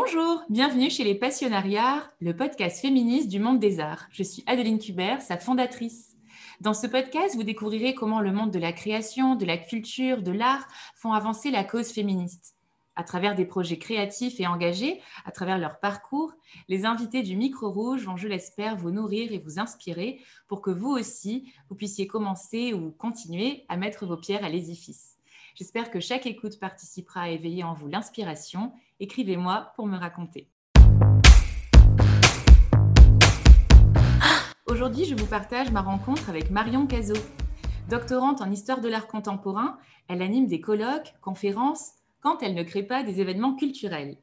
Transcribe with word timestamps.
Bonjour, 0.00 0.44
bienvenue 0.48 0.90
chez 0.90 1.02
les 1.02 1.16
Passionnariats, 1.16 2.04
le 2.20 2.32
podcast 2.36 2.80
féministe 2.80 3.26
du 3.26 3.40
monde 3.40 3.58
des 3.58 3.80
arts. 3.80 4.06
Je 4.12 4.22
suis 4.22 4.44
Adeline 4.46 4.78
Kubert, 4.78 5.20
sa 5.22 5.38
fondatrice. 5.38 6.16
Dans 6.60 6.72
ce 6.72 6.86
podcast, 6.86 7.34
vous 7.34 7.42
découvrirez 7.42 7.94
comment 7.94 8.20
le 8.20 8.30
monde 8.30 8.52
de 8.52 8.60
la 8.60 8.72
création, 8.72 9.34
de 9.34 9.44
la 9.44 9.58
culture, 9.58 10.22
de 10.22 10.30
l'art 10.30 10.68
font 10.94 11.12
avancer 11.12 11.50
la 11.50 11.64
cause 11.64 11.88
féministe. 11.88 12.54
À 12.94 13.02
travers 13.02 13.34
des 13.34 13.44
projets 13.44 13.78
créatifs 13.78 14.38
et 14.38 14.46
engagés, 14.46 15.02
à 15.24 15.32
travers 15.32 15.58
leur 15.58 15.80
parcours, 15.80 16.32
les 16.68 16.84
invités 16.84 17.24
du 17.24 17.36
Micro 17.36 17.68
Rouge 17.68 18.04
vont, 18.04 18.16
je 18.16 18.28
l'espère, 18.28 18.76
vous 18.76 18.92
nourrir 18.92 19.32
et 19.32 19.38
vous 19.40 19.58
inspirer 19.58 20.20
pour 20.46 20.62
que 20.62 20.70
vous 20.70 20.90
aussi, 20.90 21.52
vous 21.68 21.74
puissiez 21.74 22.06
commencer 22.06 22.72
ou 22.72 22.92
continuer 22.92 23.64
à 23.68 23.76
mettre 23.76 24.06
vos 24.06 24.16
pierres 24.16 24.44
à 24.44 24.48
l'édifice. 24.48 25.18
J'espère 25.56 25.90
que 25.90 25.98
chaque 25.98 26.26
écoute 26.26 26.60
participera 26.60 27.22
à 27.22 27.28
éveiller 27.30 27.64
en 27.64 27.74
vous 27.74 27.88
l'inspiration. 27.88 28.72
Écrivez-moi 29.00 29.72
pour 29.76 29.86
me 29.86 29.96
raconter. 29.96 30.50
Aujourd'hui, 34.66 35.04
je 35.04 35.14
vous 35.14 35.26
partage 35.26 35.70
ma 35.70 35.82
rencontre 35.82 36.28
avec 36.28 36.50
Marion 36.50 36.84
Cazot. 36.88 37.14
Doctorante 37.88 38.40
en 38.40 38.50
histoire 38.50 38.80
de 38.80 38.88
l'art 38.88 39.06
contemporain, 39.06 39.78
elle 40.08 40.20
anime 40.20 40.48
des 40.48 40.60
colloques, 40.60 41.14
conférences, 41.20 41.92
quand 42.20 42.42
elle 42.42 42.54
ne 42.54 42.64
crée 42.64 42.82
pas 42.82 43.04
des 43.04 43.20
événements 43.20 43.54
culturels. 43.54 44.18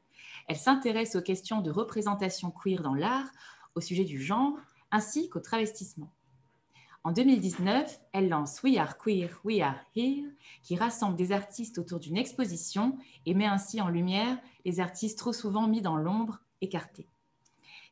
Elle 0.46 0.56
s'intéresse 0.56 1.16
aux 1.16 1.22
questions 1.22 1.62
de 1.62 1.70
représentation 1.70 2.50
queer 2.50 2.82
dans 2.82 2.94
l'art, 2.94 3.30
au 3.76 3.80
sujet 3.80 4.04
du 4.04 4.20
genre, 4.20 4.52
ainsi 4.90 5.30
qu'au 5.30 5.40
travestissement. 5.40 6.12
En 7.06 7.12
2019, 7.12 8.00
elle 8.12 8.28
lance 8.28 8.60
We 8.64 8.78
Are 8.78 8.98
Queer, 8.98 9.30
We 9.44 9.60
Are 9.60 9.76
Here, 9.94 10.26
qui 10.64 10.74
rassemble 10.74 11.14
des 11.14 11.30
artistes 11.30 11.78
autour 11.78 12.00
d'une 12.00 12.16
exposition 12.16 12.98
et 13.26 13.34
met 13.34 13.46
ainsi 13.46 13.80
en 13.80 13.88
lumière 13.88 14.36
les 14.64 14.80
artistes 14.80 15.16
trop 15.16 15.32
souvent 15.32 15.68
mis 15.68 15.80
dans 15.80 15.96
l'ombre, 15.96 16.40
écartés. 16.62 17.06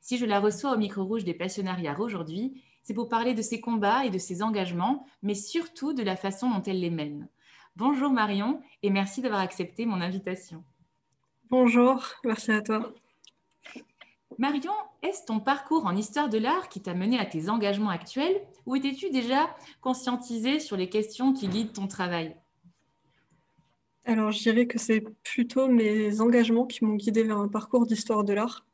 Si 0.01 0.19
je 0.19 0.27
la 0.27 0.41
reçois 0.41 0.73
au 0.73 0.79
micro 0.79 1.05
rouge 1.05 1.23
des 1.23 1.33
passionnariats 1.33 2.01
aujourd'hui, 2.01 2.61
c'est 2.83 2.93
pour 2.93 3.09
parler 3.09 3.34
de 3.34 3.43
ses 3.43 3.61
combats 3.61 4.05
et 4.05 4.11
de 4.11 4.19
ses 4.19 4.43
engagements, 4.43 5.06
mais 5.23 5.37
surtout 5.37 5.93
de 5.93 6.03
la 6.03 6.17
façon 6.17 6.51
dont 6.51 6.62
elle 6.62 6.81
les 6.81 6.91
mène. 6.91 7.28
Bonjour 7.77 8.11
Marion 8.11 8.62
et 8.83 8.91
merci 8.91 9.23
d'avoir 9.23 9.43
accepté 9.43 9.87
mon 9.87 10.01
invitation. 10.01 10.65
Bonjour, 11.51 12.05
merci 12.25 12.51
à 12.51 12.62
toi. 12.62 12.93
Marion, 14.39 14.73
est-ce 15.03 15.25
ton 15.25 15.41
parcours 15.41 15.87
en 15.87 15.95
histoire 15.95 16.29
de 16.29 16.39
l'art 16.39 16.69
qui 16.69 16.81
t'a 16.81 16.95
mené 16.95 17.19
à 17.19 17.25
tes 17.25 17.49
engagements 17.49 17.91
actuels 17.91 18.41
ou 18.67 18.77
étais-tu 18.77 19.11
déjà 19.11 19.55
conscientisée 19.81 20.61
sur 20.61 20.77
les 20.77 20.89
questions 20.89 21.33
qui 21.33 21.49
guident 21.49 21.73
ton 21.73 21.87
travail? 21.87 22.37
Alors, 24.05 24.33
je 24.33 24.43
dirais 24.43 24.67
que 24.67 24.79
c'est 24.79 25.01
plutôt 25.23 25.69
mes 25.69 26.21
engagements 26.21 26.67
qui 26.67 26.85
m'ont 26.85 26.97
guidée 26.97 27.23
vers 27.23 27.39
un 27.39 27.49
parcours 27.49 27.87
d'histoire 27.87 28.25
de 28.25 28.35
l'art 28.35 28.67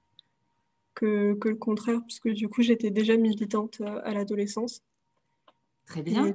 que, 0.95 1.39
le 1.45 1.55
contraire, 1.55 2.01
puisque 2.07 2.29
du 2.29 2.49
coup, 2.49 2.63
j'étais 2.63 2.91
déjà 2.91 3.17
militante 3.17 3.81
euh, 3.81 4.01
à 4.05 4.13
l'adolescence. 4.13 4.83
Très 5.87 6.03
bien. 6.03 6.35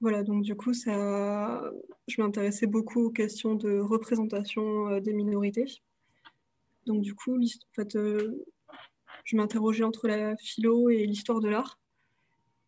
Voilà, 0.00 0.22
donc 0.22 0.42
du 0.42 0.54
coup, 0.54 0.72
ça, 0.72 1.62
je 2.08 2.22
m'intéressais 2.22 2.66
beaucoup 2.66 3.06
aux 3.06 3.10
questions 3.10 3.54
de 3.54 3.78
représentation 3.78 4.88
euh, 4.88 5.00
des 5.00 5.12
minorités. 5.12 5.66
Donc 6.90 7.02
du 7.02 7.14
coup, 7.14 7.36
en 7.36 7.74
fait, 7.74 7.94
euh, 7.94 8.44
je 9.24 9.36
m'interrogeais 9.36 9.84
entre 9.84 10.08
la 10.08 10.36
philo 10.36 10.90
et 10.90 11.06
l'histoire 11.06 11.40
de 11.40 11.48
l'art. 11.48 11.78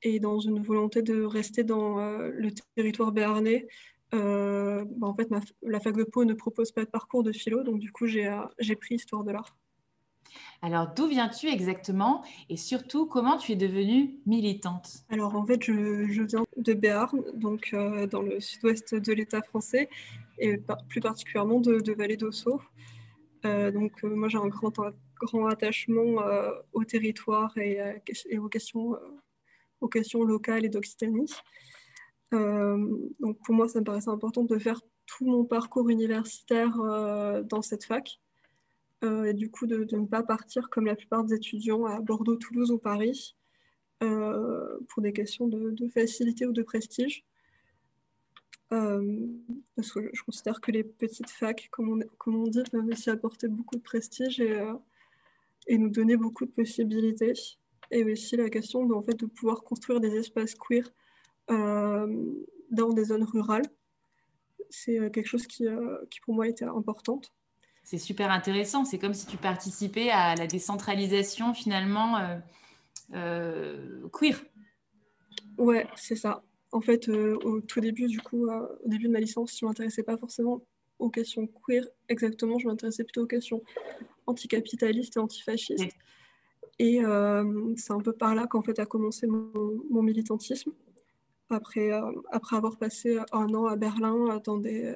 Et 0.03 0.21
dans 0.21 0.39
une 0.39 0.63
volonté 0.63 1.03
de 1.03 1.23
rester 1.23 1.65
dans 1.65 1.99
euh, 1.99 2.31
le 2.33 2.51
territoire 2.77 3.13
béarnais, 3.13 3.67
bah, 4.13 4.85
en 5.03 5.15
fait, 5.15 5.29
la 5.63 5.81
fac 5.81 5.97
de 5.97 6.05
Pau 6.05 6.25
ne 6.25 6.35
propose 6.35 6.71
pas 6.71 6.85
de 6.85 6.91
parcours 6.91 7.23
de 7.23 7.33
philo, 7.33 7.63
donc 7.63 7.79
du 7.79 7.91
coup, 7.91 8.07
j'ai 8.07 8.77
pris 8.77 8.97
histoire 8.97 9.25
de 9.25 9.33
l'art. 9.33 9.57
Alors, 10.65 10.95
d'où 10.95 11.09
viens-tu 11.09 11.49
exactement? 11.49 12.23
Et 12.49 12.57
surtout, 12.57 13.07
comment 13.07 13.37
tu 13.37 13.53
es 13.53 13.57
devenue 13.57 14.15
militante? 14.27 15.05
Alors, 15.11 15.35
en 15.35 15.45
fait, 15.45 15.63
je, 15.63 16.23
viens 16.23 16.45
de 16.57 16.73
Béarn, 16.73 17.21
donc 17.35 17.71
euh, 17.73 18.07
dans 18.07 18.23
le 18.23 18.39
sud-ouest 18.41 18.95
de 18.95 19.13
l'État 19.13 19.43
français, 19.43 19.89
et 20.39 20.61
plus 20.89 21.01
particulièrement 21.01 21.61
de, 21.61 21.93
Vallée 21.93 22.17
d'Ossau. 22.17 22.61
Euh, 23.45 23.71
donc, 23.71 24.05
euh, 24.05 24.09
moi, 24.09 24.29
j'ai 24.29 24.39
un 24.39 24.49
grand, 24.49 24.73
attachement 25.49 26.23
au 26.73 26.85
territoire 26.85 27.57
et, 27.59 27.81
aux, 28.39 28.49
questions, 28.49 30.25
locales 30.25 30.65
et 30.65 30.69
d'Occitanie. 30.69 31.33
donc, 32.33 33.39
pour 33.45 33.55
moi, 33.55 33.69
ça 33.69 33.81
me 33.81 33.85
paraissait 33.85 34.11
important 34.11 34.45
de 34.45 34.59
faire 34.59 34.81
tout 35.07 35.25
mon 35.25 35.45
parcours 35.45 35.91
universitaire 35.91 36.77
dans 37.45 37.63
cette 37.63 37.85
fac. 37.85 38.21
Euh, 39.05 39.25
et 39.25 39.35
du 39.35 39.51
coup 39.51 39.67
de, 39.67 39.87
ne 39.91 40.07
pas 40.07 40.23
partir 40.23 40.71
comme 40.71 40.87
la 40.87 40.95
plupart 40.95 41.25
des 41.25 41.35
étudiants 41.35 41.85
à 41.87 42.01
Bordeaux, 42.01 42.37
Toulouse 42.37 42.71
ou 42.71 42.79
Paris 42.79 43.37
euh, 44.03 44.79
pour 44.89 45.03
des 45.03 45.13
questions 45.13 45.49
de, 45.49 45.89
facilité 45.89 46.47
ou 46.47 46.53
de 46.53 46.63
prestige. 46.63 47.25
Euh, 48.73 49.27
parce 49.77 49.93
que 49.93 50.11
je 50.13 50.23
considère 50.23 50.61
que 50.61 50.71
les 50.71 50.83
petites 50.83 51.31
facs, 51.31 51.69
comme 51.71 51.91
on, 51.91 52.07
comme 52.19 52.37
on 52.37 52.47
dit, 52.47 52.63
peuvent 52.71 52.87
aussi 52.87 53.11
apporter 53.11 53.49
beaucoup 53.49 53.77
de 53.77 53.83
prestige 53.83 54.41
et, 54.41 54.59
et, 55.67 55.77
nous 55.77 55.91
donner 55.91 56.17
beaucoup 56.17 56.47
de 56.47 56.51
possibilités. 56.51 57.35
Et 57.91 58.05
aussi 58.05 58.37
la 58.37 58.49
question 58.49 58.87
de, 58.87 58.95
en 58.95 59.03
fait, 59.03 59.15
de 59.15 59.27
pouvoir 59.27 59.63
construire 59.63 60.01
des 60.01 60.17
espaces 60.17 60.55
queer 60.55 60.91
dans 61.49 62.93
des 62.95 63.05
zones 63.05 63.25
rurales. 63.25 63.67
C'est 64.71 64.99
quelque 65.13 65.27
chose 65.27 65.47
qui, 65.47 65.67
qui 66.11 66.21
pour 66.21 66.35
moi 66.35 66.49
était 66.49 66.65
importante. 66.65 67.35
C'est 67.85 67.99
super 67.99 68.31
intéressant. 68.31 68.85
C'est 68.85 68.99
comme 68.99 69.15
si 69.15 69.27
tu 69.27 69.37
participais 69.37 70.11
à 70.11 70.35
la 70.35 70.47
décentralisation 70.47 71.53
finalement 71.53 72.19
euh, 72.19 72.39
euh, 73.15 74.09
queer. 74.13 74.41
Ouais, 75.59 75.87
c'est 75.97 76.17
ça. 76.17 76.43
En 76.73 76.81
fait, 76.81 77.09
euh, 77.09 77.37
au 77.45 77.61
tout 77.61 77.81
début, 77.81 78.07
du 78.07 78.21
coup, 78.21 78.49
au 78.49 78.89
début 78.89 79.07
de 79.07 79.13
ma 79.13 79.21
licence, 79.21 79.59
je 79.59 79.65
ne 79.65 79.69
m'intéressais 79.69 80.03
pas 80.03 80.17
forcément 80.17 80.63
aux 80.99 81.11
questions 81.11 81.47
queer 81.47 81.87
exactement. 82.09 82.59
Je 82.59 82.67
m'intéressais 82.67 83.05
plutôt 83.05 83.23
aux 83.23 83.27
questions 83.27 83.63
anticapitalistes 84.27 85.17
et 85.17 85.21
antifascistes. 85.21 85.95
Et 86.79 87.01
c'est 87.77 87.93
un 87.93 88.01
peu 88.01 88.13
par 88.13 88.35
là 88.35 88.47
qu'en 88.47 88.63
fait 88.63 88.79
a 88.79 88.87
commencé 88.87 89.27
mon, 89.27 90.03
militantisme. 90.03 90.73
Après, 91.51 91.91
après 92.31 92.57
avoir 92.57 92.79
passé 92.79 93.19
un 93.33 93.53
an 93.55 93.67
à 93.67 93.77
Berlin 93.77 94.41
dans 94.45 94.57
des 94.57 94.95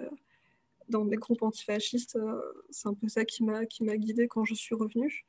dans 0.88 1.04
des 1.04 1.16
groupes 1.16 1.42
antifascistes. 1.42 2.16
Euh, 2.16 2.40
c'est 2.70 2.88
un 2.88 2.94
peu 2.94 3.08
ça 3.08 3.24
qui 3.24 3.44
m'a 3.44 3.66
qui 3.66 3.84
m'a 3.84 3.96
guidée 3.96 4.28
quand 4.28 4.44
je 4.44 4.54
suis 4.54 4.74
revenue. 4.74 5.24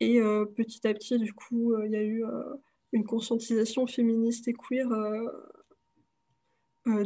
Et 0.00 0.20
euh, 0.20 0.44
petit 0.44 0.86
à 0.86 0.94
petit, 0.94 1.18
du 1.18 1.32
coup, 1.32 1.74
euh, 1.74 1.86
il 1.86 1.92
y 1.92 1.96
a 1.96 2.02
eu 2.02 2.24
une 2.92 3.04
conscientisation 3.04 3.86
féministe 3.86 4.48
et 4.48 4.52
queer 4.52 4.88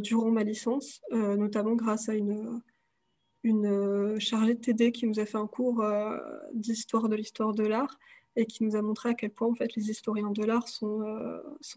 durant 0.01 0.31
ma 0.31 0.43
licence, 0.43 1.01
notamment 1.11 1.75
grâce 1.75 2.09
à 2.09 2.15
une, 2.15 2.61
chargée 4.19 4.55
de 4.55 4.59
TD 4.59 4.91
qui 4.91 5.05
nous 5.05 5.19
a 5.19 5.25
fait 5.25 5.37
un 5.37 5.47
cours 5.47 5.83
d'histoire 6.53 7.07
de 7.09 7.15
l'histoire 7.15 7.53
de 7.53 7.63
l'art 7.63 7.99
et 8.35 8.45
qui 8.45 8.63
nous 8.63 8.75
a 8.75 8.81
montré 8.81 9.09
à 9.09 9.13
quel 9.13 9.29
point 9.29 9.47
en 9.47 9.55
fait, 9.55 9.75
les 9.75 9.89
historiens 9.89 10.31
de 10.31 10.43
l'art 10.43 10.67
sont, 10.67 11.03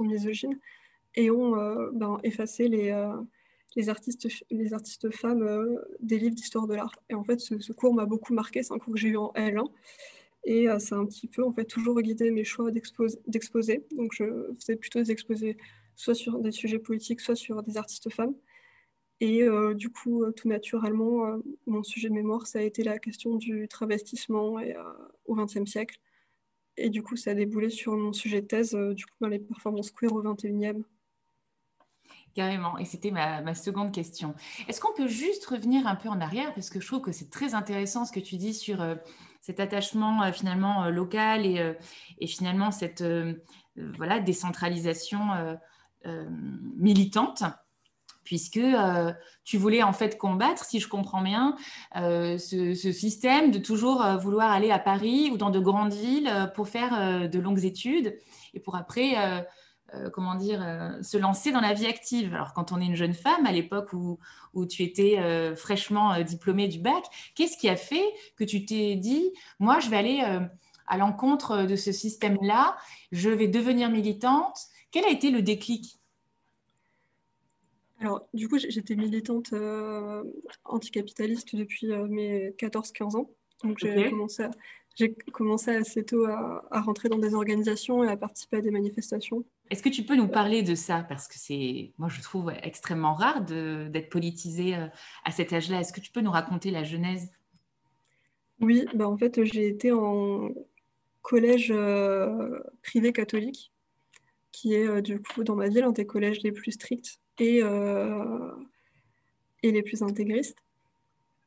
misogynes 0.00 0.58
et 1.14 1.30
ont 1.30 1.52
ben, 1.92 2.19
effacé 2.22 2.69
les, 2.69 2.92
les 3.76 3.88
artistes, 3.88 4.26
les 4.50 4.75
artistes 4.75 5.10
femmes 5.14 5.42
euh, 5.42 5.76
des 6.00 6.19
livres 6.19 6.34
d'histoire 6.34 6.66
de 6.66 6.75
l'art. 6.75 6.94
Et 7.08 7.14
en 7.14 7.25
fait, 7.25 7.40
ce, 7.40 7.72
cours 7.72 7.94
m'a 7.94 8.06
beaucoup 8.06 8.34
marqué. 8.34 8.62
C'est 8.62 8.75
un 8.75 8.78
cours 8.78 8.94
que 8.94 8.98
j'ai 8.98 9.08
eu 9.08 9.16
en 9.16 9.32
L1. 9.34 9.69
Et 10.44 10.69
euh, 10.69 10.78
ça 10.78 10.97
a 10.97 10.99
un 10.99 11.06
petit 11.06 11.28
peu, 11.28 11.44
en 11.44 11.53
fait, 11.53 11.65
toujours 11.65 12.00
guidé 12.00 12.31
mes 12.31 12.44
choix 12.44 12.71
d'exposer. 12.71 13.87
Donc, 13.97 14.12
je 14.15 14.25
faisais 14.59 14.76
plutôt 14.76 15.00
des 15.00 15.10
exposés 15.10 15.56
soit 15.97 16.15
sur 16.15 16.38
des 16.38 16.53
sujets 16.53 16.78
politiques, 16.78 17.21
soit 17.21 17.34
sur 17.34 17.62
des 17.62 17.76
artistes 17.76 18.10
femmes. 18.10 18.34
Et 19.21 19.43
euh, 19.43 19.75
du 19.75 19.91
coup, 19.91 20.25
tout 20.32 20.49
naturellement, 20.49 21.41
mon 21.66 21.82
sujet 21.82 22.09
de 22.09 22.15
mémoire, 22.15 22.47
ça 22.47 22.60
a 22.60 22.62
été 22.62 22.84
la 22.84 23.00
question 23.00 23.34
du 23.34 23.66
travestissement 23.66 24.56
au 25.26 25.35
XXe 25.35 25.69
siècle. 25.69 25.99
Et 26.76 26.88
du 26.88 27.02
coup, 27.02 27.17
ça 27.17 27.32
a 27.32 27.34
déboulé 27.34 27.69
sur 27.69 27.96
mon 27.96 28.12
sujet 28.12 28.41
de 28.41 28.46
thèse, 28.46 28.75
du 28.94 29.06
coup, 29.06 29.17
dans 29.20 29.29
les 29.29 29.41
performances 29.41 29.91
queer 29.91 30.12
au 30.12 30.23
XXIe. 30.23 30.84
Carrément. 32.38 32.79
Et 32.79 32.84
c'était 32.84 33.11
ma, 33.11 33.55
seconde 33.55 33.93
question. 33.93 34.34
Est-ce 34.69 34.81
qu'on 34.81 34.93
peut 34.93 35.08
juste 35.08 35.44
revenir 35.46 35.88
un 35.88 35.96
peu 35.96 36.08
en 36.08 36.20
arrière? 36.20 36.55
Parce 36.55 36.70
que 36.70 36.81
je 36.81 36.87
trouve 36.87 37.00
que 37.00 37.11
c'est 37.11 37.31
très 37.31 37.55
intéressant 37.55 38.05
ce 38.05 38.12
que 38.12 38.20
tu 38.20 38.37
dis 38.37 38.55
sur 38.55 38.81
euh, 38.81 38.94
cet 39.48 39.60
attachement 39.60 40.22
euh, 40.24 40.30
finalement 40.30 40.84
euh, 40.84 40.90
local 40.90 41.46
et, 41.46 41.74
et, 42.18 42.26
finalement 42.26 42.70
cette 42.70 43.02
voilà, 43.96 44.20
décentralisation 44.20 45.20
militante 46.76 47.44
puisque 48.24 48.60
tu 49.44 49.56
voulais 49.56 49.82
en 49.82 49.94
fait 49.94 50.18
combattre, 50.18 50.64
si 50.64 50.80
je 50.80 50.88
comprends 50.88 51.22
bien, 51.22 51.56
ce, 51.94 52.74
système 52.74 53.50
de 53.50 53.58
toujours 53.58 54.04
vouloir 54.20 54.50
aller 54.50 54.70
à 54.70 54.78
Paris 54.78 55.30
ou 55.32 55.38
dans 55.38 55.50
de 55.50 55.60
grandes 55.60 55.94
villes 55.94 56.30
pour 56.54 56.68
faire 56.68 57.28
de 57.30 57.38
longues 57.38 57.64
études 57.64 58.18
et 58.52 58.60
pour 58.60 58.76
après 58.76 59.14
euh, 59.94 60.11
comment 60.11 60.35
dire, 60.35 60.62
euh, 60.62 61.02
se 61.02 61.17
lancer 61.17 61.50
dans 61.50 61.61
la 61.61 61.73
vie 61.73 61.87
active. 61.87 62.35
Alors, 62.35 62.52
quand 62.52 62.73
on 62.73 62.81
est 62.81 62.87
une 62.87 62.94
jeune 62.94 63.14
femme, 63.14 63.46
à 63.46 63.52
l'époque 63.52 63.93
où, 63.93 64.19
où, 64.52 64.67
tu 64.67 64.82
étais 64.82 65.19
euh, 65.19 65.56
fraîchement 65.56 66.20
diplômée 66.23 66.69
du 66.69 66.79
bac, 66.79 67.05
qu'est-ce 67.35 67.56
qui 67.56 67.69
a 67.69 67.76
fait 67.76 68.05
que 68.37 68.44
tu 68.44 68.67
t'es 68.67 68.96
dit, 68.96 69.32
moi, 69.58 69.81
je 69.81 69.88
vais 69.88 69.96
aller 69.96 70.23
à 70.87 70.99
l'encontre 70.99 71.64
de 71.64 71.76
ce 71.76 71.93
système-là, 71.93 72.76
je 73.12 73.31
vais 73.31 73.49
devenir 73.49 73.90
militante 73.90 74.58
Quel 74.90 75.05
a 75.05 75.11
été 75.11 75.31
le 75.31 75.43
déclic? 75.43 75.99
Alors, 78.00 78.26
du 78.34 78.49
coup, 78.49 78.58
j'étais 78.58 78.94
militante 78.94 79.55
anticapitaliste 80.64 81.56
depuis 81.56 81.88
mes 82.08 82.50
14-15 82.50 83.17
ans. 83.17 83.31
Donc, 83.64 83.79
j'ai 83.79 84.11
commencé 84.11 84.44
à, 84.44 84.50
j'ai 84.99 85.14
commencé 85.32 85.70
assez 85.70 86.05
tôt 86.05 86.26
à, 86.26 86.81
rentrer 86.81 87.08
dans 87.08 87.19
des 87.19 87.34
organisations 87.34 88.02
et 88.02 88.08
à 88.08 88.17
participer 88.17 88.56
à 88.56 88.61
des 88.61 88.73
manifestations. 88.73 89.44
Est-ce 89.70 89.82
que 89.82 89.88
tu 89.88 90.03
peux 90.03 90.17
nous 90.17 90.29
parler 90.29 90.62
de 90.62 90.75
ça? 90.75 91.05
Parce 91.09 91.29
que 91.29 91.35
c'est, 91.37 91.93
moi, 91.99 92.09
je 92.09 92.23
trouve 92.23 92.53
extrêmement 92.62 93.15
rare 93.15 93.43
d'être 93.43 94.09
politisé 94.09 94.75
euh, 94.75 94.87
à 95.25 95.31
cet 95.31 95.53
âge-là. 95.53 95.81
Est-ce 95.81 95.93
que 95.93 96.00
tu 96.00 96.11
peux 96.11 96.20
nous 96.20 96.31
raconter 96.31 96.70
la 96.70 96.85
genèse? 96.85 97.31
Oui, 98.61 98.87
bah 98.94 99.09
en 99.09 99.17
fait, 99.17 99.44
j'ai 99.44 99.69
été 99.69 99.93
en 99.93 100.50
collège 101.23 101.70
euh, 101.70 102.59
privé 102.82 103.12
catholique, 103.12 103.73
qui 104.53 104.75
est 104.75 104.87
euh, 104.87 105.00
du 105.00 105.20
coup 105.20 105.44
dans 105.44 105.55
ma 105.55 105.69
ville 105.69 105.85
un 105.85 105.93
des 105.93 106.06
collèges 106.06 106.43
les 106.43 106.50
plus 106.53 106.73
stricts 106.73 107.20
et, 107.38 107.59
et 109.62 109.73
les 109.73 109.82
plus 109.82 110.03
intégristes. 110.03 110.65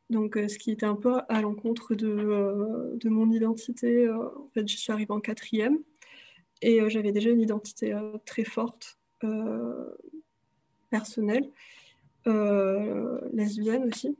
Donc, 0.10 0.36
ce 0.36 0.58
qui 0.58 0.72
était 0.72 0.86
un 0.86 0.96
peu 0.96 1.20
à 1.28 1.42
l'encontre 1.42 1.96
de, 1.96 2.98
de, 2.98 3.10
mon 3.10 3.32
identité. 3.32 4.10
En 4.10 4.50
fait, 4.54 4.68
je 4.68 4.78
suis 4.78 4.92
arrivée 4.92 5.12
en 5.12 5.20
quatrième 5.20 5.80
et 6.62 6.90
j'avais 6.90 7.12
déjà 7.12 7.30
une 7.30 7.42
identité 7.42 7.96
très 8.25 8.44
forte, 8.44 8.98
personnelle, 10.90 11.50
lesbienne 13.34 13.86
aussi. 13.86 14.16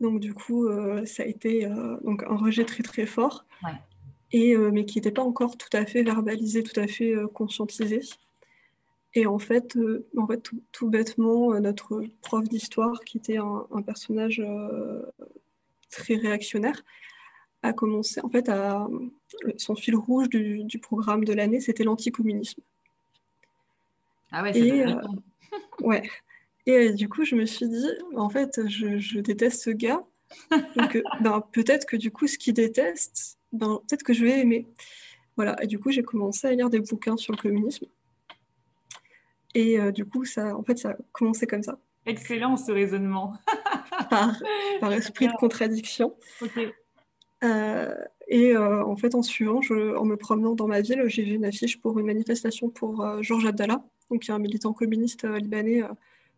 Donc, 0.00 0.20
du 0.20 0.34
coup, 0.34 0.68
ça 1.04 1.22
a 1.22 1.26
été 1.26 1.66
donc 2.02 2.22
un 2.24 2.36
rejet 2.36 2.64
très 2.64 2.82
très 2.82 3.06
fort, 3.06 3.44
et, 4.32 4.56
mais 4.56 4.84
qui 4.84 4.98
n'était 4.98 5.12
pas 5.12 5.22
encore 5.22 5.56
tout 5.56 5.74
à 5.74 5.86
fait 5.86 6.02
verbalisé, 6.02 6.62
tout 6.62 6.78
à 6.78 6.86
fait 6.86 7.14
conscientisé. 7.32 8.00
Et 9.14 9.26
en 9.26 9.38
fait, 9.38 9.76
euh, 9.76 10.06
en 10.16 10.26
fait 10.26 10.50
tout, 10.72 10.88
bêtement, 10.90 11.54
euh, 11.54 11.60
notre 11.60 12.02
prof 12.20 12.48
d'histoire, 12.48 13.00
qui 13.04 13.18
était 13.18 13.38
un, 13.38 13.66
personnage 13.86 14.40
euh, 14.40 15.02
très 15.90 16.16
réactionnaire, 16.16 16.82
a 17.62 17.72
commencé, 17.72 18.20
en 18.22 18.28
fait, 18.28 18.48
à, 18.48 18.88
son 19.56 19.74
fil 19.74 19.96
rouge 19.96 20.28
du, 20.28 20.78
programme 20.78 21.24
de 21.24 21.32
l'année, 21.32 21.60
c'était 21.60 21.84
l'anticommunisme. 21.84 22.62
Ah 24.32 24.42
ouais, 24.42 24.52
c'est 24.52 24.86
euh, 24.86 25.00
Ouais. 25.80 26.02
Et 26.66 26.92
du 26.92 27.08
coup, 27.08 27.24
je 27.24 27.36
me 27.36 27.44
suis 27.46 27.68
dit, 27.68 27.88
en 28.16 28.28
fait, 28.28 28.66
je, 28.66 29.20
déteste 29.20 29.62
ce 29.62 29.70
gars. 29.70 30.02
Donc, 30.76 31.02
ben, 31.20 31.44
peut-être 31.52 31.86
que 31.86 31.96
du 31.96 32.10
coup, 32.10 32.26
ce 32.26 32.38
qu'il 32.38 32.54
déteste, 32.54 33.38
ben, 33.52 33.80
peut-être 33.86 34.02
que 34.02 34.12
je 34.12 34.24
vais 34.24 34.40
aimer. 34.40 34.66
Voilà. 35.36 35.62
Et 35.62 35.66
du 35.66 35.78
coup, 35.78 35.90
j'ai 35.90 36.02
commencé 36.02 36.46
à 36.46 36.52
lire 36.52 36.70
des 36.70 36.80
bouquins 36.80 37.16
sur 37.16 37.32
le 37.32 37.38
communisme. 37.38 37.86
Et 39.54 39.78
euh, 39.78 39.92
du 39.92 40.04
coup, 40.04 40.24
ça, 40.24 40.56
en 40.56 40.62
fait, 40.62 40.78
ça 40.78 40.90
a 40.90 40.96
commencé 41.12 41.46
comme 41.46 41.62
ça. 41.62 41.78
Excellent 42.06 42.56
ce 42.56 42.72
raisonnement. 42.72 43.34
par, 44.10 44.34
esprit 44.92 45.28
de 45.28 45.32
contradiction. 45.32 46.14
Euh, 47.42 47.94
et 48.28 48.56
euh, 48.56 48.84
en 48.84 48.96
fait, 48.96 49.14
en 49.14 49.22
suivant, 49.22 49.60
en 49.70 50.04
me 50.04 50.16
promenant 50.16 50.54
dans 50.54 50.66
ma 50.66 50.80
ville, 50.80 51.02
j'ai 51.06 51.22
vu 51.22 51.34
une 51.34 51.44
affiche 51.44 51.80
pour 51.80 51.98
une 51.98 52.06
manifestation 52.06 52.70
pour 52.70 53.22
Georges 53.22 53.46
Abdallah, 53.46 53.84
donc 54.10 54.22
qui 54.22 54.30
est 54.30 54.34
un 54.34 54.38
militant 54.38 54.72
communiste 54.72 55.24
libanais 55.24 55.82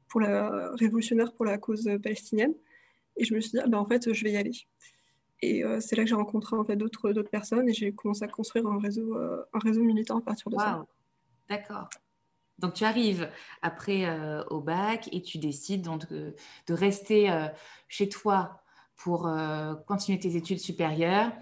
pour 0.09 0.21
la, 0.21 0.73
révolutionnaire 0.75 1.33
pour 1.33 1.45
la 1.45 1.59
cause 1.59 1.89
palestinienne. 2.03 2.55
Et 3.17 3.25
je 3.25 3.35
me 3.35 3.41
suis 3.41 3.53
dit, 3.53 3.61
ah 3.63 3.67
ben, 3.69 3.79
en 3.79 3.87
fait, 3.87 4.13
je 4.13 4.25
vais 4.25 4.33
y 4.33 4.37
aller. 4.37 4.53
Et 5.43 5.63
c'est 5.81 5.97
là 5.97 6.03
que 6.03 6.09
j'ai 6.09 6.15
rencontré 6.15 6.57
en 6.57 6.65
fait, 6.65 6.77
d'autres, 6.77 7.23
personnes 7.23 7.69
et 7.69 7.73
j'ai 7.73 7.93
commencé 7.93 8.25
à 8.25 8.29
construire 8.29 8.67
un 8.67 8.79
réseau, 8.79 9.83
militant 9.83 10.19
à 10.19 10.23
partir 10.23 10.51
de 10.51 10.57
ça. 10.57 10.85
D'accord. 11.49 11.89
Donc 12.59 12.75
tu 12.75 12.85
arrives 12.85 13.31
après 13.63 14.07
euh, 14.07 14.43
au 14.45 14.61
bac 14.61 15.09
et 15.13 15.23
tu 15.23 15.39
décides 15.39 15.83
donc 15.83 16.09
de, 16.09 16.35
rester 16.69 17.31
euh, 17.31 17.49
chez 17.89 18.09
toi 18.09 18.63
pour 18.97 19.27
euh, 19.27 19.75
continuer 19.87 20.19
tes 20.19 20.37
études 20.37 20.59
supérieures. 20.59 21.33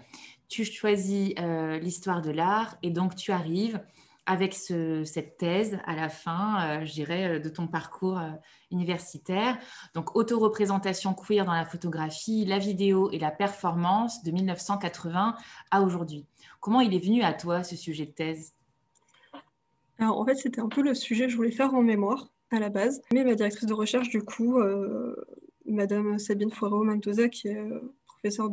Tu 0.47 0.63
choisis 0.63 1.33
l'histoire 1.81 2.21
de 2.21 2.31
l'art 2.31 2.77
et 2.83 2.91
donc 2.91 3.15
tu 3.15 3.31
arrives 3.31 3.81
avec 4.27 4.53
cette 4.53 5.37
thèse 5.37 5.77
à 5.85 5.95
la 5.95 6.09
fin, 6.09 6.83
je 6.83 6.91
dirais, 6.93 7.39
de 7.39 7.49
ton 7.49 7.67
parcours 7.67 8.19
universitaire. 8.71 9.57
Donc 9.93 10.15
auto-représentation 10.15 11.13
queer 11.13 11.45
dans 11.45 11.53
la 11.53 11.65
photographie, 11.65 12.43
la 12.45 12.57
vidéo 12.57 13.11
et 13.11 13.19
la 13.19 13.31
performance 13.31 14.23
de 14.23 14.31
1980 14.31 15.35
à 15.69 15.81
aujourd'hui. 15.81 16.25
Comment 16.59 16.81
il 16.81 16.95
est 16.95 16.99
venu 16.99 17.21
à 17.21 17.33
toi 17.33 17.63
ce 17.63 17.75
sujet 17.75 18.05
de 18.05 18.11
thèse? 18.11 18.55
Alors, 19.99 20.19
en 20.19 20.25
fait, 20.25 20.35
c'était 20.35 20.61
un 20.61 20.67
peu 20.67 20.81
le 20.81 20.93
sujet 20.93 21.25
que 21.25 21.31
je 21.31 21.37
voulais 21.37 21.51
faire 21.51 21.73
en 21.73 21.81
mémoire 21.81 22.27
à 22.51 22.59
la 22.59 22.69
base. 22.69 23.01
Mais 23.13 23.23
ma 23.23 23.35
directrice 23.35 23.67
de 23.67 23.73
recherche, 23.73 24.09
du 24.09 24.21
coup, 24.21 24.59
euh, 24.59 25.15
Madame 25.65 26.19
Sabine 26.19 26.51
Foirot-Mendoza, 26.51 27.29
qui 27.29 27.47
est 27.47 27.57
euh, 27.57 27.93
professeure 28.05 28.49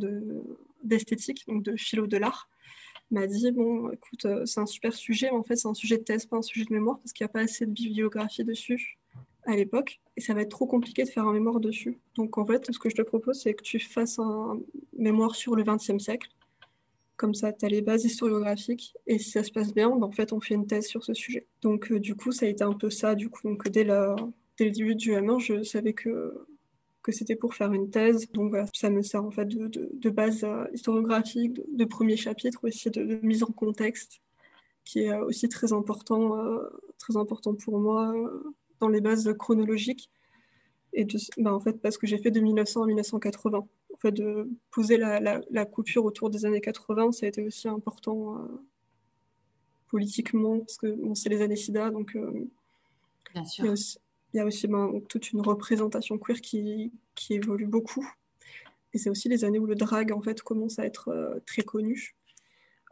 d'esthétique, 0.84 1.44
donc 1.46 1.62
de 1.62 1.76
philo 1.76 2.06
de 2.06 2.16
l'art, 2.16 2.48
m'a 3.10 3.26
dit 3.26 3.52
Bon, 3.52 3.90
écoute, 3.90 4.24
euh, 4.24 4.46
c'est 4.46 4.60
un 4.60 4.66
super 4.66 4.94
sujet, 4.94 5.28
mais 5.30 5.38
en 5.38 5.42
fait, 5.42 5.56
c'est 5.56 5.68
un 5.68 5.74
sujet 5.74 5.98
de 5.98 6.02
thèse, 6.02 6.26
pas 6.26 6.36
un 6.36 6.42
sujet 6.42 6.64
de 6.64 6.72
mémoire, 6.72 6.98
parce 6.98 7.12
qu'il 7.12 7.24
n'y 7.24 7.30
a 7.30 7.32
pas 7.32 7.40
assez 7.40 7.66
de 7.66 7.72
bibliographie 7.72 8.44
dessus 8.44 8.98
à 9.44 9.56
l'époque, 9.56 10.00
et 10.16 10.20
ça 10.20 10.34
va 10.34 10.42
être 10.42 10.50
trop 10.50 10.66
compliqué 10.66 11.02
de 11.04 11.08
faire 11.08 11.26
un 11.26 11.32
mémoire 11.32 11.60
dessus. 11.60 11.98
Donc, 12.14 12.38
en 12.38 12.46
fait, 12.46 12.70
ce 12.70 12.78
que 12.78 12.88
je 12.88 12.94
te 12.94 13.02
propose, 13.02 13.40
c'est 13.40 13.54
que 13.54 13.62
tu 13.62 13.80
fasses 13.80 14.18
un 14.18 14.60
mémoire 14.96 15.34
sur 15.34 15.56
le 15.56 15.64
XXe 15.64 15.98
siècle, 15.98 16.28
comme 17.22 17.34
ça, 17.34 17.52
tu 17.52 17.64
as 17.64 17.68
les 17.68 17.82
bases 17.82 18.04
historiographiques. 18.04 18.94
Et 19.06 19.18
si 19.18 19.30
ça 19.30 19.44
se 19.44 19.52
passe 19.52 19.72
bien, 19.72 19.90
ben, 19.90 20.02
en 20.02 20.10
fait, 20.10 20.32
on 20.32 20.40
fait 20.40 20.54
une 20.54 20.66
thèse 20.66 20.86
sur 20.86 21.04
ce 21.04 21.14
sujet. 21.14 21.46
Donc, 21.60 21.92
euh, 21.92 22.00
du 22.00 22.16
coup, 22.16 22.32
ça 22.32 22.46
a 22.46 22.48
été 22.48 22.64
un 22.64 22.72
peu 22.72 22.90
ça. 22.90 23.14
Du 23.14 23.28
coup, 23.28 23.40
donc, 23.44 23.68
dès, 23.68 23.84
la, 23.84 24.16
dès 24.58 24.64
le 24.64 24.70
début 24.72 24.96
du 24.96 25.12
M1, 25.12 25.38
je 25.38 25.62
savais 25.62 25.92
que, 25.92 26.46
que 27.02 27.12
c'était 27.12 27.36
pour 27.36 27.54
faire 27.54 27.72
une 27.72 27.90
thèse. 27.90 28.30
Donc, 28.32 28.50
voilà, 28.50 28.66
ça 28.74 28.90
me 28.90 29.02
sert 29.02 29.24
en 29.24 29.30
fait 29.30 29.46
de, 29.46 29.68
de, 29.92 30.10
base 30.10 30.44
euh, 30.44 30.64
historiographique, 30.72 31.60
de, 31.76 31.84
premier 31.84 32.16
chapitre 32.16 32.60
aussi, 32.66 32.90
de, 32.90 33.20
mise 33.22 33.42
en 33.42 33.52
contexte, 33.52 34.20
qui 34.84 35.00
est 35.00 35.12
euh, 35.12 35.24
aussi 35.24 35.48
très 35.48 35.72
important, 35.72 36.36
très 36.98 37.16
important 37.16 37.54
pour 37.54 37.78
moi 37.78 38.14
dans 38.80 38.88
les 38.88 39.00
bases 39.00 39.32
chronologiques. 39.38 40.10
Et 40.92 41.06
ben, 41.38 41.52
en 41.52 41.60
fait, 41.60 41.80
parce 41.80 41.96
que 41.96 42.06
j'ai 42.06 42.18
fait 42.18 42.30
de 42.30 42.40
1900 42.40 42.82
à 42.82 42.86
1980 42.86 43.66
de 44.10 44.50
poser 44.70 44.96
la, 44.96 45.64
coupure 45.64 46.04
autour 46.04 46.30
des 46.30 46.44
années 46.44 46.60
80, 46.60 47.12
ça 47.12 47.26
a 47.26 47.28
été 47.28 47.42
aussi 47.42 47.68
important 47.68 48.38
euh, 48.38 48.46
politiquement, 49.88 50.58
parce 50.58 50.76
que 50.76 50.96
c'est 51.14 51.28
les 51.28 51.42
années 51.42 51.56
SIDA, 51.56 51.90
donc 51.90 52.16
euh, 52.16 52.48
Bien 53.32 53.44
sûr. 53.44 53.64
il 53.64 53.66
y 53.66 53.70
a 53.70 53.72
aussi, 53.72 53.98
ben, 54.34 55.00
toute 55.08 55.32
une 55.32 55.40
représentation 55.40 56.18
queer 56.18 56.40
qui, 56.40 56.92
évolue 57.30 57.66
beaucoup. 57.66 58.06
Et 58.94 58.98
c'est 58.98 59.10
aussi 59.10 59.28
les 59.28 59.44
années 59.44 59.58
où 59.58 59.66
le 59.66 59.74
drag 59.74 60.12
en 60.12 60.20
fait 60.20 60.42
commence 60.42 60.78
à 60.78 60.84
être 60.84 61.08
euh, 61.08 61.38
très 61.46 61.62
connu. 61.62 62.14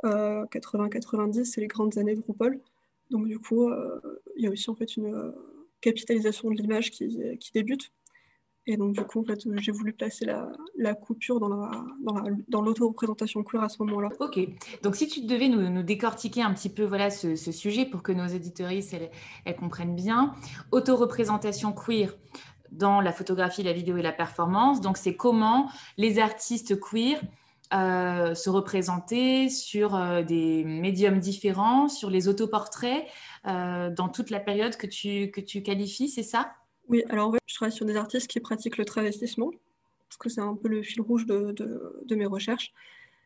80-90, 0.03 1.45
c'est 1.45 1.61
les 1.61 1.67
grandes 1.67 1.99
années 1.99 2.15
de 2.15 2.23
RuPaul. 2.27 2.59
Donc 3.11 3.27
du 3.27 3.39
coup, 3.39 3.71
il 4.37 4.45
y 4.45 4.47
a 4.47 4.51
aussi 4.51 4.71
en 4.71 4.75
fait 4.75 4.97
une 4.97 5.35
capitalisation 5.83 6.51
de 6.51 6.57
l'image 6.57 6.91
qui 6.91 7.51
débute. 7.53 7.93
Et 8.71 8.77
donc, 8.77 8.93
du 8.93 9.03
coup, 9.03 9.21
en 9.21 9.25
fait, 9.25 9.41
j'ai 9.57 9.73
voulu 9.73 9.93
placer 9.93 10.25
la, 10.25 10.95
coupure 10.95 11.41
dans, 11.41 11.49
la, 11.49 11.71
dans, 12.49 12.62
l'auto-représentation 12.62 13.43
queer 13.43 13.65
à 13.65 13.69
ce 13.69 13.83
moment-là. 13.83 14.11
Ok. 14.21 14.39
Donc, 14.85 14.95
si 14.95 15.09
tu 15.09 15.23
devais 15.23 15.49
nous, 15.49 15.83
décortiquer 15.83 16.43
un 16.43 16.55
petit 16.55 16.69
peu 16.69 16.85
voilà, 16.85 17.11
ce, 17.11 17.35
sujet 17.35 17.85
pour 17.85 18.05
que 18.05 18.12
nos 18.12 18.27
éditoristes 18.27 18.95
elles, 19.45 19.57
comprennent 19.57 19.97
bien. 19.97 20.35
Auto-représentation 20.71 21.73
queer 21.73 22.17
dans 22.71 23.00
la 23.00 23.12
photographie, 23.12 23.65
la 23.65 23.73
vidéo 23.73 23.97
et 23.97 24.03
la 24.03 24.12
performance. 24.12 24.81
Donc, 24.81 24.99
c'est 24.99 25.17
comment 25.17 25.69
les 25.97 26.21
artistes 26.21 26.79
queer 26.79 27.21
euh, 27.75 28.37
se 28.37 28.50
représenter 28.50 29.49
sur 29.49 29.97
euh, 29.97 30.23
des 30.23 30.62
médiums 30.62 31.19
différents, 31.19 31.89
sur 31.89 32.09
les 32.09 32.29
autoportraits, 32.29 33.05
euh, 33.49 33.91
dans 33.91 34.09
toute 34.09 34.31
la 34.31 34.39
période 34.39 34.77
que 34.77 34.87
tu, 34.87 35.33
que 35.33 35.41
tu 35.41 35.65
qualifies, 35.65 36.09
c'est 36.09 36.23
ça? 36.23 36.53
Oui, 36.91 37.05
alors 37.09 37.29
en 37.29 37.33
fait, 37.33 37.41
je 37.47 37.55
travaille 37.55 37.73
sur 37.73 37.87
des 37.87 37.97
artistes 37.97 38.27
qui 38.27 38.41
pratiquent 38.41 38.77
le 38.77 38.85
travestissement, 38.85 39.51
parce 40.09 40.19
que 40.19 40.29
c'est 40.29 40.41
un 40.41 40.55
peu 40.57 40.69
le 40.69 40.83
fil 40.83 41.01
rouge 41.01 41.25
de, 41.25 42.15
mes 42.15 42.27
recherches. 42.27 42.73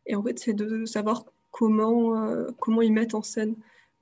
Et 0.07 0.15
en 0.15 0.23
fait, 0.23 0.39
c'est 0.39 0.53
de 0.53 0.85
savoir 0.85 1.25
comment, 1.51 2.23
euh, 2.23 2.47
ils 2.83 2.93
mettent 2.93 3.15
en 3.15 3.23
scène 3.23 3.57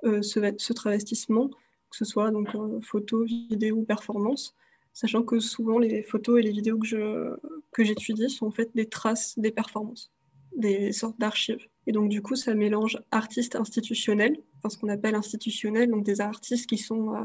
euh, 0.05 0.21
ce, 0.21 0.73
travestissement, 0.73 1.49
que 1.49 1.97
ce 1.97 2.05
soit 2.05 2.31
donc 2.33 2.55
euh, 2.55 2.81
photo, 2.81 3.23
vidéo, 3.23 3.83
performance, 3.83 4.55
sachant 4.93 5.23
que 5.23 5.39
souvent 5.39 5.79
les 5.79 6.03
photos 6.03 6.41
et 6.41 6.43
les 6.43 6.51
vidéos 6.51 6.79
que, 6.79 7.39
que 7.71 7.85
j'étudie 7.85 8.31
sont 8.31 8.47
en 8.47 8.51
fait 8.51 8.71
des 8.75 8.87
traces 8.87 9.39
des 9.39 9.53
performances, 9.53 10.11
des 10.57 10.93
sortes 10.93 11.19
d'archives. 11.21 11.69
Et 11.87 11.93
donc, 11.93 12.09
du 12.09 12.21
coup, 12.21 12.37
ça 12.37 12.55
mélange 12.55 13.01
artistes 13.11 13.57
institutionnels, 13.57 14.37
enfin, 14.59 14.69
ce 14.69 14.79
qu'on 14.79 14.89
appelle 14.89 15.15
institutionnels, 15.15 15.91
donc 15.91 16.05
des 16.05 16.21
artistes 16.21 16.69
qui 16.69 16.79
sont 16.79 17.15
euh, 17.15 17.25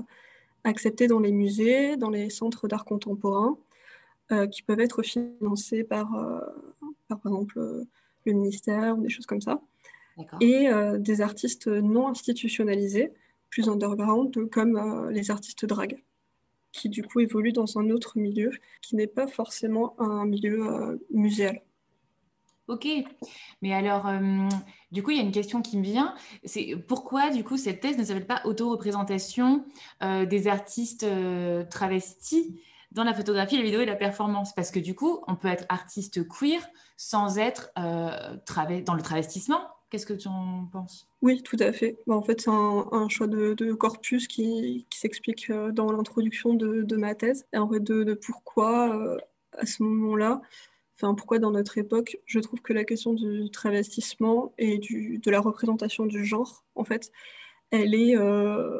acceptés 0.67 1.07
dans 1.07 1.19
les 1.19 1.31
musées, 1.31 1.97
dans 1.97 2.09
les 2.09 2.29
centres 2.29 2.67
d'art 2.67 2.85
contemporain, 2.85 3.57
euh, 4.31 4.47
qui 4.47 4.61
peuvent 4.61 4.79
être 4.79 5.01
financés 5.03 5.83
par, 5.83 6.13
euh, 6.15 6.39
par, 7.07 7.19
par 7.19 7.31
exemple, 7.31 7.85
le 8.25 8.33
ministère 8.33 8.97
ou 8.97 9.01
des 9.01 9.09
choses 9.09 9.25
comme 9.25 9.41
ça. 9.41 9.61
Et 10.41 10.67
des 10.97 11.21
artistes 11.21 11.67
non 11.67 12.07
institutionnalisés, 12.07 13.13
plus 13.51 13.69
underground, 13.69 14.49
comme 14.49 15.09
les 15.11 15.29
artistes 15.29 15.65
drag, 15.65 16.03
qui 16.71 16.89
du 16.89 17.03
coup 17.03 17.19
évoluent 17.19 17.53
dans 17.53 17.77
un 17.77 17.91
autre 17.91 18.17
milieu, 18.17 18.49
qui 18.81 18.95
n'est 18.95 19.05
pas 19.05 19.27
forcément 19.27 19.93
un 20.01 20.25
milieu 20.25 20.99
muséal. 21.11 21.61
Ok, 22.67 22.85
mais 23.61 23.73
alors, 23.73 24.07
euh, 24.07 24.49
du 24.91 25.01
coup, 25.01 25.11
il 25.11 25.17
y 25.17 25.19
a 25.21 25.23
une 25.23 25.31
question 25.31 25.61
qui 25.61 25.77
me 25.77 25.83
vient. 25.83 26.13
C'est 26.43 26.75
pourquoi, 26.75 27.29
du 27.29 27.45
coup, 27.45 27.55
cette 27.55 27.79
thèse 27.79 27.97
ne 27.97 28.03
s'appelle 28.03 28.27
pas 28.27 28.41
auto-représentation 28.43 29.65
euh, 30.03 30.25
des 30.25 30.49
artistes 30.49 31.03
euh, 31.03 31.63
travestis 31.63 32.59
dans 32.91 33.05
la 33.05 33.13
photographie, 33.13 33.55
la 33.55 33.63
vidéo 33.63 33.79
et 33.79 33.85
la 33.85 33.95
performance? 33.95 34.53
Parce 34.53 34.71
que 34.71 34.79
du 34.79 34.95
coup, 34.95 35.23
on 35.27 35.37
peut 35.37 35.47
être 35.47 35.65
artiste 35.69 36.27
queer 36.27 36.61
sans 36.97 37.37
être 37.37 37.71
dans 37.75 38.93
le 38.95 39.01
travestissement. 39.01 39.61
Qu'est-ce 39.89 40.05
que 40.05 40.13
tu 40.13 40.27
en 40.27 40.65
penses? 40.69 41.07
Oui, 41.21 41.41
tout 41.43 41.57
à 41.61 41.71
fait. 41.71 41.97
Bah, 42.05 42.15
en 42.15 42.21
fait, 42.21 42.41
c'est 42.41 42.49
un, 42.49 43.07
choix 43.07 43.27
de, 43.27 43.73
corpus 43.73 44.27
qui, 44.27 44.85
s'explique 44.93 45.49
dans 45.71 45.89
l'introduction 45.93 46.53
de, 46.53 46.95
ma 46.97 47.15
thèse. 47.15 47.45
Et 47.53 47.57
en 47.57 47.69
fait, 47.69 47.81
de 47.81 48.13
pourquoi, 48.13 49.17
à 49.57 49.65
ce 49.65 49.83
moment-là, 49.83 50.41
Enfin, 50.99 51.13
pourquoi 51.13 51.37
dans 51.37 51.51
notre 51.51 51.77
époque, 51.77 52.17
je 52.25 52.39
trouve 52.39 52.61
que 52.61 52.73
la 52.73 52.83
question 52.83 53.13
du 53.13 53.51
travestissement 53.51 54.51
et 54.57 54.79
du, 54.79 55.19
de 55.19 55.29
la 55.29 55.39
représentation 55.39 56.07
du 56.07 56.25
genre, 56.25 56.63
en 56.73 56.83
fait, 56.83 57.11
elle 57.69 57.93
est 57.93 58.17
euh, 58.17 58.79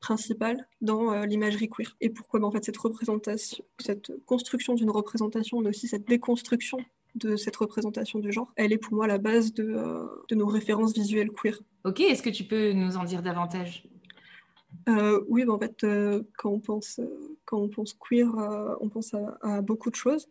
principale 0.00 0.66
dans 0.80 1.12
euh, 1.12 1.26
l'imagerie 1.26 1.68
queer. 1.68 1.96
Et 2.00 2.10
pourquoi 2.10 2.40
ben, 2.40 2.46
en 2.46 2.50
fait, 2.50 2.64
cette 2.64 2.76
représentation, 2.76 3.64
cette 3.78 4.12
construction 4.26 4.74
d'une 4.74 4.90
représentation, 4.90 5.60
mais 5.60 5.68
aussi 5.68 5.86
cette 5.86 6.08
déconstruction 6.08 6.78
de 7.14 7.36
cette 7.36 7.54
représentation 7.54 8.18
du 8.18 8.32
genre, 8.32 8.50
elle 8.56 8.72
est 8.72 8.78
pour 8.78 8.94
moi 8.94 9.06
la 9.06 9.18
base 9.18 9.52
de, 9.52 9.62
euh, 9.76 10.06
de 10.28 10.34
nos 10.34 10.46
références 10.46 10.92
visuelles 10.92 11.30
queer. 11.30 11.56
Ok, 11.84 12.00
est-ce 12.00 12.22
que 12.22 12.30
tu 12.30 12.42
peux 12.42 12.72
nous 12.72 12.96
en 12.96 13.04
dire 13.04 13.22
davantage? 13.22 13.86
Oui, 15.28 15.44
ben, 15.44 15.50
en 15.50 15.58
fait, 15.60 15.86
quand, 16.36 16.50
on 16.50 16.58
pense, 16.58 16.98
quand 17.44 17.58
on 17.58 17.68
pense 17.68 17.94
queer, 17.94 18.26
on 18.80 18.88
pense 18.88 19.14
à, 19.14 19.60
beaucoup 19.60 19.90
de 19.90 19.94
choses. 19.94 20.28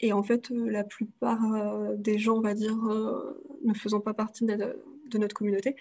Et 0.00 0.12
en 0.12 0.22
fait, 0.22 0.50
euh, 0.50 0.70
la 0.70 0.84
plupart 0.84 1.52
euh, 1.52 1.96
des 1.96 2.18
gens, 2.18 2.36
on 2.36 2.40
va 2.40 2.54
dire, 2.54 2.76
euh, 2.88 3.42
ne 3.64 3.74
faisant 3.74 4.00
pas 4.00 4.14
partie 4.14 4.44
de, 4.44 5.18
notre 5.18 5.34
communauté, 5.34 5.76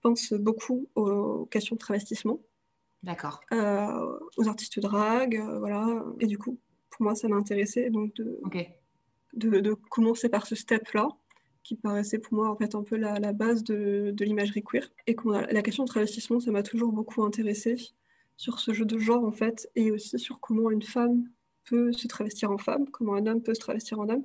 pensent 0.00 0.32
beaucoup 0.32 0.88
aux 0.94 1.46
questions 1.46 1.76
de 1.76 1.80
travestissement. 1.80 2.40
D'accord. 3.02 3.40
aux 3.50 4.48
artistes 4.48 4.78
drag, 4.78 5.42
voilà. 5.58 6.04
Et 6.20 6.26
du 6.26 6.36
coup, 6.36 6.58
pour 6.90 7.02
moi, 7.02 7.14
ça 7.14 7.28
m'a 7.28 7.36
intéressé 7.36 7.88
donc 7.88 8.14
de, 8.14 8.38
de, 9.32 9.72
commencer 9.72 10.28
par 10.28 10.46
ce 10.46 10.54
step-là, 10.54 11.08
qui 11.62 11.76
paraissait 11.76 12.18
pour 12.18 12.34
moi 12.34 12.50
en 12.50 12.56
fait 12.56 12.74
un 12.74 12.82
peu 12.82 12.96
la, 12.96 13.18
la 13.18 13.32
base 13.32 13.64
de, 13.64 14.12
de 14.14 14.24
l'imagerie 14.24 14.62
queer. 14.62 14.90
Et 15.06 15.16
la 15.24 15.62
question 15.62 15.84
de 15.84 15.88
travestissement, 15.88 16.40
ça 16.40 16.50
m'a 16.50 16.62
toujours 16.62 16.92
beaucoup 16.92 17.22
intéressé 17.22 17.76
sur 18.36 18.58
ce 18.58 18.72
jeu 18.72 18.84
de 18.84 18.98
genre 18.98 19.24
en 19.24 19.32
fait, 19.32 19.70
et 19.76 19.90
aussi 19.90 20.18
sur 20.18 20.40
comment 20.40 20.70
une 20.70 20.82
femme 20.82 21.24
peut 21.64 21.92
se 21.92 22.08
travestir 22.08 22.50
en 22.50 22.58
femme, 22.58 22.88
comment 22.90 23.14
un 23.14 23.26
homme 23.26 23.42
peut 23.42 23.54
se 23.54 23.60
travestir 23.60 24.00
en 24.00 24.08
homme, 24.08 24.22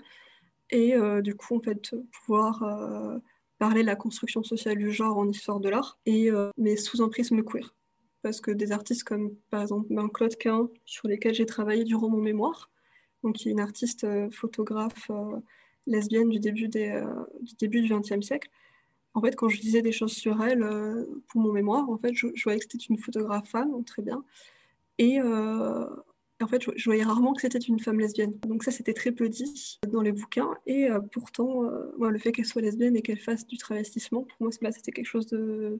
et 0.71 0.95
euh, 0.95 1.21
du 1.21 1.35
coup, 1.35 1.55
en 1.55 1.59
fait, 1.59 1.95
pouvoir 2.11 2.63
euh, 2.63 3.17
parler 3.59 3.81
de 3.81 3.87
la 3.87 3.95
construction 3.95 4.43
sociale 4.43 4.77
du 4.77 4.91
genre 4.91 5.17
en 5.17 5.29
histoire 5.29 5.59
de 5.59 5.69
l'art, 5.69 5.99
euh, 6.07 6.51
mais 6.57 6.75
sous 6.75 7.01
un 7.01 7.09
prisme 7.09 7.43
queer. 7.43 7.75
Parce 8.21 8.41
que 8.41 8.51
des 8.51 8.71
artistes 8.71 9.03
comme, 9.03 9.35
par 9.51 9.61
exemple, 9.61 9.87
ben, 9.91 10.09
Claude 10.09 10.35
Quin, 10.37 10.69
sur 10.85 11.07
lesquels 11.07 11.35
j'ai 11.35 11.45
travaillé 11.45 11.83
durant 11.83 12.09
mon 12.09 12.21
mémoire, 12.21 12.71
donc 13.23 13.35
qui 13.35 13.49
est 13.49 13.51
une 13.51 13.59
artiste 13.59 14.07
photographe 14.31 15.11
lesbienne 15.85 16.29
du 16.29 16.39
début, 16.39 16.67
du 16.67 17.93
XXe 17.93 18.25
siècle, 18.25 18.49
en 19.13 19.21
fait, 19.21 19.35
quand 19.35 19.47
je 19.47 19.61
disais 19.61 19.81
des 19.81 19.91
choses 19.91 20.13
sur 20.13 20.43
elle 20.43 20.67
pour 21.27 21.39
mon 21.39 21.51
mémoire, 21.51 21.89
en 21.89 21.97
fait, 21.97 22.13
je, 22.13 22.27
je 22.33 22.43
voyais 22.43 22.59
que 22.59 22.65
c'était 22.69 22.83
une 22.83 22.97
photographe 22.97 23.47
femme, 23.47 23.83
très 23.85 24.01
bien. 24.01 24.23
Et 24.97 25.19
en 26.43 26.47
fait, 26.47 26.61
je, 26.75 26.85
voyais 26.85 27.03
rarement 27.03 27.33
que 27.33 27.41
c'était 27.41 27.59
une 27.59 27.79
femme 27.79 27.99
lesbienne. 27.99 28.37
Donc 28.45 28.63
ça, 28.63 28.71
c'était 28.71 28.93
très 28.93 29.11
peu 29.11 29.29
dit 29.29 29.79
dans 29.87 30.01
les 30.01 30.11
bouquins. 30.11 30.53
Et 30.65 30.89
euh, 30.89 30.99
pourtant, 30.99 31.63
euh, 31.63 32.09
le 32.09 32.19
fait 32.19 32.31
qu'elle 32.33 32.45
soit 32.45 32.61
lesbienne 32.61 32.95
et 32.95 33.01
qu'elle 33.01 33.19
fasse 33.19 33.47
du 33.47 33.57
travestissement, 33.57 34.23
pour 34.23 34.37
moi, 34.39 34.51
c'était 34.51 34.91
quelque 34.91 35.05
chose 35.05 35.27
de, 35.27 35.79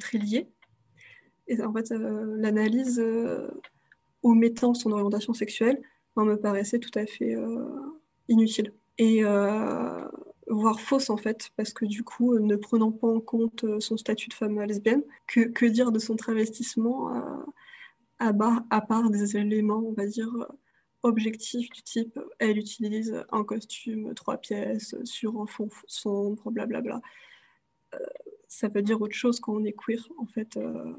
très 0.00 0.18
lié. 0.18 0.48
Et 1.46 1.62
en 1.62 1.72
fait, 1.72 1.92
euh, 1.92 2.34
l'analyse 2.38 3.02
omettant 4.22 4.74
son 4.74 4.90
orientation 4.90 5.32
sexuelle 5.32 5.80
me 6.16 6.34
paraissait 6.34 6.78
tout 6.78 6.98
à 6.98 7.06
fait 7.06 7.36
inutile. 8.28 8.72
Et 8.98 9.22
voire 10.48 10.80
fausse 10.80 11.10
en 11.10 11.16
fait, 11.16 11.50
parce 11.56 11.72
que 11.72 11.84
du 11.84 12.02
coup, 12.02 12.36
ne 12.38 12.56
prenant 12.56 12.90
pas 12.90 13.06
en 13.06 13.20
compte 13.20 13.64
son 13.80 13.96
statut 13.96 14.28
de 14.28 14.34
femme 14.34 14.60
lesbienne, 14.62 15.02
que 15.28 15.66
dire 15.66 15.92
de 15.92 16.00
son 16.00 16.16
travestissement 16.16 17.12
à, 18.18 18.32
à 18.70 18.80
part 18.80 19.10
des 19.10 19.36
éléments, 19.36 19.82
on 19.84 19.92
va 19.92 20.06
dire, 20.06 20.28
objectifs 21.06 21.70
du 21.70 21.82
type 21.82 22.18
elle 22.38 22.58
utilise 22.58 23.24
un 23.30 23.44
costume 23.44 24.14
trois 24.14 24.38
pièces 24.38 24.96
sur 25.04 25.40
un 25.40 25.46
fond 25.46 25.68
sombre, 25.86 26.50
blablabla. 26.50 27.00
Euh, 27.94 27.98
ça 28.48 28.68
veut 28.68 28.82
dire 28.82 29.00
autre 29.00 29.14
chose 29.14 29.40
quand 29.40 29.54
on 29.54 29.64
est 29.64 29.72
queer, 29.72 30.08
en 30.18 30.26
fait. 30.26 30.56
Euh, 30.56 30.94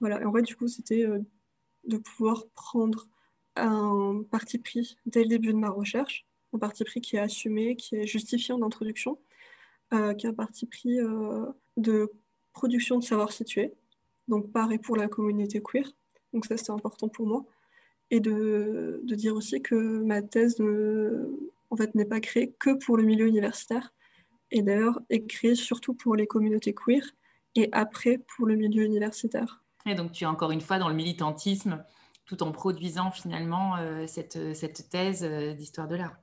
voilà, 0.00 0.20
et 0.20 0.24
en 0.24 0.32
fait, 0.32 0.42
du 0.42 0.56
coup, 0.56 0.68
c'était 0.68 1.04
euh, 1.06 1.20
de 1.84 1.96
pouvoir 1.98 2.46
prendre 2.54 3.08
un 3.56 4.22
parti 4.30 4.58
pris 4.58 4.96
dès 5.06 5.22
le 5.22 5.28
début 5.28 5.52
de 5.52 5.58
ma 5.58 5.70
recherche, 5.70 6.26
un 6.52 6.58
parti 6.58 6.84
pris 6.84 7.00
qui 7.00 7.16
est 7.16 7.20
assumé, 7.20 7.76
qui 7.76 7.96
est 7.96 8.06
justifié 8.06 8.54
en 8.54 8.62
introduction, 8.62 9.18
qui 9.90 10.26
est 10.26 10.30
un 10.30 10.32
parti 10.32 10.64
pris 10.64 10.96
de 11.76 12.10
production 12.54 12.98
de 12.98 13.04
savoir 13.04 13.30
situé, 13.30 13.74
donc 14.26 14.50
pareil 14.52 14.78
pour 14.78 14.96
la 14.96 15.06
communauté 15.06 15.60
queer, 15.62 15.92
donc 16.32 16.46
ça, 16.46 16.56
c'est 16.56 16.70
important 16.70 17.08
pour 17.08 17.26
moi. 17.26 17.44
Et 18.10 18.20
de, 18.20 19.00
de, 19.04 19.14
dire 19.14 19.34
aussi 19.34 19.62
que 19.62 19.74
ma 19.74 20.22
thèse 20.22 20.60
en 21.70 21.76
fait, 21.76 21.94
n'est 21.94 22.04
pas 22.04 22.20
créée 22.20 22.54
que 22.58 22.74
pour 22.74 22.96
le 22.96 23.04
milieu 23.04 23.26
universitaire, 23.26 23.94
et 24.50 24.62
d'ailleurs 24.62 25.00
est 25.08 25.26
créée 25.26 25.54
surtout 25.54 25.94
pour 25.94 26.14
les 26.14 26.26
communautés 26.26 26.74
queer, 26.74 27.02
et 27.54 27.68
après 27.72 28.18
pour 28.18 28.46
le 28.46 28.56
milieu 28.56 28.84
universitaire. 28.84 29.62
Et 29.86 29.94
donc 29.94 30.12
tu 30.12 30.24
es 30.24 30.26
encore 30.26 30.50
une 30.50 30.60
fois 30.60 30.78
dans 30.78 30.88
le 30.88 30.94
militantisme, 30.94 31.82
tout 32.26 32.42
en 32.42 32.52
produisant 32.52 33.10
finalement 33.10 33.76
euh, 33.76 34.06
cette, 34.06 34.54
cette, 34.54 34.88
thèse 34.90 35.24
euh, 35.24 35.54
d'histoire 35.54 35.88
de 35.88 35.96
l'art. 35.96 36.16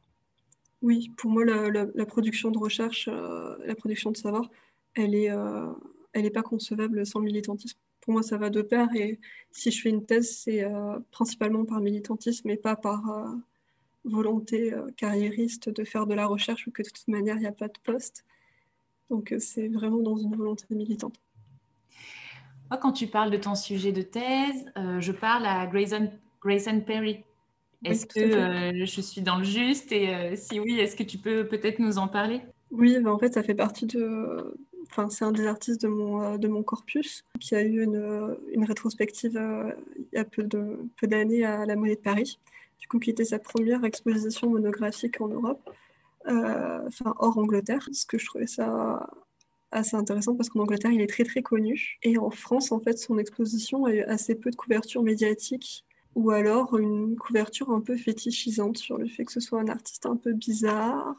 Oui, 0.82 1.12
pour 1.18 1.30
moi, 1.30 1.44
la, 1.44 2.06
production 2.06 2.52
de 2.52 2.58
recherche, 2.58 3.10
euh, 3.12 3.58
la 3.66 3.76
production 3.76 4.12
de 4.12 4.18
savoir, 4.18 4.50
elle 4.96 5.12
n'est 5.12 5.30
elle 6.14 6.26
est 6.26 6.32
pas 6.32 6.42
concevable 6.42 7.06
sans 7.06 7.20
le 7.20 7.26
militantisme 7.26 7.78
pour 8.10 8.16
moi, 8.16 8.24
ça 8.24 8.38
va 8.38 8.50
de 8.50 8.64
pair. 8.64 8.88
Et 8.96 9.20
si 9.52 9.70
je 9.70 9.84
fais 9.84 9.90
une 9.90 10.04
thèse, 10.04 10.36
c'est 10.40 10.64
euh, 10.64 10.98
principalement 11.12 11.64
par 11.64 11.80
militantisme 11.80 12.50
et 12.50 12.58
pas 12.58 12.76
par 12.76 13.08
euh, 13.08 13.36
volonté 14.04 14.74
euh, 14.74 14.88
carriériste 14.98 15.70
de 15.70 15.84
faire 15.84 16.08
de 16.08 16.16
la 16.16 16.26
recherche 16.26 16.66
ou 16.66 16.72
que 16.72 16.82
de 16.82 16.90
toute 16.90 17.08
manière, 17.08 17.36
il 17.36 17.42
n'y 17.42 17.46
a 17.46 17.52
pas 17.52 17.68
de 17.68 17.78
poste. 17.84 18.26
Donc, 19.12 19.36
c'est 19.38 19.68
vraiment 19.68 20.00
dans 20.00 20.18
une 20.18 20.36
volonté 20.36 20.66
militante. 20.72 21.22
Moi, 22.72 22.80
quand 22.80 22.94
tu 22.94 23.06
parles 23.06 23.30
de 23.30 23.38
ton 23.38 23.54
sujet 23.54 23.92
de 23.92 24.02
thèse, 24.02 24.66
je 24.76 25.12
parle 25.12 25.46
à 25.46 25.68
Grayson, 25.68 26.10
Grayson 26.42 26.82
Perry. 26.82 27.24
Est-ce 27.86 28.08
que 28.08 28.86
je 28.86 29.02
suis 29.02 29.22
dans 29.22 29.38
le 29.38 29.44
juste? 29.44 29.92
Et 29.92 30.36
si 30.36 30.60
oui, 30.60 30.80
est-ce 30.80 30.96
que 30.96 31.04
tu 31.04 31.20
peux 31.20 31.48
peut-être 31.48 31.78
nous 31.78 32.00
en 32.00 32.08
parler? 32.08 32.42
Oui, 32.72 32.98
ben, 33.00 33.12
en 33.12 33.20
fait, 33.20 33.36
ça 33.36 33.44
fait 33.44 33.54
partie 33.54 33.86
de, 33.86 34.56
enfin, 34.84 35.10
c'est 35.10 35.26
un 35.26 35.32
des 35.32 35.46
artistes 35.48 35.82
de 35.82 35.88
mon, 35.88 36.22
euh, 36.22 36.38
de 36.38 36.48
mon 36.48 36.64
corpus 36.64 37.26
qui 37.40 37.56
a 37.56 37.62
eu 37.62 37.84
une, 37.84 37.96
euh, 37.96 38.36
une 38.52 38.66
rétrospective 38.66 39.38
euh, 39.38 39.72
il 39.98 40.18
y 40.18 40.18
a 40.18 40.26
peu, 40.26 40.44
de, 40.44 40.78
peu 41.00 41.08
d'années 41.08 41.46
à 41.46 41.66
la 41.66 41.76
Monnaie 41.76 41.96
de 41.96 42.02
Paris, 42.02 42.40
du 42.80 42.88
coup, 42.88 43.00
qui 43.00 43.10
était 43.10 43.26
sa 43.26 43.40
première 43.40 43.84
exposition 43.86 44.50
monographique 44.50 45.22
en 45.22 45.28
Europe, 45.28 45.70
enfin, 46.26 47.16
hors 47.18 47.38
Angleterre, 47.38 47.88
ce 47.92 48.06
que 48.06 48.18
je 48.18 48.26
trouvais 48.26 48.48
ça 48.48 49.10
assez 49.72 49.96
intéressant 49.96 50.36
parce 50.36 50.50
qu'en 50.50 50.62
Angleterre, 50.62 50.92
il 50.92 51.02
est 51.02 51.08
très 51.08 51.24
très 51.24 51.42
connu. 51.42 51.98
Et 52.04 52.18
en 52.18 52.30
France, 52.30 52.72
en 52.72 52.80
fait, 52.80 52.98
son 52.98 53.18
exposition 53.18 53.86
a 53.86 53.94
eu 53.94 54.02
assez 54.02 54.36
peu 54.36 54.50
de 54.50 54.56
couverture 54.56 55.04
médiatique 55.04 55.86
ou 56.16 56.32
alors 56.32 56.78
une 56.78 57.16
couverture 57.16 57.70
un 57.72 57.82
peu 57.82 57.96
fétichisante 57.96 58.78
sur 58.78 58.98
le 58.98 59.08
fait 59.08 59.26
que 59.26 59.32
ce 59.32 59.40
soit 59.40 59.60
un 59.60 59.68
artiste 59.68 60.06
un 60.06 60.16
peu 60.16 60.34
bizarre. 60.34 61.16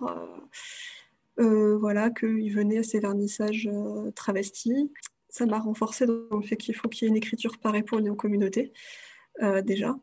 Voilà, 1.38 2.10
qu'il 2.10 2.52
venait 2.52 2.78
à 2.78 2.82
ces 2.82 3.00
vernissages 3.00 3.68
euh, 3.72 4.10
travestis. 4.12 4.90
Ça 5.28 5.46
m'a 5.46 5.58
renforcé 5.58 6.06
dans 6.06 6.37
le 6.37 6.42
fait 6.42 6.56
qu'il 6.56 6.75
faut 6.75 6.88
qu'il 6.88 7.06
y 7.06 7.08
ait 7.08 7.10
une 7.10 7.16
écriture 7.16 7.58
pareille 7.58 7.82
pour 7.82 8.00
nos 8.00 8.14
communautés, 8.14 8.72
euh, 9.42 9.62
déjà. 9.62 9.96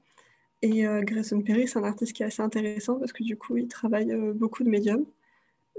Et 0.64 0.86
Grayson 1.04 1.42
Perry, 1.42 1.68
c'est 1.68 1.78
un 1.78 1.84
artiste 1.84 2.14
qui 2.14 2.24
est 2.24 2.26
assez 2.26 2.42
intéressant 2.42 2.98
parce 2.98 3.14
que 3.14 3.24
du 3.24 3.38
coup, 3.38 3.58
il 3.58 3.68
travaille 3.68 4.12
beaucoup 4.34 4.64
de 4.64 4.70
médiums. 4.70 5.06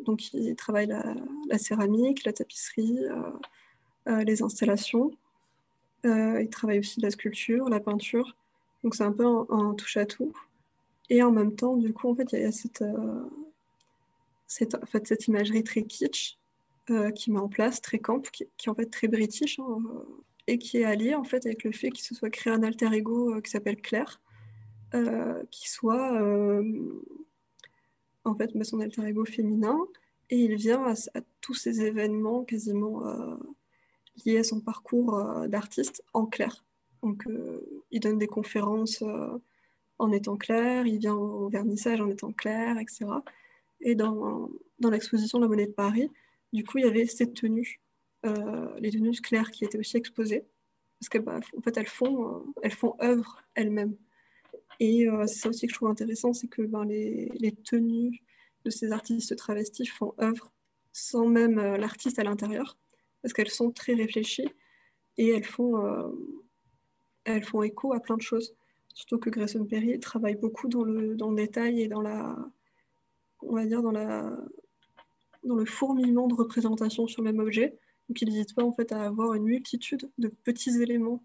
Donc, 0.05 0.33
il 0.33 0.55
travaille 0.55 0.87
la, 0.87 1.59
céramique, 1.59 2.25
la 2.25 2.33
tapisserie, 2.33 3.01
les 4.07 4.41
installations. 4.41 5.11
il 6.05 6.49
travaille 6.53 6.79
aussi 6.79 7.01
la 7.01 7.11
sculpture, 7.11 7.69
la 7.69 7.81
peinture. 7.81 8.37
Donc, 8.85 8.95
c'est 8.95 9.03
un 9.03 9.11
peu 9.11 9.27
un, 9.27 9.75
touche 9.75 9.97
à 9.97 10.07
tout. 10.07 10.33
Et 11.11 11.25
en 11.25 11.33
même 11.33 11.57
temps, 11.57 11.77
du 11.77 11.93
coup, 11.93 12.09
en 12.09 12.15
fait, 12.15 12.31
il 12.33 12.41
y 12.41 12.45
a 12.45 12.53
cette, 12.53 12.85
cette, 14.49 14.75
en 14.75 15.05
cette 15.05 15.29
imagerie 15.29 15.63
très 15.63 15.85
kitsch 15.85 16.39
qui 17.15 17.31
met 17.31 17.39
en 17.39 17.49
place, 17.49 17.83
très 17.83 17.99
camp, 17.99 18.23
qui, 18.31 18.45
est 18.45 18.69
en 18.69 18.75
fait 18.75 18.87
très 18.87 19.09
british, 19.09 19.59
hein, 19.59 19.79
et 20.49 20.59
qui 20.59 20.79
est 20.79 20.85
allié 20.85 21.15
en 21.15 21.25
fait 21.25 21.45
avec 21.47 21.63
le 21.63 21.73
fait 21.73 21.91
qu'il 21.91 22.05
se 22.05 22.15
soit 22.15 22.31
créé 22.31 22.53
un 22.53 22.63
alter 22.63 22.89
ego 22.93 23.35
euh, 23.35 23.41
qui 23.41 23.51
s'appelle 23.51 23.81
Claire, 23.81 24.21
euh, 24.95 25.43
qui 25.51 25.69
soit 25.69 26.15
euh, 26.21 26.65
en 28.25 28.35
fait 28.35 28.57
bah, 28.57 28.65
son 28.65 28.81
alter 28.81 29.07
ego 29.07 29.25
féminin, 29.27 29.79
et 30.31 30.39
il 30.39 30.57
vient 30.57 30.85
à, 30.87 30.95
tous 31.43 31.55
ces 31.55 31.83
événements 31.83 32.45
quasiment 32.45 33.03
liés 34.27 34.39
à 34.39 34.45
son 34.45 34.61
parcours 34.61 35.19
d'artiste 35.49 36.03
en 36.13 36.27
clair. 36.27 36.67
Donc 37.03 37.25
il 37.91 38.01
donne 38.01 38.19
des 38.19 38.27
conférences 38.27 39.03
en 39.99 40.13
étant 40.13 40.37
clair, 40.37 40.87
il 40.87 40.99
vient 40.99 41.15
au 41.15 41.49
vernissage 41.49 42.03
en 42.03 42.11
étant 42.11 42.33
clair, 42.33 42.79
etc. 42.79 43.07
Et 43.81 43.95
dans, 43.95 44.51
dans 44.79 44.91
l'exposition 44.91 45.39
de 45.39 45.45
la 45.45 45.49
monnaie 45.49 45.67
de 45.67 45.73
Paris, 45.73 46.11
du 46.53 46.65
coup, 46.65 46.79
il 46.79 46.85
y 46.85 46.89
avait 46.89 47.07
cette 47.07 47.35
tenue 47.35 47.81
euh, 48.27 48.69
les 48.81 48.91
tenues 48.91 49.21
claires 49.21 49.51
qui 49.53 49.65
étaient 49.65 49.79
aussi 49.79 49.97
exposées, 49.97 50.45
parce 50.99 51.09
qu'en 51.09 51.21
bah, 51.21 51.41
fait, 51.63 51.77
elles 51.77 51.87
font, 51.87 52.37
euh, 52.37 52.41
elles 52.63 52.73
font 52.73 52.97
œuvre 53.01 53.43
elles-mêmes. 53.55 53.97
Et 54.81 55.09
euh, 55.09 55.25
c'est 55.27 55.39
ça 55.39 55.49
aussi 55.51 55.67
que 55.67 55.73
je 55.73 55.77
trouve 55.77 55.89
intéressant, 55.89 56.33
c'est 56.33 56.49
que 56.49 56.63
ben, 56.63 56.85
les, 56.85 57.31
les, 57.39 57.53
tenues 57.53 58.23
de 58.65 58.71
ces 58.71 58.91
artistes 58.91 59.37
travestis 59.37 59.89
font 59.89 60.15
œuvre 60.21 60.53
sans 60.93 61.27
même 61.27 61.57
l'artiste 61.77 62.19
à 62.19 62.25
l'intérieur, 62.25 62.77
parce 63.23 63.33
qu'elles 63.33 63.51
sont 63.51 63.71
très 63.71 63.95
réfléchies 63.95 64.49
et 65.17 65.29
elles 65.29 65.45
font, 65.45 65.77
elles 67.25 67.45
font 67.45 67.63
écho 67.63 67.93
à 67.93 68.01
plein 68.01 68.17
de 68.17 68.23
choses. 68.23 68.55
Surtout 68.95 69.19
que 69.19 69.31
Grayson 69.31 69.65
Perry 69.65 70.01
travaille 70.01 70.35
beaucoup 70.35 70.67
dans 70.67 70.83
le, 70.83 71.15
dans 71.15 71.31
le 71.31 71.37
détail 71.37 71.83
et 71.83 71.89
dans 71.89 72.01
la, 72.01 72.37
on 73.43 73.55
va 73.55 73.67
dire 73.67 73.83
dans 73.83 73.93
la, 73.93 74.37
dans 75.45 75.57
le 75.57 75.65
fourmillement 75.65 76.27
de 76.27 76.35
représentations 76.35 77.07
sur 77.07 77.23
le 77.23 77.33
même 77.33 77.41
objet. 77.41 77.79
Donc 78.09 78.23
il 78.23 78.29
n'hésite 78.29 78.55
pas 78.55 78.65
en 78.65 78.73
fait 78.73 78.93
à 78.93 79.03
avoir 79.03 79.35
une 79.35 79.45
multitude 79.45 80.11
de 80.19 80.29
petits 80.29 80.83
éléments 80.83 81.23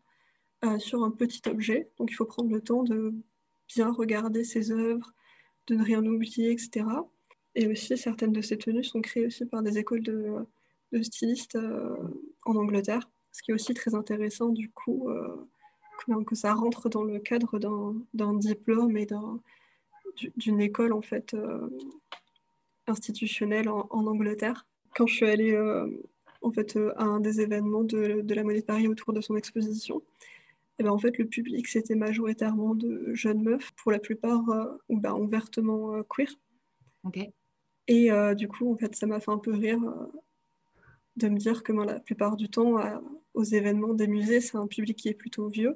euh, 0.65 0.79
sur 0.79 1.03
un 1.03 1.11
petit 1.11 1.41
objet. 1.47 1.89
Donc 1.97 2.11
il 2.11 2.15
faut 2.15 2.25
prendre 2.25 2.51
le 2.51 2.61
temps 2.61 2.83
de 2.83 3.13
bien 3.67 3.91
regarder 3.91 4.43
ses 4.43 4.71
œuvres, 4.71 5.13
de 5.67 5.75
ne 5.75 5.83
rien 5.83 6.05
oublier, 6.05 6.51
etc. 6.51 6.85
Et 7.55 7.67
aussi 7.67 7.97
certaines 7.97 8.31
de 8.31 8.41
ces 8.41 8.57
tenues 8.57 8.83
sont 8.83 9.01
créées 9.01 9.27
aussi 9.27 9.45
par 9.45 9.61
des 9.61 9.77
écoles 9.77 10.03
de, 10.03 10.45
stylistes 11.01 11.55
euh, 11.55 11.95
en 12.45 12.55
Angleterre, 12.55 13.09
ce 13.31 13.41
qui 13.41 13.51
est 13.51 13.53
aussi 13.53 13.73
très 13.73 13.95
intéressant 13.95 14.49
du 14.49 14.69
coup 14.69 15.09
euh, 15.09 15.47
que, 16.25 16.35
ça 16.35 16.53
rentre 16.53 16.89
dans 16.89 17.03
le 17.03 17.19
cadre 17.19 17.59
d'un 18.13 18.33
diplôme 18.35 18.97
et 18.97 19.07
d'une 20.37 20.61
école 20.61 20.93
en 20.93 21.01
fait 21.01 21.35
institutionnelle 22.87 23.69
en, 23.69 23.87
en, 23.89 24.07
Angleterre. 24.07 24.65
Quand 24.95 25.07
je 25.07 25.15
suis 25.15 25.25
allée 25.25 25.55
en 26.43 26.51
fait, 26.51 26.75
euh, 26.75 26.93
à 26.97 27.03
un 27.03 27.19
des 27.19 27.41
événements 27.41 27.83
de, 27.83 28.21
de, 28.21 28.33
la 28.33 28.43
Monnaie 28.43 28.61
de 28.61 28.65
Paris 28.65 28.87
autour 28.87 29.13
de 29.13 29.21
son 29.21 29.35
exposition. 29.35 30.03
Et 30.79 30.83
ben, 30.83 30.91
en 30.91 30.97
fait, 30.97 31.17
le 31.17 31.25
public, 31.25 31.67
c'était 31.67 31.95
majoritairement 31.95 32.75
de 32.75 33.13
jeunes 33.13 33.41
meufs, 33.41 33.71
pour 33.73 33.91
la 33.91 33.99
plupart 33.99 34.49
euh, 34.49 34.77
ou 34.89 34.99
ben, 34.99 35.13
ouvertement 35.13 35.95
euh, 35.95 36.03
queer. 36.03 36.29
Et 37.87 38.09
du 38.35 38.47
coup, 38.47 38.71
en 38.71 38.77
fait, 38.77 38.95
ça 38.95 39.05
m'a 39.05 39.19
fait 39.19 39.31
un 39.31 39.37
peu 39.37 39.53
rire 39.53 39.81
de 41.17 41.27
me 41.27 41.37
dire 41.37 41.63
que 41.63 41.73
la 41.73 41.99
plupart 41.99 42.37
du 42.37 42.47
temps, 42.47 42.77
aux 43.33 43.43
événements 43.43 43.93
des 43.93 44.07
musées, 44.07 44.39
c'est 44.39 44.55
un 44.55 44.67
public 44.67 44.97
qui 44.97 45.09
est 45.09 45.13
plutôt 45.13 45.49
vieux, 45.49 45.75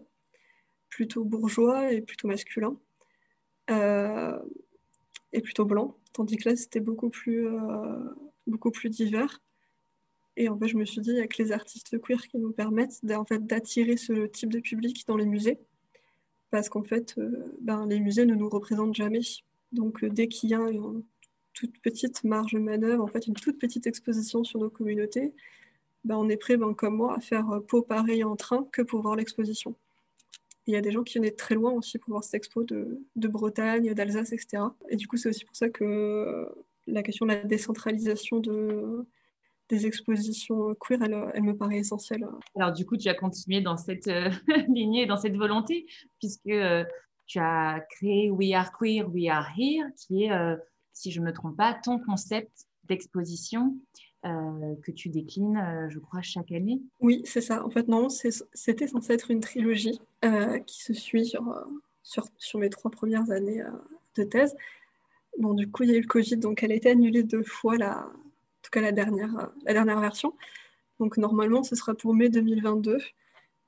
plutôt 0.87 1.25
bourgeois 1.25 1.91
et 1.91 2.01
plutôt 2.01 2.29
masculin, 2.29 2.79
et 3.69 5.41
plutôt 5.41 5.65
blanc. 5.65 5.97
Tandis 6.13 6.37
que 6.37 6.49
là, 6.49 6.55
c'était 6.55 6.79
beaucoup 6.79 7.09
plus, 7.09 7.47
beaucoup 8.47 8.71
plus 8.71 8.89
divers. 8.89 9.41
Et 10.37 10.49
en 10.49 10.57
fait, 10.57 10.67
je 10.67 10.77
me 10.77 10.85
suis 10.85 11.01
dit, 11.01 11.09
il 11.09 11.15
n'y 11.15 11.21
a 11.21 11.27
que 11.27 11.41
les 11.41 11.51
artistes 11.51 11.99
queer 11.99 12.21
qui 12.27 12.37
nous 12.37 12.51
permettent 12.51 13.03
d'attirer 13.03 13.97
ce 13.97 14.27
type 14.27 14.53
de 14.53 14.59
public 14.59 15.03
dans 15.07 15.17
les 15.17 15.25
musées. 15.25 15.59
Parce 16.51 16.69
qu'en 16.69 16.83
fait, 16.83 17.15
euh, 17.17 17.55
ben, 17.59 17.87
les 17.87 17.99
musées 17.99 18.25
ne 18.25 18.35
nous 18.35 18.47
représentent 18.47 18.95
jamais. 18.95 19.21
Donc, 19.71 20.03
euh, 20.03 20.09
dès 20.09 20.27
qu'il 20.27 20.49
y 20.51 20.53
a 20.53 20.59
une 20.69 21.03
toute 21.53 21.77
petite 21.81 22.23
marge 22.23 22.53
de 22.53 22.59
manœuvre, 22.59 23.03
en 23.03 23.07
fait, 23.07 23.27
une 23.27 23.33
toute 23.33 23.57
petite 23.57 23.87
exposition 23.87 24.43
sur 24.43 24.59
nos 24.59 24.69
communautés, 24.69 25.33
ben, 26.05 26.15
on 26.15 26.29
est 26.29 26.37
prêt, 26.37 26.55
ben, 26.55 26.73
comme 26.73 26.97
moi, 26.97 27.17
à 27.17 27.19
faire 27.19 27.49
euh, 27.49 27.59
peau 27.59 27.81
pareil 27.81 28.23
en 28.23 28.35
train 28.35 28.65
que 28.71 28.83
pour 28.83 29.01
voir 29.01 29.15
l'exposition. 29.15 29.75
Il 30.67 30.73
y 30.73 30.77
a 30.77 30.81
des 30.81 30.91
gens 30.91 31.03
qui 31.03 31.19
viennent 31.19 31.35
très 31.35 31.55
loin 31.55 31.71
aussi 31.71 31.97
pour 31.97 32.11
voir 32.11 32.23
cette 32.23 32.35
expo 32.35 32.63
de, 32.63 33.01
de 33.15 33.27
Bretagne, 33.27 33.93
d'Alsace, 33.93 34.33
etc. 34.33 34.63
Et 34.89 34.97
du 34.97 35.07
coup, 35.07 35.17
c'est 35.17 35.29
aussi 35.29 35.45
pour 35.45 35.55
ça 35.55 35.69
que 35.69 36.47
la 36.87 37.03
question 37.03 37.25
de 37.25 37.31
la 37.31 37.43
décentralisation 37.43 38.39
de, 38.39 39.07
des 39.69 39.85
expositions 39.85 40.75
queer, 40.75 41.01
elle, 41.03 41.43
me 41.43 41.55
paraît 41.55 41.77
essentielle. 41.77 42.25
Alors 42.55 42.71
du 42.71 42.85
coup, 42.85 42.97
tu 42.97 43.09
as 43.09 43.13
continué 43.13 43.61
dans 43.61 43.77
cette 43.77 44.07
euh, 44.07 44.29
lignée, 44.69 45.05
dans 45.05 45.17
cette 45.17 45.35
volonté, 45.35 45.85
puisque 46.19 46.47
euh, 46.47 46.83
tu 47.25 47.39
as 47.39 47.85
créé 47.91 48.29
We 48.29 48.53
Are 48.53 48.71
Queer, 48.77 49.09
We 49.09 49.27
Are 49.29 49.47
Here, 49.57 49.87
qui 49.97 50.23
est, 50.23 50.31
euh, 50.31 50.55
si 50.93 51.11
je 51.11 51.19
ne 51.19 51.25
me 51.25 51.33
trompe 51.33 51.57
pas, 51.57 51.73
ton 51.73 51.99
concept 51.99 52.67
d'exposition 52.85 53.75
que 54.83 54.91
tu 54.91 55.09
déclines, 55.09 55.87
je 55.89 55.99
crois, 55.99 56.21
chaque 56.21 56.51
année. 56.51 56.81
Oui, 56.99 57.21
c'est 57.25 57.41
ça. 57.41 57.65
En 57.65 57.69
fait, 57.69 57.87
non, 57.87 58.09
c'était 58.09 58.87
censé 58.87 59.13
être 59.13 59.31
une 59.31 59.39
trilogie 59.39 59.99
qui 60.65 60.81
se 60.83 60.93
suit 60.93 61.25
sur, 62.03 62.25
sur, 62.37 62.59
mes 62.59 62.69
trois 62.69 62.91
premières 62.91 63.31
années 63.31 63.63
de 64.15 64.23
thèse. 64.23 64.55
Bon, 65.37 65.53
du 65.53 65.69
coup, 65.69 65.83
il 65.83 65.91
y 65.91 65.93
a 65.93 65.97
eu 65.97 66.01
le 66.01 66.07
Covid, 66.07 66.37
donc 66.37 66.63
elle 66.63 66.71
a 66.71 66.75
été 66.75 66.89
annulée 66.89 67.23
deux 67.23 67.43
fois 67.43 67.77
la, 67.77 68.09
tout 68.67 68.71
cas 68.71 68.81
la 68.81 68.91
dernière, 68.91 69.49
la 69.65 69.73
dernière 69.73 69.99
version. 69.99 70.33
Donc 70.99 71.17
normalement, 71.17 71.63
ce 71.63 71.75
sera 71.75 71.93
pour 71.95 72.13
mai 72.13 72.29
2022. 72.29 72.97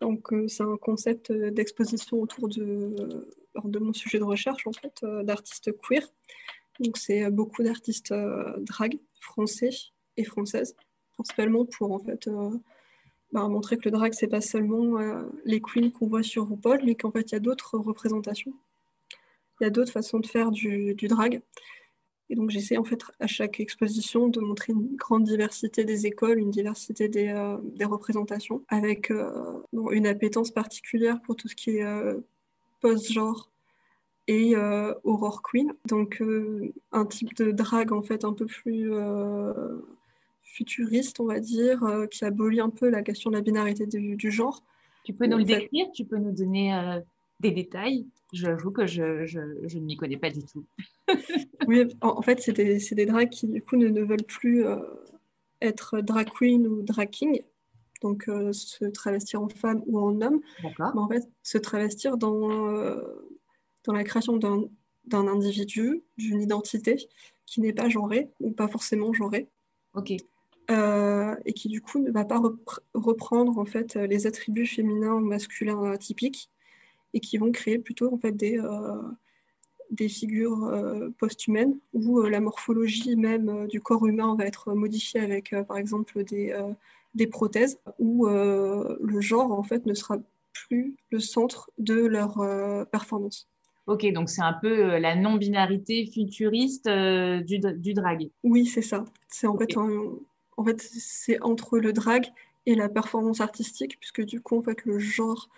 Donc 0.02 0.34
euh, 0.34 0.48
c'est 0.48 0.64
un 0.64 0.78
concept 0.78 1.32
d'exposition 1.32 2.22
autour 2.22 2.50
de, 2.50 2.96
de 3.64 3.80
mon 3.80 3.94
sujet 3.94 4.20
de 4.20 4.24
recherche, 4.24 4.68
en 4.68 4.74
fait, 4.74 5.00
euh, 5.04 5.24
d'artistes 5.24 5.72
queer. 5.82 6.02
Donc 6.80 6.98
c'est 6.98 7.30
beaucoup 7.30 7.64
d'artistes 7.64 8.12
euh, 8.12 8.56
drag 8.60 9.00
français 9.20 9.72
et 10.20 10.24
françaises, 10.24 10.76
principalement 11.14 11.66
pour 11.66 11.92
en 11.92 12.00
fait 12.00 12.30
bah, 13.32 13.48
montrer 13.48 13.78
que 13.78 13.84
le 13.86 13.92
drag, 13.92 14.14
c'est 14.14 14.28
pas 14.28 14.42
seulement 14.42 14.98
les 15.46 15.62
queens 15.62 15.92
qu'on 15.92 16.08
voit 16.08 16.24
sur 16.24 16.48
RuPaul, 16.48 16.82
mais 16.86 16.96
qu'en 16.96 17.12
fait 17.12 17.32
il 17.32 17.34
y 17.34 17.36
a 17.36 17.40
d'autres 17.40 17.78
représentations. 17.78 18.54
Il 19.60 19.66
y 19.66 19.68
a 19.68 19.70
d'autres 19.70 19.92
façons 19.92 20.20
de 20.20 20.28
faire 20.28 20.52
du, 20.52 20.96
drag. 20.96 21.42
Et 22.30 22.36
donc 22.36 22.52
j'essaie 22.52 22.78
en 22.78 22.84
fait 22.84 23.02
à 23.20 23.28
chaque 23.28 23.60
exposition 23.60 24.28
de 24.28 24.40
montrer 24.40 24.72
une 24.72 24.96
grande 24.96 25.24
diversité 25.24 25.84
des 25.84 26.06
écoles, 26.06 26.40
une 26.40 26.52
diversité 26.52 27.10
des, 27.10 27.30
euh, 27.30 27.58
représentations, 27.88 28.64
avec 28.68 29.10
euh, 29.10 29.60
une 29.92 30.06
appétence 30.06 30.52
particulière 30.52 31.20
pour 31.22 31.36
tout 31.36 31.48
ce 31.48 31.56
qui 31.56 31.78
est 31.78 31.84
euh, 31.84 32.20
post-genre 32.82 33.50
et 34.28 34.56
Aurore 35.04 35.42
Queen. 35.42 35.74
Donc 35.88 36.22
un 36.92 37.06
type 37.08 37.34
de 37.36 37.50
drague 37.50 37.92
en 37.92 38.04
fait 38.04 38.24
un 38.24 38.34
peu 38.34 38.46
plus 38.46 38.92
futuriste, 40.54 41.20
on 41.20 41.26
va 41.26 41.40
dire, 41.40 41.82
qui 42.12 42.26
abolit 42.26 42.60
un 42.60 42.70
peu 42.70 42.90
la 42.90 43.02
question 43.02 43.30
de 43.30 43.36
la 43.36 43.42
binarité 43.42 43.86
du, 43.86 44.16
du 44.16 44.32
genre. 44.32 44.64
Tu 45.04 45.14
peux 45.14 45.26
nous 45.26 45.38
le 45.38 45.44
décrire 45.44 45.88
Tu 45.94 46.06
peux 46.06 46.18
nous 46.18 46.32
donner 46.32 47.00
des 47.40 47.52
détails 47.52 48.08
J'avoue 48.32 48.72
que 48.72 48.86
je, 48.86 49.26
je, 49.26 49.40
je 49.64 49.80
ne 49.80 49.86
m'y 49.86 49.98
connais 49.98 50.18
pas 50.18 50.30
du 50.30 50.44
tout. 50.44 50.66
oui, 51.68 51.88
en, 52.02 52.22
fait, 52.22 52.42
c'est 52.42 52.54
des, 52.54 52.78
des, 52.78 53.06
drags 53.06 53.30
qui, 53.30 53.48
du 53.48 53.62
coup, 53.62 53.76
ne, 53.76 53.88
ne 53.88 54.04
veulent 54.04 54.24
plus 54.24 54.66
euh, 54.66 54.78
être 55.62 56.00
drag 56.02 56.30
queen 56.30 56.68
ou 56.68 56.84
drag 56.84 57.10
king, 57.10 57.42
donc 58.04 58.30
euh, 58.30 58.54
se 58.54 58.86
travestir 58.86 59.42
en 59.42 59.50
femme 59.50 59.82
ou 59.88 60.00
en 60.00 60.22
homme, 60.22 60.42
mais 60.64 60.70
en 60.80 61.08
fait, 61.08 61.28
se 61.42 61.58
travestir 61.58 62.18
dans, 62.18 62.70
euh, 62.72 63.02
dans 63.84 63.94
la 63.94 64.04
création 64.04 64.38
d'un 64.38 65.28
individu, 65.28 66.04
d'une 66.18 66.42
identité 66.42 66.98
qui 67.48 67.62
n'est 67.62 67.74
pas 67.74 67.90
genrée 67.90 68.30
ou 68.40 68.52
pas 68.52 68.68
forcément 68.68 69.12
genrée. 69.12 69.50
Ok. 69.96 70.14
Et 70.70 71.54
qui 71.54 71.68
du 71.68 71.82
coup 71.82 72.00
ne 72.00 72.12
va 72.12 72.26
pas 72.26 72.40
reprendre 72.94 73.58
en 73.58 73.66
fait 73.66 73.96
les 73.96 74.28
attributs 74.28 74.68
féminins 74.68 75.14
ou 75.14 75.20
masculins 75.20 75.98
typiques 75.98 76.50
et 77.14 77.20
qui 77.20 77.38
vont 77.38 77.52
créer 77.52 77.80
plutôt 77.80 78.14
en 78.14 78.18
fait 78.18 78.32
des, 78.32 78.60
des 79.92 80.10
figures 80.10 80.66
euh, 80.66 81.10
post-humaines 81.18 81.78
où 81.94 82.20
euh, 82.20 82.30
la 82.30 82.40
morphologie 82.40 83.16
même 83.16 83.50
euh, 83.50 83.68
du 83.68 83.82
corps 83.82 84.06
humain 84.06 84.36
va 84.36 84.46
être 84.46 84.74
modifiée 84.74 85.20
avec 85.20 85.56
par 85.68 85.78
exemple 85.78 86.24
des, 86.24 86.56
des 87.16 87.28
prothèses 87.28 87.80
où 87.98 88.28
le 88.28 89.22
genre 89.22 89.52
en 89.52 89.64
fait 89.64 89.86
ne 89.86 89.94
sera 89.94 90.18
plus 90.54 90.96
le 91.12 91.20
centre 91.20 91.72
de 91.78 91.96
leur 91.96 92.38
performance. 92.92 93.48
Ok, 93.90 94.06
donc 94.14 94.30
c'est 94.30 94.44
un 94.44 94.54
peu 94.54 94.92
euh, 94.92 95.00
la 95.00 95.16
non-binarité 95.16 96.06
futuriste 96.06 96.86
euh, 96.86 97.42
du, 97.42 97.58
du, 97.58 97.96
drag. 97.96 98.30
Oui, 98.44 98.68
c'est 98.68 98.84
ça. 98.84 99.04
C'est 99.30 99.48
en, 99.48 99.58
fait, 99.58 99.76
en 100.60 100.66
fait 100.66 100.82
c'est 100.82 101.42
entre 101.42 101.80
le 101.80 101.94
drag 101.94 102.32
et 102.66 102.76
la 102.76 102.90
performance 102.90 103.42
artistique, 103.42 103.98
puisque 104.00 104.22
du 104.22 104.42
coup, 104.42 104.58
en 104.58 104.62
fait, 104.62 104.86
le 104.86 105.00
genre 105.00 105.50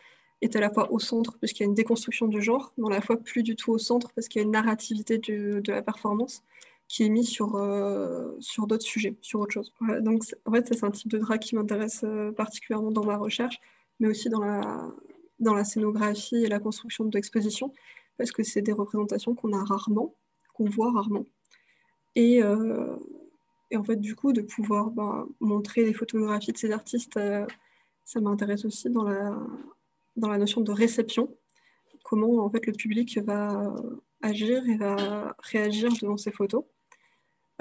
est 0.42 0.56
à 0.56 0.60
la 0.60 0.70
fois 0.70 0.92
au 0.92 1.00
centre, 1.00 1.38
puisqu'il 1.40 1.64
y 1.64 1.66
a 1.66 1.70
une 1.70 1.76
déconstruction 1.76 2.28
du 2.28 2.42
genre, 2.42 2.74
mais 2.78 2.88
à 2.88 2.92
la 2.92 3.02
fois 3.02 3.18
plus 3.18 3.44
du 3.44 3.56
tout 3.56 3.72
au 3.72 3.78
centre, 3.78 4.12
parce 4.16 4.28
qu'il 4.28 4.40
y 4.40 4.44
a 4.44 4.46
une 4.46 4.52
narrativité 4.52 5.18
de 5.18 5.62
la 5.68 5.82
performance 5.82 6.44
qui 6.88 7.04
est 7.04 7.10
mise 7.10 7.30
sur, 7.30 7.56
euh, 7.56 8.38
d'autres 8.68 8.84
sujets, 8.84 9.16
sur 9.22 9.40
autre 9.42 9.54
chose. 9.54 9.74
donc, 10.02 10.24
en 10.46 10.52
fait, 10.52 10.68
c'est 10.68 10.84
un 10.84 10.92
type 10.92 11.10
de 11.10 11.18
drag 11.18 11.40
qui 11.40 11.56
m'intéresse 11.56 12.06
particulièrement 12.36 12.92
dans 12.92 13.06
ma 13.06 13.18
recherche, 13.18 13.60
mais 14.00 14.08
aussi 14.08 14.30
dans 14.30 14.42
la, 14.42 15.64
scénographie 15.64 16.44
et 16.44 16.48
la 16.48 16.60
construction 16.60 17.06
de 17.06 17.16
l'exposition 17.16 17.74
parce 18.18 18.32
que 18.32 18.44
c'est 18.44 18.62
des 18.62 18.74
représentations 18.74 19.36
qu'on 19.36 19.54
a 19.54 19.64
rarement, 19.64 20.16
qu'on 20.54 20.66
voit 20.66 20.92
rarement. 20.92 21.26
Et, 22.16 22.44
euh, 22.44 22.96
et, 23.72 23.78
en 23.78 23.84
fait, 23.84 23.96
du 23.96 24.16
coup, 24.16 24.34
de 24.34 24.42
pouvoir 24.42 24.92
bah, 24.92 25.26
montrer 25.40 25.84
les 25.84 25.94
photographies 25.94 26.52
de 26.52 26.58
ces 26.58 26.72
artistes, 26.72 27.18
euh, 27.18 27.46
ça 28.06 28.20
m'intéresse 28.22 28.66
aussi 28.66 28.90
dans 28.90 29.04
la, 29.04 29.38
dans 30.18 30.30
la 30.30 30.38
notion 30.38 30.62
de 30.62 30.72
réception, 30.72 31.36
comment 32.04 32.44
en 32.44 32.50
fait 32.50 32.66
le 32.66 32.74
public 32.74 33.18
va 33.20 33.74
agir 34.22 34.68
et 34.68 34.76
va 34.76 35.36
réagir 35.40 35.92
devant 36.02 36.18
ces 36.18 36.32
photos. 36.32 36.64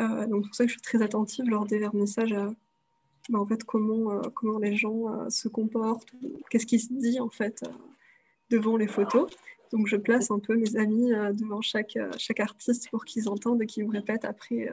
Euh, 0.00 0.26
donc 0.26 0.44
c'est 0.44 0.48
pour 0.48 0.54
ça 0.54 0.64
que 0.64 0.68
je 0.68 0.74
suis 0.74 0.82
très 0.82 1.02
attentive 1.02 1.48
lors 1.48 1.66
des 1.66 1.78
vernissages 1.78 2.32
à 2.32 2.50
bah, 3.28 3.38
en 3.38 3.46
fait, 3.46 3.62
comment, 3.64 4.20
comment 4.34 4.58
les 4.58 4.74
gens 4.74 5.28
se 5.30 5.46
comportent, 5.46 6.12
qu'est-ce 6.48 6.66
qui 6.66 6.80
se 6.80 6.92
dit 6.92 7.20
en 7.20 7.28
fait 7.28 7.62
devant 8.50 8.76
les 8.76 8.88
photos. 8.88 9.30
Donc 9.72 9.86
je 9.86 9.96
place 9.96 10.30
un 10.30 10.40
peu 10.40 10.56
mes 10.56 10.76
amis 10.76 11.12
euh, 11.12 11.32
devant 11.32 11.60
chaque, 11.60 11.96
euh, 11.96 12.10
chaque 12.18 12.40
artiste 12.40 12.90
pour 12.90 13.04
qu'ils 13.04 13.28
entendent 13.28 13.62
et 13.62 13.66
qu'ils 13.66 13.86
me 13.86 13.92
répètent 13.92 14.24
après, 14.24 14.68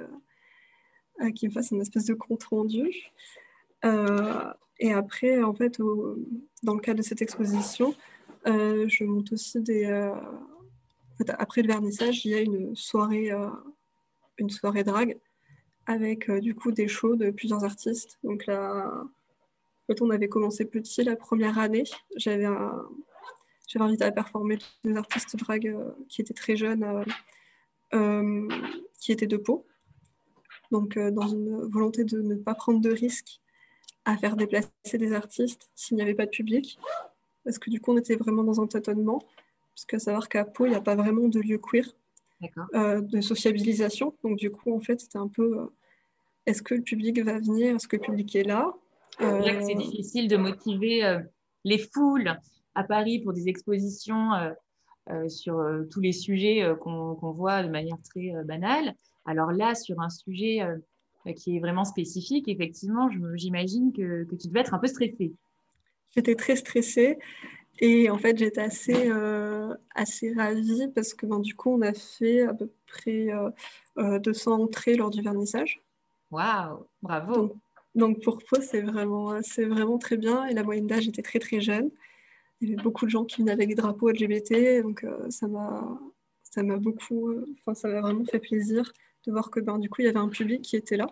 euh, 1.22 1.32
qu'ils 1.32 1.50
me 1.50 1.54
fassent 1.54 1.72
une 1.72 1.82
espèce 1.82 2.06
de 2.06 2.14
compte 2.14 2.44
rendu. 2.44 3.12
et 4.80 4.94
après, 4.94 5.42
en 5.42 5.54
fait, 5.54 5.80
dans 6.64 6.74
le 6.74 6.80
cadre 6.80 6.98
de 6.98 7.04
cette 7.04 7.22
exposition, 7.22 7.96
je 8.46 9.04
monte 9.04 9.32
aussi 9.34 9.62
des. 9.62 9.86
après 11.28 11.62
le 11.62 11.68
vernissage, 11.68 12.26
il 12.26 12.32
y 12.32 12.36
a 12.36 12.42
une 12.42 12.76
soirée, 12.76 13.32
une 14.38 14.50
soirée 14.50 14.84
drague 14.84 15.18
avec 15.86 16.30
du 16.30 16.54
coup 16.54 16.72
des 16.72 16.88
shows 16.88 17.16
de 17.16 17.32
plusieurs 17.32 17.64
artistes. 17.64 18.20
Donc 18.24 18.46
là, 18.46 19.06
en 19.90 19.94
on 20.02 20.10
avait 20.10 20.28
commencé 20.28 20.66
petit 20.66 21.04
la 21.04 21.16
première 21.16 21.58
année. 21.60 21.86
J'avais 22.18 22.48
j'avais 23.68 23.84
invité 23.84 24.06
à 24.06 24.12
performer 24.12 24.58
des 24.86 24.96
artistes 24.96 25.36
drag 25.36 25.68
euh, 25.68 25.92
qui 26.08 26.22
étaient 26.22 26.34
très 26.34 26.56
jeunes, 26.56 26.84
euh, 26.84 27.04
euh, 27.94 28.48
qui 29.00 29.12
étaient 29.12 29.28
de 29.28 29.38
peau. 29.38 29.66
Donc, 30.72 30.98
dans 30.98 31.28
une 31.28 31.62
volonté 31.68 32.04
de 32.04 32.22
ne 32.22 32.36
pas 32.36 32.56
prendre 32.56 32.82
de 32.82 32.92
risques 32.92 33.40
à 34.06 34.18
faire 34.18 34.36
déplacer 34.36 34.70
des 34.94 35.14
artistes 35.14 35.70
s'il 35.76 35.98
n'y 35.98 36.04
avait 36.04 36.16
pas 36.16 36.26
de 36.26 36.32
public. 36.32 36.80
Parce 37.44 37.60
que 37.60 37.70
du 37.70 37.80
coup, 37.80 37.94
on 37.94 37.98
était 37.98 38.16
vraiment 38.16 38.44
dans 38.44 38.62
un 38.62 38.68
tâtonnement. 38.68 39.22
Parce 39.76 39.86
que 39.86 40.00
savoir 40.00 40.28
qu'à 40.30 40.46
Pau, 40.46 40.66
il 40.66 40.70
n'y 40.70 40.76
a 40.76 40.82
pas 40.82 40.96
vraiment 40.96 41.28
de 41.28 41.40
lieu 41.40 41.58
queer, 41.58 41.86
de 42.42 43.22
sociabilisation. 43.22 44.14
Donc, 44.24 44.38
du 44.38 44.52
coup, 44.52 44.74
en 44.74 44.80
fait, 44.80 45.00
c'était 45.02 45.18
un 45.18 45.28
peu 45.28 45.70
est-ce 46.46 46.62
que 46.62 46.76
le 46.76 46.82
public 46.82 47.20
va 47.20 47.40
venir? 47.40 47.76
Est-ce 47.76 47.88
que 47.88 47.98
le 47.98 48.02
public 48.02 48.36
est 48.36 48.44
là? 48.44 48.74
C'est 49.20 49.76
difficile 49.76 50.28
de 50.28 50.38
motiver 50.38 51.20
les 51.64 51.78
foules 51.78 52.40
à 52.78 52.84
Paris 52.84 53.20
pour 53.20 53.34
des 53.34 53.50
expositions 53.50 54.34
euh, 54.34 54.52
euh, 55.10 55.30
sur 55.30 55.60
euh, 55.60 55.84
tous 55.92 56.00
les 56.00 56.14
sujets 56.14 56.64
qu'on 56.82 57.32
voit 57.32 57.64
de 57.64 57.70
manière 57.70 57.98
très 58.04 58.32
banale. 58.46 58.94
Alors 59.28 59.52
là, 59.52 59.76
sur 59.76 60.00
un 60.02 60.10
sujet 60.10 60.62
qui 61.36 61.58
est 61.58 61.60
vraiment 61.60 61.86
spécifique, 61.86 62.48
effectivement, 62.48 63.10
j'imagine 63.36 63.92
que, 63.94 64.24
que, 64.24 64.36
tu 64.36 64.48
devais 64.48 64.62
être 64.62 64.74
un 64.74 64.80
peu 64.80 64.88
stressée. 64.88 65.34
J'étais 66.16 66.36
très 66.36 66.56
stressée 66.56 67.20
et 67.80 68.10
en 68.10 68.18
fait, 68.18 68.38
j'étais 68.38 68.62
assez, 68.62 69.12
assez 69.94 70.34
ravie 70.34 70.88
parce 70.96 71.14
que 71.14 71.26
ben, 71.26 71.40
du 71.40 71.54
coup, 71.54 71.72
on 71.72 71.82
a 71.82 71.94
fait 71.94 72.44
à 72.44 72.54
peu 72.54 72.72
près 72.88 73.28
200 73.98 74.64
entrées 74.64 74.96
lors 74.96 75.10
du 75.10 75.22
vernissage. 75.22 75.82
Waouh, 76.32 76.86
bravo. 77.02 77.34
Donc, 77.36 77.54
donc 77.94 78.24
pour 78.24 78.40
Pau, 78.50 78.62
c'est 78.62 78.82
vraiment, 78.82 79.40
vraiment 79.58 79.98
très 79.98 80.18
bien 80.18 80.46
et 80.46 80.54
la 80.54 80.64
moyenne 80.64 80.88
d'âge 80.88 81.08
était 81.08 81.22
très 81.22 81.40
très 81.40 81.60
jeune 81.60 81.92
il 82.62 82.70
y 82.70 82.74
avait 82.74 82.84
beaucoup 82.84 83.06
de 83.06 83.12
gens 83.12 83.26
qui 83.26 83.42
venaient 83.42 83.52
avec 83.52 83.70
des 83.70 83.76
drapeaux 83.76 84.10
LGBT, 84.10 84.82
donc 84.82 85.04
euh, 85.04 85.30
ça 85.30 85.48
m'a 85.48 86.00
ça 86.44 86.64
m'a 86.64 86.78
beaucoup, 86.78 87.30
euh, 87.30 87.46
enfin 87.60 87.76
ça 87.76 87.88
m'a 87.88 88.02
vraiment 88.02 88.26
fait 88.26 88.40
plaisir 88.40 88.92
de 89.28 89.32
voir 89.32 89.52
que 89.52 89.60
ben, 89.60 89.78
du 89.78 89.90
coup 89.90 90.02
il 90.02 90.06
y 90.06 90.08
avait 90.08 90.18
un 90.18 90.30
public 90.30 90.62
qui 90.62 90.76
était 90.76 90.98
là, 90.98 91.08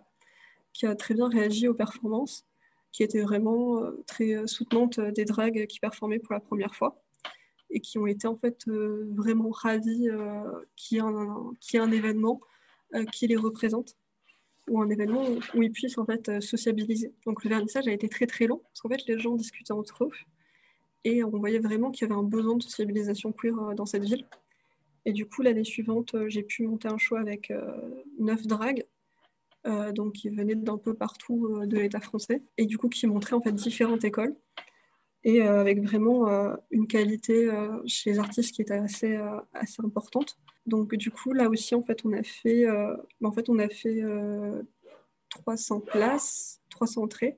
qui 0.73 0.85
a 0.85 0.95
très 0.95 1.13
bien 1.13 1.29
réagi 1.29 1.67
aux 1.67 1.73
performances, 1.73 2.45
qui 2.91 3.03
était 3.03 3.21
vraiment 3.21 3.83
euh, 3.83 4.03
très 4.07 4.47
soutenante 4.47 4.99
des 4.99 5.25
dragues 5.25 5.67
qui 5.67 5.79
performaient 5.79 6.19
pour 6.19 6.33
la 6.33 6.39
première 6.39 6.75
fois 6.75 7.01
et 7.69 7.79
qui 7.79 7.97
ont 7.97 8.07
été 8.07 8.27
en 8.27 8.37
fait 8.37 8.65
vraiment 8.67 9.49
ravis 9.49 10.07
qu'il 10.75 10.97
y, 10.97 11.77
ait 11.77 11.79
un, 11.79 11.91
événement 11.91 12.39
qui 13.11 13.27
les 13.27 13.35
représente 13.35 13.95
ou 14.69 14.81
un 14.81 14.89
événement 14.89 15.25
où 15.55 15.63
ils 15.63 15.71
puissent 15.71 15.97
en 15.97 16.05
fait 16.05 16.39
sociabiliser. 16.41 17.13
Donc 17.25 17.43
le 17.43 17.49
vernissage 17.49 17.87
a 17.87 17.91
été 17.91 18.07
très 18.07 18.27
très 18.27 18.47
long 18.47 18.59
parce 18.59 18.81
qu'en 18.81 18.89
fait 18.89 19.05
les 19.07 19.19
gens 19.19 19.35
discutaient 19.35 19.73
entre 19.73 20.05
eux 20.05 20.11
et 21.05 21.23
on 21.23 21.29
voyait 21.29 21.59
vraiment 21.59 21.91
qu'il 21.91 22.07
y 22.07 22.11
avait 22.11 22.19
un 22.19 22.23
besoin 22.23 22.57
de 22.57 22.63
sociabilisation 22.63 23.31
queer 23.31 23.57
euh, 23.59 23.75
dans 23.75 23.85
cette 23.85 24.03
ville. 24.03 24.25
Et 25.05 25.13
du 25.13 25.25
coup, 25.25 25.41
l'année 25.41 25.63
suivante, 25.63 26.15
euh, 26.15 26.29
j'ai 26.29 26.43
pu 26.43 26.65
monter 26.67 26.87
un 26.87 26.97
show 26.97 27.15
avec 27.15 27.51
euh, 27.51 27.61
neuf 28.19 28.45
dragues, 28.47 28.85
donc 29.95 30.13
qui 30.13 30.29
venaient 30.29 30.53
d'un 30.53 30.77
peu 30.77 30.93
partout 30.93 31.65
de 31.65 31.77
l'État 31.79 31.99
français, 31.99 32.43
et 32.59 32.67
du 32.67 32.77
coup 32.77 32.87
qui 32.87 33.07
montraient 33.07 33.33
en 33.33 33.41
fait 33.41 33.51
différentes 33.51 34.03
écoles, 34.03 34.35
et 35.23 35.41
avec 35.41 35.81
vraiment 35.81 36.27
une 36.69 36.85
qualité 36.85 37.49
chez 37.87 38.11
les 38.11 38.19
artistes 38.19 38.53
qui 38.53 38.61
était 38.61 38.75
assez, 38.75 39.19
assez 39.53 39.81
importante. 39.83 40.37
Donc 40.67 40.93
du 40.93 41.09
coup, 41.09 41.33
là 41.33 41.49
aussi, 41.49 41.73
en 41.73 41.81
fait, 41.81 42.05
on 42.05 42.13
a 42.13 42.21
fait, 42.21 42.67
en 43.23 43.31
fait, 43.31 43.49
on 43.49 43.57
a 43.57 43.67
fait 43.67 44.03
300 45.29 45.79
places, 45.79 46.61
300 46.69 47.01
entrées, 47.01 47.37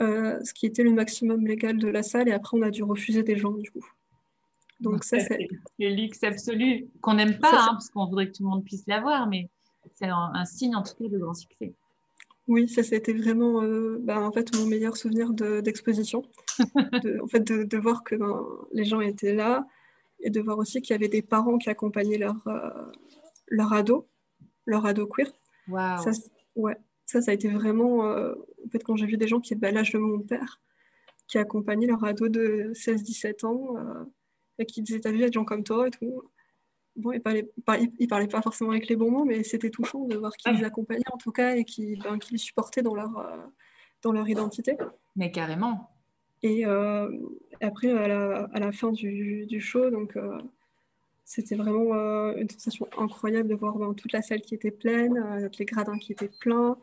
euh, 0.00 0.38
ce 0.44 0.52
qui 0.52 0.66
était 0.66 0.82
le 0.82 0.92
maximum 0.92 1.46
légal 1.46 1.78
de 1.78 1.88
la 1.88 2.02
salle, 2.02 2.28
et 2.28 2.32
après 2.32 2.56
on 2.58 2.62
a 2.62 2.70
dû 2.70 2.82
refuser 2.82 3.22
des 3.22 3.36
gens 3.36 3.52
du 3.52 3.70
coup. 3.70 3.86
Donc 4.80 5.04
ça, 5.04 5.18
c'est 5.20 5.48
le 5.78 5.88
luxe 5.94 6.22
absolu 6.22 6.88
qu'on 7.00 7.14
n'aime 7.14 7.38
pas, 7.38 7.52
hein, 7.52 7.68
parce 7.72 7.88
qu'on 7.88 8.06
voudrait 8.06 8.28
que 8.28 8.36
tout 8.36 8.42
le 8.42 8.50
monde 8.50 8.64
puisse 8.64 8.86
l'avoir, 8.86 9.26
mais 9.26 9.48
c'est 9.94 10.08
un, 10.08 10.44
signe 10.44 10.76
en 10.76 10.82
tout 10.82 10.94
cas 10.94 11.08
de 11.08 11.18
grand 11.18 11.34
succès. 11.34 11.74
Oui, 12.48 12.68
ça 12.68 12.82
c'était 12.84 13.12
vraiment 13.12 13.62
euh, 13.62 13.98
bah, 14.00 14.20
en 14.20 14.30
fait 14.30 14.54
mon 14.56 14.66
meilleur 14.66 14.96
souvenir 14.96 15.32
d'exposition, 15.32 16.22
en 16.76 17.26
fait 17.26 17.40
de, 17.40 17.76
voir 17.76 18.04
que 18.04 18.14
ben, 18.14 18.44
les 18.72 18.84
gens 18.84 19.00
étaient 19.00 19.34
là 19.34 19.66
et 20.20 20.30
de 20.30 20.40
voir 20.40 20.58
aussi 20.58 20.80
qu'il 20.80 20.94
y 20.94 20.96
avait 20.96 21.08
des 21.08 21.22
parents 21.22 21.58
qui 21.58 21.70
accompagnaient 21.70 22.18
leur 22.18 22.46
euh, 22.46 22.70
leur 23.48 23.72
ado, 23.72 24.08
leur 24.64 24.86
ado 24.86 25.06
queer. 25.06 25.32
Wow. 25.68 25.98
Ça, 25.98 26.10
ouais, 26.54 26.76
ça, 27.04 27.20
ça 27.20 27.32
a 27.32 27.34
été 27.34 27.48
vraiment. 27.48 28.06
Euh, 28.06 28.34
en 28.64 28.68
fait, 28.68 28.84
quand 28.84 28.94
j'ai 28.96 29.06
vu 29.06 29.16
des 29.16 29.26
gens 29.26 29.40
qui 29.40 29.54
étaient 29.54 29.66
à 29.66 29.72
l'âge 29.72 29.92
de 29.92 29.98
mon 29.98 30.20
père, 30.20 30.60
qui 31.26 31.38
accompagnaient 31.38 31.88
leur 31.88 32.04
ado 32.04 32.28
de 32.28 32.70
16-17 32.74 33.44
ans, 33.44 33.74
euh, 34.58 34.62
et 34.62 34.66
qui 34.66 34.82
disaient 34.82 35.00
T'as 35.00 35.10
vu, 35.10 35.16
il 35.16 35.20
y 35.20 35.24
a 35.24 35.28
des 35.28 35.32
gens 35.32 35.44
comme 35.44 35.64
toi 35.64 35.88
et 35.88 35.90
tout. 35.90 36.22
Bon, 36.96 37.12
ils 37.12 37.20
parlaient, 37.20 37.48
pas, 37.64 37.78
parlaient 38.08 38.26
pas 38.26 38.40
forcément 38.40 38.70
avec 38.70 38.88
les 38.88 38.96
bons 38.96 39.10
mots, 39.10 39.24
mais 39.24 39.42
c'était 39.42 39.70
touchant 39.70 40.06
de 40.06 40.16
voir 40.16 40.32
qu'ils 40.32 40.56
les 40.56 40.64
accompagnaient 40.64 41.12
en 41.12 41.18
tout 41.18 41.32
cas 41.32 41.54
et 41.54 41.64
qu'ils 41.64 41.98
ben, 42.02 42.18
les 42.30 42.38
supportaient 42.38 42.82
dans 42.82 42.94
leur, 42.94 43.18
euh, 43.18 43.36
dans 44.02 44.12
leur 44.12 44.26
identité. 44.28 44.78
Mais 45.14 45.30
carrément. 45.30 45.90
Et 46.42 46.64
après, 47.60 47.90
à 47.90 48.06
la, 48.06 48.48
à 48.52 48.60
la, 48.60 48.70
fin 48.70 48.92
du, 48.92 49.46
du 49.46 49.60
show, 49.60 49.90
donc 49.90 50.16
c'était 51.26 51.56
vraiment 51.56 51.92
euh, 51.92 52.36
une 52.36 52.48
sensation 52.48 52.88
incroyable 52.96 53.48
de 53.48 53.56
voir 53.56 53.76
ben, 53.76 53.92
toute 53.94 54.12
la 54.12 54.22
salle 54.22 54.40
qui 54.42 54.54
était 54.54 54.70
pleine, 54.70 55.18
euh, 55.18 55.48
les 55.58 55.64
gradins 55.64 55.98
qui 55.98 56.12
étaient 56.12 56.30
pleins, 56.40 56.78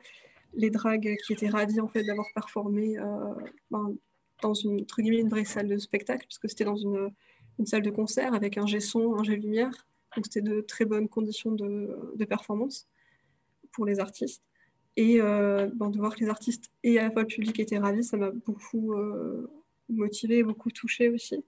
les 0.54 0.70
dragues 0.70 1.16
qui 1.26 1.32
étaient 1.32 1.48
ravis 1.48 1.80
en 1.80 1.88
fait 1.88 2.04
d'avoir 2.04 2.28
performé 2.36 3.00
euh, 3.00 3.34
ben, 3.72 3.96
dans 4.42 4.54
une, 4.54 4.82
entre 4.82 5.02
guillemets, 5.02 5.22
une 5.22 5.30
vraie 5.30 5.46
salle 5.46 5.70
de 5.70 5.78
spectacle, 5.78 6.26
puisque 6.28 6.50
c'était 6.50 6.66
dans 6.66 6.76
une, 6.76 7.10
une, 7.60 7.66
salle 7.66 7.82
de 7.82 7.90
concert 7.90 8.34
avec 8.34 8.58
un 8.58 8.66
G-son, 8.66 9.16
un 9.18 9.24
G-lumière. 9.24 9.88
Donc 10.16 10.26
c'était 10.26 10.42
de 10.42 10.62
très 10.62 10.86
bonnes 10.86 11.10
conditions 11.10 11.52
de, 11.52 12.26
performance 12.26 12.88
pour 13.72 13.86
les 13.86 14.00
artistes. 14.00 14.44
Et 14.96 15.20
ben, 15.20 15.90
de 15.90 15.98
voir 15.98 16.16
que 16.16 16.20
les 16.20 16.30
artistes 16.30 16.72
et 16.84 17.00
à 17.00 17.04
la 17.04 17.12
fois 17.12 17.24
le 17.24 17.28
public 17.28 17.60
étaient 17.60 17.80
ravis, 17.80 18.04
ça 18.04 18.16
m'a 18.16 18.30
beaucoup 18.30 18.94
motivé, 19.90 20.44
beaucoup 20.44 20.70
touché 20.70 21.10
aussi. 21.10 21.44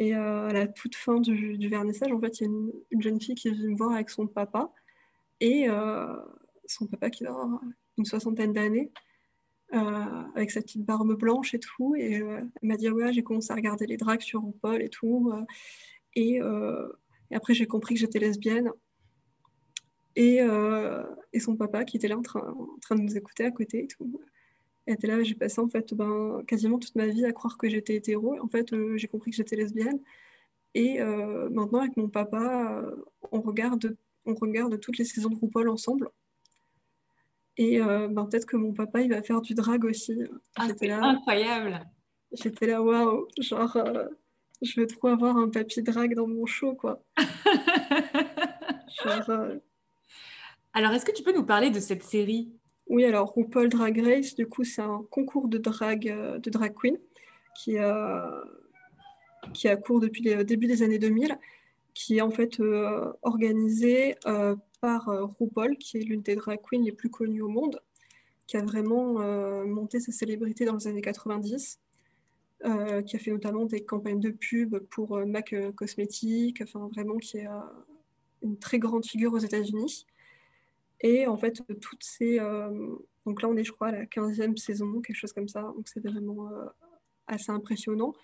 Et 0.00 0.14
euh, 0.14 0.48
à 0.48 0.52
la 0.54 0.66
toute 0.66 0.96
fin 0.96 1.20
du, 1.20 1.68
vernissage, 1.68 2.10
en 2.10 2.18
fait, 2.18 2.40
il 2.40 2.44
y 2.44 2.46
a 2.46 2.50
une, 2.90 3.02
jeune 3.02 3.20
fille 3.20 3.34
qui 3.34 3.50
vient 3.50 3.68
me 3.68 3.76
voir 3.76 3.92
avec 3.92 4.08
son 4.08 4.26
papa. 4.26 4.72
Et 5.40 5.68
euh, 5.68 6.06
son 6.66 6.86
papa 6.86 7.10
qui 7.10 7.26
a 7.26 7.34
une 7.98 8.06
soixantaine 8.06 8.54
d'années, 8.54 8.90
euh, 9.72 10.22
avec 10.34 10.50
sa 10.50 10.60
petite 10.60 10.84
barbe 10.84 11.14
blanche 11.16 11.54
et 11.54 11.58
tout. 11.58 11.94
Et 11.96 12.14
elle 12.14 12.50
m'a 12.62 12.76
dit 12.76 12.90
Ouais, 12.90 13.12
j'ai 13.12 13.22
commencé 13.22 13.52
à 13.52 13.56
regarder 13.56 13.86
les 13.86 13.96
drags 13.96 14.20
sur 14.20 14.42
RuPaul 14.42 14.82
et 14.82 14.88
tout. 14.88 15.32
et 16.14 16.40
Et 17.30 17.34
après, 17.34 17.54
j'ai 17.54 17.66
compris 17.66 17.94
que 17.94 18.00
j'étais 18.00 18.18
lesbienne. 18.18 18.70
Et, 20.16 20.38
et, 21.32 21.40
son 21.40 21.56
papa, 21.56 21.84
qui 21.84 21.96
était 21.96 22.08
là 22.08 22.18
en 22.18 22.22
train, 22.22 22.40
en 22.40 22.78
train, 22.80 22.96
de 22.96 23.02
nous 23.02 23.16
écouter 23.16 23.44
à 23.44 23.50
côté 23.50 23.84
et 23.84 23.86
tout, 23.86 24.20
était 24.86 25.06
là. 25.06 25.22
J'ai 25.22 25.34
passé 25.34 25.60
en 25.60 25.68
fait 25.68 25.94
ben, 25.94 26.42
quasiment 26.46 26.78
toute 26.78 26.96
ma 26.96 27.06
vie 27.06 27.24
à 27.24 27.32
croire 27.32 27.56
que 27.58 27.68
j'étais 27.68 27.94
hétéro. 27.94 28.38
En 28.40 28.48
fait, 28.48 28.74
j'ai 28.96 29.08
compris 29.08 29.30
que 29.30 29.36
j'étais 29.36 29.56
lesbienne. 29.56 30.00
Et 30.74 31.00
maintenant, 31.50 31.80
avec 31.80 31.96
mon 31.96 32.08
papa, 32.08 32.84
on 33.32 33.40
regarde 33.40 33.96
on 34.26 34.34
regarde 34.34 34.78
toutes 34.80 34.98
les 34.98 35.04
saisons 35.04 35.30
de 35.30 35.36
RuPaul 35.36 35.68
ensemble. 35.68 36.10
Et 37.60 37.78
euh, 37.78 38.08
ben, 38.08 38.24
peut-être 38.24 38.46
que 38.46 38.56
mon 38.56 38.72
papa, 38.72 39.02
il 39.02 39.10
va 39.10 39.20
faire 39.22 39.42
du 39.42 39.52
drag 39.52 39.84
aussi. 39.84 40.22
Ah, 40.56 40.66
c'est 40.78 40.90
incroyable. 40.90 41.86
J'étais 42.32 42.66
là, 42.66 42.82
waouh, 42.82 43.28
genre, 43.38 43.76
euh, 43.76 44.06
je 44.62 44.80
veux 44.80 44.86
trop 44.86 45.08
avoir 45.08 45.36
un 45.36 45.50
papy 45.50 45.82
drag 45.82 46.14
dans 46.14 46.26
mon 46.26 46.46
show, 46.46 46.74
quoi. 46.74 47.04
Euh, 49.06 49.58
alors, 50.74 50.92
est-ce 50.92 51.06
que 51.06 51.12
tu 51.12 51.22
peux 51.22 51.32
nous 51.32 51.46
parler 51.46 51.70
de 51.70 51.80
cette 51.80 52.02
série? 52.02 52.52
Oui, 52.86 53.06
alors 53.06 53.32
RuPaul 53.32 53.70
Drag 53.70 53.98
Race, 53.98 54.34
du 54.34 54.46
coup, 54.46 54.62
c'est 54.62 54.82
un 54.82 55.06
concours 55.10 55.48
de 55.48 55.56
drag, 55.56 56.04
de 56.04 56.50
drag 56.50 56.74
queen 56.74 56.98
qui, 57.56 57.76
qui 59.54 59.68
a 59.68 59.76
cours 59.76 60.00
depuis 60.00 60.22
le 60.22 60.44
début 60.44 60.66
des 60.66 60.82
années 60.82 60.98
2000 60.98 61.38
qui 61.94 62.18
est 62.18 62.20
en 62.20 62.30
fait 62.30 62.60
euh, 62.60 63.12
organisée 63.22 64.16
euh, 64.26 64.56
par 64.80 65.08
euh, 65.08 65.26
RuPaul, 65.26 65.76
qui 65.76 65.98
est 65.98 66.00
l'une 66.00 66.22
des 66.22 66.36
drag 66.36 66.60
queens 66.62 66.82
les 66.82 66.92
plus 66.92 67.10
connues 67.10 67.42
au 67.42 67.48
monde, 67.48 67.80
qui 68.46 68.56
a 68.56 68.62
vraiment 68.62 69.14
monté 69.64 70.00
sa 70.00 70.10
célébrité 70.10 70.64
dans 70.64 70.74
les 70.74 70.88
années 70.88 71.02
90, 71.02 71.78
qui 72.62 72.66
a 72.66 73.18
fait 73.20 73.30
notamment 73.30 73.64
des 73.64 73.84
campagnes 73.84 74.18
de 74.18 74.30
pub 74.30 74.76
pour 74.90 75.24
MAC 75.24 75.54
Cosmetics, 75.76 76.60
enfin 76.60 76.88
vraiment 76.92 77.16
qui 77.18 77.38
est 77.38 77.46
une 78.42 78.58
très 78.58 78.80
grande 78.80 79.06
figure 79.06 79.34
aux 79.34 79.38
États-Unis. 79.38 80.04
Et 81.00 81.28
en 81.28 81.36
fait, 81.36 81.62
toutes 81.80 82.02
ces. 82.02 82.38
donc 83.24 83.40
là, 83.40 83.48
on 83.48 83.56
est, 83.56 83.62
je 83.62 83.70
crois, 83.70 83.88
à 83.88 83.92
la 83.92 84.06
15e 84.06 84.56
saison, 84.56 85.00
quelque 85.00 85.14
chose 85.14 85.32
comme 85.32 85.48
ça. 85.48 85.62
Donc 85.62 85.86
c'est 85.86 86.04
vraiment 86.04 86.50
assez 87.28 87.52
impressionnant. 87.52 88.14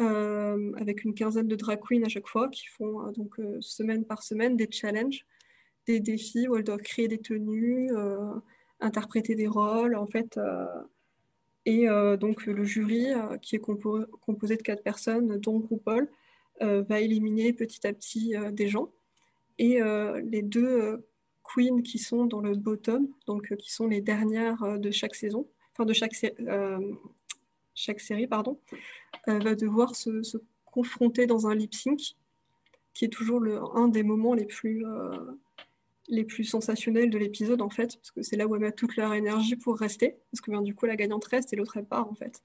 Euh, 0.00 0.72
avec 0.76 1.04
une 1.04 1.14
quinzaine 1.14 1.48
de 1.48 1.56
drag 1.56 1.78
queens 1.80 2.02
à 2.04 2.08
chaque 2.08 2.26
fois 2.26 2.48
qui 2.48 2.66
font 2.66 3.06
euh, 3.06 3.10
donc 3.12 3.38
euh, 3.38 3.58
semaine 3.60 4.06
par 4.06 4.22
semaine 4.22 4.56
des 4.56 4.66
challenges, 4.70 5.26
des 5.86 6.00
défis 6.00 6.48
où 6.48 6.56
elles 6.56 6.64
doivent 6.64 6.80
créer 6.80 7.08
des 7.08 7.18
tenues, 7.18 7.90
interpréter 8.80 9.34
des 9.34 9.48
rôles 9.48 9.96
en 9.96 10.06
fait. 10.06 10.38
et 11.66 11.86
donc 12.20 12.46
le 12.46 12.64
jury 12.64 13.08
qui 13.42 13.56
est 13.56 13.58
composé 13.58 14.56
de 14.56 14.62
quatre 14.62 14.82
personnes, 14.82 15.38
dont 15.38 15.58
RuPaul, 15.58 16.08
va 16.60 17.00
éliminer 17.00 17.52
petit 17.52 17.84
à 17.84 17.92
petit 17.92 18.34
des 18.52 18.68
gens. 18.68 18.92
Et 19.58 19.80
les 20.22 20.42
deux 20.42 21.04
queens 21.42 21.82
qui 21.82 21.98
sont 21.98 22.26
dans 22.26 22.40
le 22.40 22.54
bottom, 22.54 23.08
donc 23.26 23.56
qui 23.56 23.72
sont 23.72 23.88
les 23.88 24.00
dernières 24.00 24.78
de 24.78 24.90
chaque 24.92 25.16
saison, 25.16 25.48
enfin 25.72 25.84
de 25.84 25.92
chaque, 25.92 26.14
chaque 27.74 28.00
série, 28.00 28.26
pardon, 28.26 28.58
euh, 29.28 29.38
va 29.38 29.54
devoir 29.54 29.94
se, 29.94 30.22
confronter 30.64 31.26
dans 31.26 31.46
un 31.46 31.54
lip 31.54 31.74
sync, 31.74 32.16
qui 32.94 33.04
est 33.04 33.08
toujours 33.08 33.40
le, 33.40 33.58
un 33.74 33.88
des 33.88 34.02
moments 34.02 34.34
les 34.34 34.46
plus, 34.46 34.86
euh, 34.86 35.32
les 36.08 36.24
plus 36.24 36.44
sensationnels 36.44 37.10
de 37.10 37.18
l'épisode, 37.18 37.60
en 37.60 37.70
fait, 37.70 37.96
parce 37.96 38.10
que 38.10 38.22
c'est 38.22 38.36
là 38.36 38.46
où 38.46 38.54
elles 38.54 38.62
mettent 38.62 38.76
toute 38.76 38.96
leur 38.96 39.12
énergie 39.12 39.56
pour 39.56 39.78
rester, 39.78 40.16
parce 40.30 40.40
que 40.40 40.50
bien, 40.50 40.62
du 40.62 40.74
coup, 40.74 40.86
la 40.86 40.96
gagnante 40.96 41.24
reste 41.26 41.52
et 41.52 41.56
l'autre, 41.56 41.76
elle 41.76 41.84
part, 41.84 42.08
en 42.08 42.14
fait. 42.14 42.42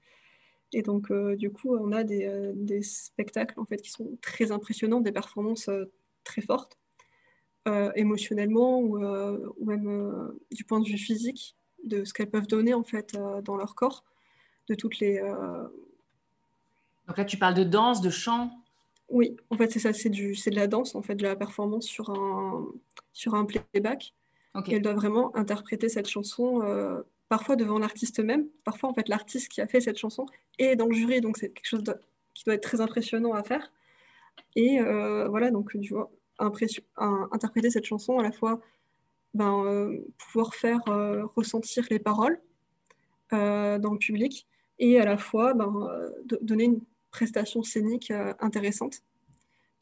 Et 0.72 0.82
donc, 0.82 1.10
euh, 1.10 1.36
du 1.36 1.50
coup, 1.50 1.74
on 1.74 1.92
a 1.92 2.04
des, 2.04 2.52
des, 2.54 2.82
spectacles, 2.82 3.58
en 3.58 3.64
fait, 3.64 3.80
qui 3.80 3.90
sont 3.90 4.18
très 4.20 4.52
impressionnants, 4.52 5.00
des 5.00 5.12
performances 5.12 5.70
très 6.24 6.42
fortes, 6.42 6.78
émotionnellement, 7.96 8.80
ou, 8.80 8.98
ou 8.98 9.64
même 9.66 10.32
du 10.50 10.64
point 10.64 10.80
de 10.80 10.88
vue 10.88 10.96
physique, 10.96 11.54
de 11.84 12.04
ce 12.04 12.14
qu'elles 12.14 12.30
peuvent 12.30 12.46
donner, 12.46 12.72
en 12.72 12.82
fait, 12.82 13.14
dans 13.44 13.56
leur 13.56 13.74
corps, 13.74 14.04
de 14.68 14.74
toutes 14.74 14.98
les 14.98 15.20
donc 17.08 17.16
là, 17.16 17.24
tu 17.24 17.38
parles 17.38 17.54
de 17.54 17.64
danse, 17.64 18.00
de 18.02 18.10
chant 18.10 18.50
Oui, 19.08 19.36
en 19.50 19.56
fait, 19.56 19.72
c'est 19.72 19.78
ça, 19.78 19.92
c'est, 19.94 20.10
du, 20.10 20.34
c'est 20.34 20.50
de 20.50 20.56
la 20.56 20.66
danse, 20.66 20.94
en 20.94 21.02
fait, 21.02 21.14
de 21.14 21.22
la 21.22 21.34
performance 21.34 21.86
sur 21.86 22.10
un, 22.10 22.66
sur 23.14 23.34
un 23.34 23.46
playback. 23.46 24.14
elle 24.68 24.82
doit 24.82 24.92
vraiment 24.92 25.34
interpréter 25.34 25.88
cette 25.88 26.08
chanson, 26.08 26.62
euh, 26.62 27.00
parfois 27.30 27.56
devant 27.56 27.78
l'artiste 27.78 28.20
même, 28.20 28.46
parfois, 28.62 28.90
en 28.90 28.94
fait, 28.94 29.08
l'artiste 29.08 29.48
qui 29.48 29.62
a 29.62 29.66
fait 29.66 29.80
cette 29.80 29.96
chanson 29.96 30.26
est 30.58 30.76
dans 30.76 30.86
le 30.86 30.94
jury, 30.94 31.22
donc 31.22 31.38
c'est 31.38 31.48
quelque 31.48 31.66
chose 31.66 31.82
qui 32.34 32.44
doit 32.44 32.54
être 32.54 32.62
très 32.62 32.82
impressionnant 32.82 33.32
à 33.32 33.42
faire. 33.42 33.72
Et 34.54 34.78
euh, 34.78 35.28
voilà, 35.28 35.50
donc, 35.50 35.72
tu 35.80 35.94
vois, 35.94 36.10
interpréter 36.38 37.70
cette 37.70 37.86
chanson, 37.86 38.18
à 38.18 38.22
la 38.22 38.32
fois 38.32 38.60
ben, 39.32 39.64
euh, 39.64 39.98
pouvoir 40.18 40.54
faire 40.54 40.80
ressentir 41.34 41.86
les 41.90 41.98
paroles 41.98 42.38
dans 43.30 43.92
le 43.92 43.98
public, 43.98 44.46
et 44.78 44.98
à 45.00 45.04
la 45.04 45.16
fois 45.16 45.54
ben, 45.54 45.90
donner 46.40 46.64
une 46.64 46.80
prestation 47.10 47.62
scénique 47.62 48.10
euh, 48.10 48.32
intéressante 48.40 49.02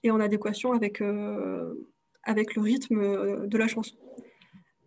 et 0.02 0.10
en 0.10 0.20
adéquation 0.20 0.72
avec, 0.72 1.00
euh, 1.00 1.74
avec 2.22 2.54
le 2.54 2.62
rythme 2.62 3.00
euh, 3.00 3.46
de 3.46 3.58
la 3.58 3.68
chanson. 3.68 3.96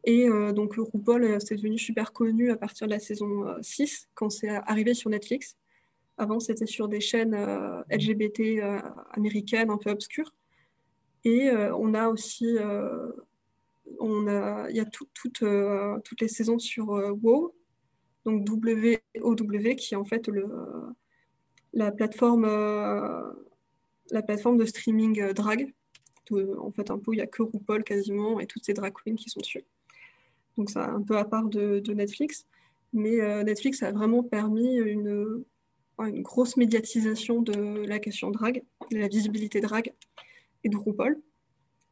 Et 0.05 0.29
donc 0.55 0.75
RuPaul, 0.75 1.39
c'est 1.41 1.55
devenu 1.55 1.77
super 1.77 2.13
connu 2.13 2.51
à 2.51 2.55
partir 2.55 2.87
de 2.87 2.93
la 2.93 2.99
saison 2.99 3.45
6, 3.61 4.07
quand 4.15 4.29
c'est 4.29 4.47
arrivé 4.47 4.93
sur 4.93 5.09
Netflix. 5.09 5.57
Avant, 6.17 6.39
c'était 6.39 6.65
sur 6.65 6.87
des 6.87 7.01
chaînes 7.01 7.35
LGBT 7.91 8.61
américaines 9.11 9.69
un 9.69 9.77
peu 9.77 9.91
obscures. 9.91 10.33
Et 11.25 11.51
on 11.51 11.93
a 11.93 12.07
aussi, 12.07 12.45
il 12.45 13.15
y 14.71 14.79
a 14.79 14.85
toutes 14.85 15.41
les 16.21 16.27
saisons 16.29 16.59
sur 16.59 16.87
WoW, 16.87 17.53
donc 18.25 18.47
WOW, 18.49 19.75
qui 19.75 19.93
est 19.93 19.97
en 19.97 20.05
fait 20.05 20.27
le, 20.27 20.45
la 21.73 21.91
plateforme, 21.91 22.45
euh, 22.45 23.32
la 24.12 24.21
plateforme 24.21 24.58
de 24.58 24.65
streaming 24.65 25.21
euh, 25.21 25.34
drag. 25.34 25.73
en 26.32 26.71
fait, 26.71 26.91
un 26.91 26.99
peu, 26.99 27.13
il 27.13 27.17
n'y 27.17 27.21
a 27.21 27.27
que 27.27 27.41
RuPaul 27.41 27.84
quasiment 27.84 28.39
et 28.39 28.47
toutes 28.47 28.65
ces 28.65 28.73
drag 28.73 28.93
queens 28.93 29.15
qui 29.15 29.29
sont 29.29 29.39
dessus. 29.39 29.63
Donc, 30.58 30.69
c'est 30.69 30.79
un 30.79 31.01
peu 31.01 31.17
à 31.17 31.25
part 31.25 31.47
de, 31.47 31.82
Netflix. 31.93 32.45
Mais 32.91 33.21
euh, 33.21 33.43
Netflix 33.43 33.84
a 33.84 33.91
vraiment 33.91 34.23
permis 34.23 34.77
une, 34.77 35.43
grosse 35.97 36.55
médiatisation 36.55 37.41
de 37.41 37.86
la 37.86 37.99
question 37.99 38.32
drag, 38.32 38.63
de 38.89 38.97
la 38.97 39.10
visibilité 39.10 39.60
drag 39.60 39.93
et 40.63 40.69
de 40.69 40.77
RuPaul, 40.77 41.19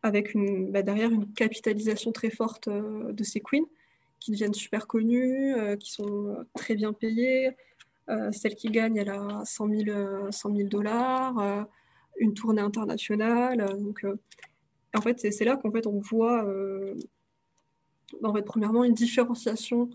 avec 0.01 0.33
bah, 0.71 0.81
derrière 0.81 1.11
une 1.11 1.33
capitalisation 1.33 2.13
très 2.13 2.29
forte 2.29 2.69
de 2.69 3.23
ces 3.23 3.41
queens 3.41 3.65
qui 4.19 4.31
deviennent 4.31 4.53
super 4.53 4.87
connues, 4.87 5.55
qui 5.79 5.91
sont 5.91 6.45
très 6.53 6.75
bien 6.75 6.93
payées, 6.93 7.55
euh, 8.09 8.31
celle 8.31 8.55
qui 8.55 8.69
gagne, 8.69 8.97
elle 8.97 9.09
a 9.09 9.43
100 9.43 9.67
000, 9.69 10.67
dollars, 10.69 11.39
euh, 11.39 11.63
une 12.19 12.33
tournée 12.33 12.61
internationale. 12.61 13.61
Euh, 13.61 13.73
donc, 13.73 14.05
en 14.95 15.01
fait, 15.01 15.19
c'est 15.19 15.45
là 15.45 15.57
qu'en 15.57 15.71
fait, 15.71 15.87
on 15.87 15.99
voit, 15.99 16.45
en 18.23 18.33
fait, 18.33 18.43
premièrement, 18.43 18.83
une 18.83 18.93
différenciation 18.93 19.89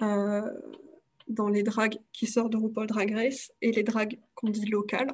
dans 0.00 1.48
les 1.48 1.62
drags 1.62 1.98
qui 2.12 2.26
sortent 2.26 2.52
de 2.52 2.58
RuPaul 2.58 2.86
Drag 2.86 3.10
Race 3.12 3.50
et 3.62 3.72
les 3.72 3.82
drags 3.82 4.18
qu'on 4.34 4.50
dit 4.50 4.66
locales. 4.66 5.10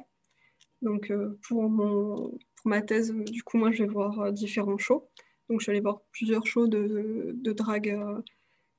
Donc, 0.81 1.11
pour, 1.43 1.69
mon, 1.69 2.15
pour 2.55 2.65
ma 2.65 2.81
thèse, 2.81 3.13
du 3.13 3.43
coup, 3.43 3.57
moi, 3.57 3.71
je 3.71 3.83
vais 3.83 3.89
voir 3.89 4.31
différents 4.33 4.77
shows. 4.77 5.07
Donc, 5.49 5.61
je 5.61 5.67
vais 5.67 5.71
aller 5.71 5.81
voir 5.81 6.01
plusieurs 6.11 6.45
shows 6.45 6.67
de, 6.67 7.31
de 7.33 7.53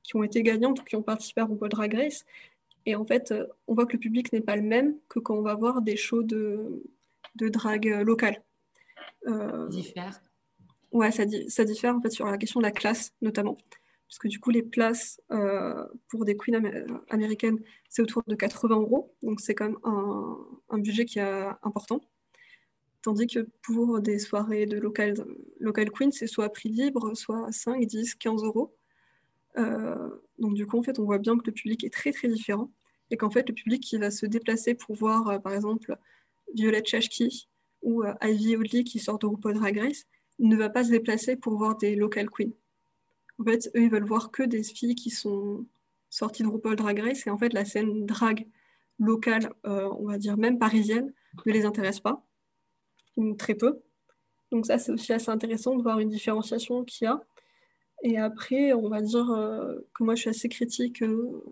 qui 0.03 0.17
ont 0.17 0.23
été 0.23 0.43
gagnantes 0.43 0.81
ou 0.81 0.85
qui 0.85 0.97
ont 0.97 1.03
participé 1.03 1.41
à 1.41 1.45
RuPaul 1.45 1.69
Drag 1.69 1.95
Race. 1.95 2.25
Et 2.87 2.95
en 2.97 3.05
fait, 3.05 3.31
euh, 3.31 3.47
on 3.69 3.75
voit 3.75 3.87
que 3.87 3.93
le 3.93 3.99
public 3.99 4.33
n'est 4.33 4.41
pas 4.41 4.57
le 4.57 4.63
même 4.63 4.97
que 5.09 5.19
quand 5.19 5.37
on 5.37 5.43
va 5.43 5.55
voir 5.55 5.83
des 5.83 5.97
shows 5.97 6.23
de, 6.25 6.83
de 7.37 7.49
drague 7.49 7.89
euh, 7.89 8.05
locale. 8.05 8.43
Euh, 9.27 9.69
diffère 9.69 10.21
Ouais, 10.91 11.11
ça, 11.11 11.25
ça, 11.49 11.65
diffère 11.65 11.97
en 11.97 12.03
fait 12.03 12.11
sur 12.11 12.27
la 12.27 12.37
question 12.37 12.61
de 12.61 12.67
la 12.67 12.71
classe 12.71 13.15
notamment. 13.23 13.57
Parce 14.09 14.19
que 14.19 14.29
du 14.29 14.41
coup, 14.41 14.51
les 14.51 14.63
places 14.63 15.23
euh, 15.31 15.87
pour 16.09 16.27
des 16.27 16.37
queens 16.37 16.61
américaines, 17.09 17.59
c'est 17.89 18.03
autour 18.03 18.23
de 18.27 18.35
80 18.35 18.77
euros. 18.77 19.15
Donc 19.23 19.41
c'est 19.41 19.55
quand 19.55 19.71
même 19.71 19.79
un, 19.85 20.37
un, 20.69 20.79
budget 20.79 21.07
qui 21.07 21.19
est 21.19 21.47
important. 21.63 22.03
Tandis 23.01 23.27
que 23.27 23.49
pour 23.63 24.01
des 24.01 24.19
soirées 24.19 24.67
de 24.67 24.77
local, 24.77 25.15
local 25.61 25.91
queen, 25.91 26.13
c'est 26.13 26.27
soit 26.27 26.45
à 26.45 26.49
prix 26.51 26.69
libre, 26.69 27.15
soit 27.15 27.51
5, 27.51 27.87
10, 27.87 28.17
15 28.17 28.45
euros. 28.45 28.77
Euh, 29.59 30.09
donc 30.39 30.55
du 30.55 30.67
coup, 30.67 30.79
en 30.79 30.83
fait, 30.83 30.99
on 30.99 31.05
voit 31.05 31.19
bien 31.19 31.37
que 31.37 31.47
le 31.47 31.53
public 31.53 31.85
est 31.85 31.93
très 31.93 32.13
très 32.13 32.29
différent 32.29 32.71
et 33.11 33.17
qu'en 33.17 33.31
fait, 33.31 33.49
le 33.49 33.55
public 33.55 33.83
qui 33.83 33.99
va 33.99 34.11
se 34.11 34.27
déplacer 34.27 34.75
pour 34.75 34.95
voir, 34.97 35.29
euh, 35.29 35.39
par 35.39 35.53
exemple, 35.53 35.97
Violette 36.55 36.87
Chachki 36.87 37.49
ou 37.83 38.05
euh, 38.05 38.15
Ivy 38.23 38.57
Oddly 38.57 38.85
qui 38.85 38.99
sort 38.99 39.19
de 39.19 39.27
RuPaul 39.27 39.55
Drag 39.55 39.79
Race, 39.79 40.05
ne 40.39 40.57
va 40.57 40.71
pas 40.71 40.85
se 40.85 40.91
déplacer 40.91 41.37
pour 41.37 41.57
voir 41.57 41.77
des 41.77 41.95
local 41.95 42.31
queens. 42.31 42.53
En 43.39 43.45
fait, 43.45 43.71
eux, 43.75 43.83
ils 43.83 43.91
veulent 43.91 44.07
voir 44.07 44.31
que 44.31 44.43
des 44.43 44.63
filles 44.63 44.95
qui 44.95 45.11
sont 45.11 45.67
sorties 46.11 46.43
de 46.43 46.49
RuPaul 46.49 46.77
Drag 46.77 46.99
Race 46.99 47.27
et 47.27 47.31
en 47.31 47.39
fait, 47.39 47.53
la 47.53 47.65
scène 47.65 48.07
drag 48.07 48.47
locale, 48.99 49.53
on 49.65 50.07
va 50.07 50.19
dire 50.19 50.37
même 50.37 50.59
parisienne, 50.59 51.13
ne 51.47 51.53
les 51.53 51.65
intéresse 51.65 51.99
pas, 51.99 52.25
ou 53.17 53.35
très 53.35 53.55
peu. 53.55 53.81
Donc 54.53 54.67
ça, 54.67 54.79
c'est 54.79 54.93
aussi 54.93 55.13
assez 55.13 55.31
intéressant 55.31 55.77
de 55.77 55.83
voir 55.83 55.99
une 55.99 56.11
différenciation 56.11 56.85
qu'il 56.85 57.07
y 57.07 57.09
a. 57.09 57.21
Et 58.03 58.19
après, 58.19 58.73
on 58.73 58.89
va 58.89 59.01
dire 59.01 59.27
que 59.95 60.03
moi, 60.03 60.15
je 60.15 60.23
suis 60.23 60.31
assez 60.31 60.49
critique, 60.49 61.03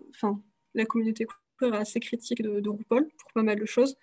enfin, 0.09 0.41
la 0.73 0.85
communauté 0.85 1.25
queer 1.57 1.73
est 1.73 1.77
assez 1.77 1.99
critique 1.99 2.41
de, 2.41 2.59
de 2.59 2.69
RuPaul 2.69 3.07
pour 3.17 3.31
pas 3.33 3.43
mal 3.43 3.59
de 3.59 3.65
choses 3.65 3.95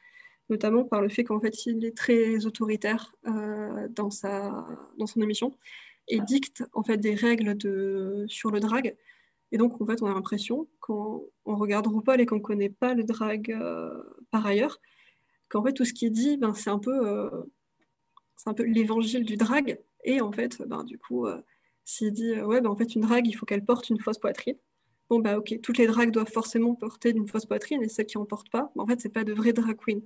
notamment 0.48 0.84
par 0.84 1.02
le 1.02 1.08
fait 1.08 1.24
qu'en 1.24 1.40
fait, 1.40 1.66
il 1.66 1.84
est 1.84 1.96
très 1.96 2.46
autoritaire 2.46 3.14
euh, 3.26 3.88
dans, 3.90 4.10
sa, 4.10 4.66
dans 4.96 5.06
son 5.06 5.20
émission 5.20 5.54
et 6.08 6.20
dicte 6.20 6.64
en 6.72 6.82
fait 6.82 6.96
des 6.96 7.14
règles 7.14 7.56
de, 7.56 8.24
sur 8.28 8.50
le 8.50 8.60
drag. 8.60 8.96
Et 9.52 9.58
donc, 9.58 9.80
en 9.80 9.86
fait, 9.86 10.02
on 10.02 10.06
a 10.06 10.14
l'impression, 10.14 10.68
quand 10.80 11.22
on 11.44 11.56
regarde 11.56 11.86
RuPaul 11.86 12.20
et 12.20 12.26
qu'on 12.26 12.36
ne 12.36 12.40
connaît 12.40 12.70
pas 12.70 12.94
le 12.94 13.04
drag 13.04 13.50
euh, 13.50 14.02
par 14.30 14.46
ailleurs, 14.46 14.80
qu'en 15.48 15.62
fait, 15.62 15.72
tout 15.72 15.84
ce 15.84 15.94
qu'il 15.94 16.12
dit, 16.12 16.36
ben, 16.36 16.54
c'est 16.54 16.70
un 16.70 16.78
peu, 16.78 17.06
euh, 17.06 17.30
peu 18.54 18.62
l'évangile 18.64 19.24
du 19.24 19.36
drag. 19.36 19.80
Et 20.04 20.20
en 20.20 20.32
fait, 20.32 20.62
ben, 20.66 20.84
du 20.84 20.98
coup, 20.98 21.26
s'il 21.88 22.12
dit, 22.12 22.38
ouais, 22.42 22.60
ben, 22.60 22.68
en 22.68 22.76
fait, 22.76 22.94
une 22.94 23.00
drag, 23.00 23.26
il 23.26 23.32
faut 23.32 23.46
qu'elle 23.46 23.64
porte 23.64 23.88
une 23.88 23.98
fausse 23.98 24.18
poitrine. 24.18 24.56
Bon, 25.08 25.20
bah, 25.20 25.38
ok, 25.38 25.58
toutes 25.62 25.78
les 25.78 25.86
drags 25.86 26.10
doivent 26.10 26.30
forcément 26.30 26.74
porter 26.74 27.10
une 27.10 27.26
fausse 27.26 27.46
poitrine, 27.46 27.82
et 27.82 27.88
celles 27.88 28.04
qui 28.04 28.18
n'en 28.18 28.26
portent 28.26 28.50
pas, 28.50 28.70
ben, 28.76 28.82
en 28.82 28.86
fait, 28.86 29.00
c'est 29.00 29.08
pas 29.08 29.24
de 29.24 29.32
vraies 29.32 29.54
drag 29.54 29.76
queens 29.76 30.02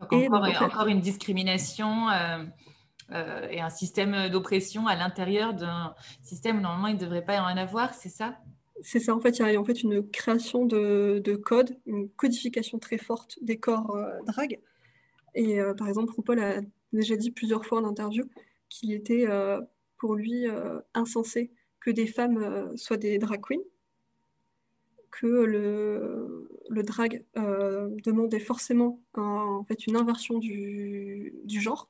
encore, 0.00 0.86
une 0.88 1.00
discrimination 1.00 2.08
euh, 2.08 2.44
euh, 3.12 3.48
et 3.48 3.60
un 3.60 3.70
système 3.70 4.28
d'oppression 4.28 4.86
à 4.86 4.96
l'intérieur 4.96 5.54
d'un 5.54 5.94
système 6.22 6.58
où 6.58 6.60
normalement 6.60 6.88
il 6.88 6.94
ne 6.94 7.00
devrait 7.00 7.24
pas 7.24 7.36
y 7.36 7.38
en 7.40 7.56
avoir, 7.56 7.94
c'est 7.94 8.08
ça? 8.08 8.36
C'est 8.80 9.00
ça, 9.00 9.14
en 9.14 9.20
fait, 9.20 9.38
il 9.38 9.46
y 9.46 9.56
a 9.56 9.60
en 9.60 9.64
fait 9.64 9.82
une 9.82 10.08
création 10.08 10.66
de, 10.66 11.20
de 11.24 11.34
code, 11.36 11.76
une 11.86 12.08
codification 12.10 12.78
très 12.78 12.98
forte 12.98 13.38
des 13.42 13.58
corps 13.58 13.94
euh, 13.94 14.20
drag. 14.26 14.60
Et 15.34 15.60
par 15.76 15.86
exemple, 15.86 16.12
RuPaul 16.16 16.40
a 16.40 16.60
déjà 16.92 17.14
dit 17.14 17.30
plusieurs 17.30 17.64
fois 17.64 17.80
en 17.80 17.84
interview 17.84 18.24
qu'il 18.68 18.92
était 18.92 19.26
pour 19.98 20.14
lui 20.14 20.46
insensé 20.94 21.50
que 21.80 21.90
des 21.90 22.06
femmes 22.06 22.76
soient 22.76 22.96
des 22.96 23.18
drag 23.18 23.40
queens 23.40 23.62
que 25.10 25.26
le, 25.26 26.48
le 26.68 26.82
drag 26.82 27.24
euh, 27.36 27.88
demandait 28.04 28.40
forcément 28.40 29.00
en 29.14 29.64
fait, 29.64 29.86
une 29.86 29.96
inversion 29.96 30.38
du, 30.38 31.34
du 31.44 31.60
genre 31.60 31.88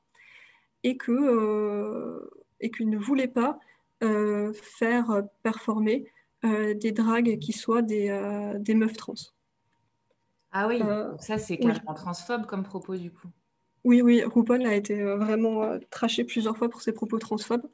et 0.83 0.97
que 0.97 1.11
euh, 1.11 2.29
et 2.61 2.71
qu'il 2.71 2.89
ne 2.89 2.97
voulait 2.97 3.27
pas 3.27 3.59
euh, 4.03 4.53
faire 4.53 5.23
performer 5.43 6.05
des 6.41 6.93
drags 6.93 7.37
qui 7.39 7.51
soient 7.51 7.81
des, 7.81 8.07
des 8.59 8.73
meufs 8.73 8.95
trans. 8.95 9.13
Ah 10.53 10.69
oui, 10.69 10.81
ça 11.19 11.37
c'est 11.37 11.57
carrément 11.57 11.93
transphobe 11.93 12.45
comme 12.45 12.63
propos 12.63 12.95
du 12.95 13.11
coup. 13.11 13.27
Oui, 13.83 14.01
oui, 14.01 14.23
RuPaul 14.23 14.65
a 14.65 14.73
été 14.73 15.03
vraiment 15.03 15.77
traché 15.89 16.23
plusieurs 16.23 16.57
fois 16.57 16.69
pour 16.69 16.81
ses 16.81 16.93
propos 16.93 17.17
transphobes 17.19 17.69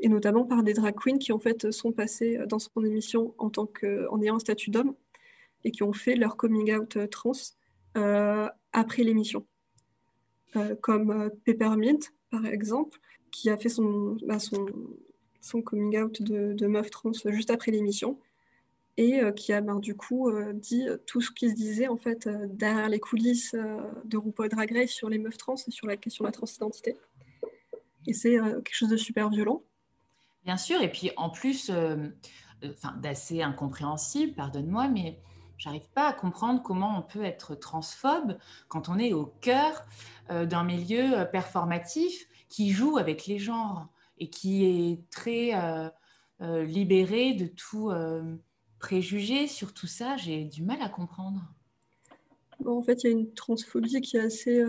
et 0.00 0.08
notamment 0.08 0.44
par 0.44 0.62
des 0.62 0.74
drag 0.74 0.94
queens 0.94 1.18
qui 1.18 1.32
en 1.32 1.38
fait 1.38 1.70
sont 1.70 1.92
passées 1.92 2.38
dans 2.48 2.58
son 2.58 2.84
émission 2.84 3.34
en, 3.38 3.50
tant 3.50 3.66
que, 3.66 4.06
ayant 4.20 4.36
un 4.36 4.40
statut 4.40 4.70
d'homme 4.70 4.94
et 5.64 5.70
qui 5.70 5.82
ont 5.82 5.92
fait 5.92 6.14
leur 6.14 6.36
coming 6.36 6.74
out 6.74 6.98
trans 7.10 7.32
euh, 7.96 8.48
après 8.72 9.02
l'émission. 9.02 9.46
Euh, 10.56 10.76
comme 10.80 11.30
Peppermint, 11.44 11.98
par 12.30 12.46
exemple, 12.46 12.98
qui 13.30 13.50
a 13.50 13.56
fait 13.56 13.68
son, 13.68 14.16
bah, 14.26 14.38
son, 14.38 14.66
son, 15.40 15.62
coming 15.62 15.98
out 15.98 16.22
de, 16.22 16.66
meuf 16.66 16.90
trans 16.90 17.12
juste 17.26 17.50
après 17.50 17.72
l'émission 17.72 18.18
et 18.96 19.20
euh, 19.20 19.32
qui 19.32 19.52
a 19.52 19.60
ben, 19.60 19.80
du 19.80 19.96
coup 19.96 20.30
dit 20.54 20.86
tout 21.06 21.20
ce 21.20 21.32
qui 21.32 21.50
se 21.50 21.54
disait 21.54 21.88
en 21.88 21.96
fait 21.96 22.28
derrière 22.28 22.88
les 22.88 23.00
coulisses 23.00 23.56
de 24.04 24.16
RuPaul 24.16 24.48
Drag 24.48 24.70
Race 24.72 24.90
sur 24.90 25.08
les 25.08 25.18
meufs 25.18 25.38
trans 25.38 25.56
et 25.66 25.70
sur 25.70 25.86
la 25.86 25.96
question 25.96 26.24
de 26.24 26.28
la 26.28 26.32
transidentité. 26.32 26.96
Et 28.06 28.12
c'est 28.12 28.36
quelque 28.36 28.74
chose 28.74 28.90
de 28.90 28.96
super 28.96 29.30
violent. 29.30 29.64
Bien 30.44 30.58
sûr, 30.58 30.82
et 30.82 30.92
puis 30.92 31.10
en 31.16 31.30
plus, 31.30 31.70
euh, 31.70 31.96
euh, 32.64 32.72
d'assez 33.00 33.40
incompréhensible, 33.40 34.34
pardonne-moi, 34.34 34.88
mais 34.88 35.18
j'arrive 35.56 35.88
pas 35.94 36.08
à 36.08 36.12
comprendre 36.12 36.62
comment 36.62 36.98
on 36.98 37.02
peut 37.02 37.24
être 37.24 37.54
transphobe 37.54 38.36
quand 38.68 38.90
on 38.90 38.98
est 38.98 39.14
au 39.14 39.26
cœur 39.40 39.86
euh, 40.30 40.44
d'un 40.44 40.64
milieu 40.64 41.26
performatif 41.32 42.26
qui 42.50 42.70
joue 42.70 42.98
avec 42.98 43.26
les 43.26 43.38
genres 43.38 43.88
et 44.18 44.28
qui 44.28 44.64
est 44.64 45.10
très 45.10 45.52
libéré 46.40 47.32
de 47.32 47.46
tout 47.46 47.90
préjugé 48.78 49.48
sur 49.48 49.74
tout 49.74 49.88
ça. 49.88 50.16
J'ai 50.16 50.44
du 50.44 50.62
mal 50.62 50.80
à 50.82 50.88
comprendre. 50.88 51.40
en 52.64 52.82
fait, 52.82 53.02
il 53.02 53.06
y 53.06 53.08
a 53.08 53.12
une 53.12 53.34
transphobie 53.34 54.00
qui 54.02 54.18
est 54.18 54.20
assez 54.20 54.62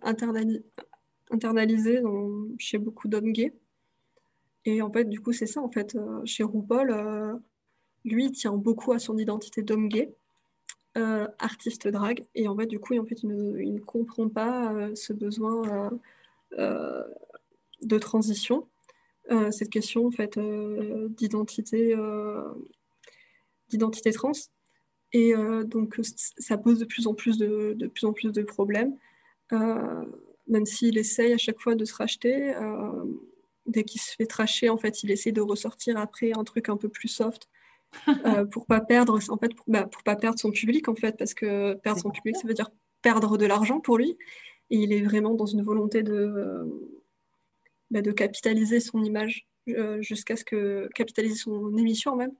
internalisée 0.00 2.00
chez 2.58 2.78
beaucoup 2.78 3.08
d'hommes 3.08 3.32
gays. 3.32 3.52
Et 4.66 4.82
en 4.82 4.90
fait, 4.92 5.04
du 5.04 5.20
coup, 5.20 5.32
c'est 5.32 5.46
ça, 5.46 5.62
en 5.62 5.70
fait, 5.70 5.94
euh, 5.94 6.20
chez 6.24 6.42
RuPaul, 6.42 6.90
euh, 6.90 7.34
lui, 8.04 8.26
il 8.26 8.32
tient 8.32 8.52
beaucoup 8.52 8.92
à 8.92 8.98
son 8.98 9.16
identité 9.16 9.62
d'homme 9.62 9.88
gay, 9.88 10.12
euh, 10.98 11.28
artiste 11.38 11.86
drag, 11.86 12.24
et 12.34 12.48
en 12.48 12.56
fait, 12.56 12.66
du 12.66 12.80
coup, 12.80 12.98
en 12.98 13.06
fait, 13.06 13.22
il, 13.22 13.28
ne, 13.28 13.78
comprend 13.80 14.28
pas 14.28 14.74
ce 14.94 15.12
besoin 15.12 15.90
de 16.52 17.98
transition, 17.98 18.66
cette 19.50 19.70
question, 19.70 20.06
en 20.06 20.10
fait, 20.10 20.38
d'identité, 21.10 21.94
d'identité 23.68 24.12
trans. 24.12 24.32
Et 25.12 25.34
donc, 25.64 26.00
ça 26.38 26.58
pose 26.58 26.78
de 26.78 26.84
plus 26.84 27.06
en 27.06 27.14
plus 27.14 27.38
de, 27.38 27.74
de 27.76 27.86
plus 27.86 28.04
en 28.06 28.12
plus 28.12 28.32
de 28.32 28.42
problèmes, 28.42 28.96
même 29.52 30.66
s'il 30.66 30.98
essaye 30.98 31.32
à 31.32 31.38
chaque 31.38 31.60
fois 31.60 31.74
de 31.74 31.84
se 31.84 31.94
racheter 31.94 32.54
dès 33.66 33.84
qu'il 33.84 34.00
se 34.00 34.14
fait 34.14 34.26
tracher, 34.26 34.68
en 34.68 34.76
fait, 34.76 35.02
il 35.02 35.10
essaie 35.10 35.32
de 35.32 35.40
ressortir 35.40 35.96
après 35.96 36.32
un 36.36 36.44
truc 36.44 36.68
un 36.68 36.76
peu 36.76 36.88
plus 36.88 37.08
soft 37.08 37.48
euh, 38.26 38.44
pour 38.44 38.66
pas 38.66 38.80
perdre, 38.80 39.18
en 39.28 39.38
fait, 39.38 39.54
pour, 39.54 39.64
bah, 39.68 39.84
pour, 39.84 40.02
pas 40.02 40.16
perdre 40.16 40.38
son 40.38 40.50
public, 40.50 40.88
en 40.88 40.94
fait, 40.94 41.16
parce 41.16 41.34
que 41.34 41.74
perdre 41.74 42.00
son 42.00 42.10
public, 42.10 42.36
ça 42.36 42.46
veut 42.46 42.54
dire 42.54 42.70
perdre 43.02 43.38
de 43.38 43.46
l'argent 43.46 43.80
pour 43.80 43.98
lui. 43.98 44.18
Et 44.70 44.78
il 44.78 44.92
est 44.92 45.02
vraiment 45.02 45.34
dans 45.34 45.46
une 45.46 45.62
volonté 45.62 46.02
de, 46.02 46.12
euh, 46.12 46.64
bah, 47.90 48.02
de 48.02 48.10
capitaliser 48.12 48.80
son 48.80 49.02
image 49.04 49.46
euh, 49.68 50.00
jusqu'à 50.02 50.36
ce 50.36 50.44
que 50.44 50.88
capitaliser 50.94 51.36
son 51.36 51.76
émission 51.76 52.16
même, 52.16 52.32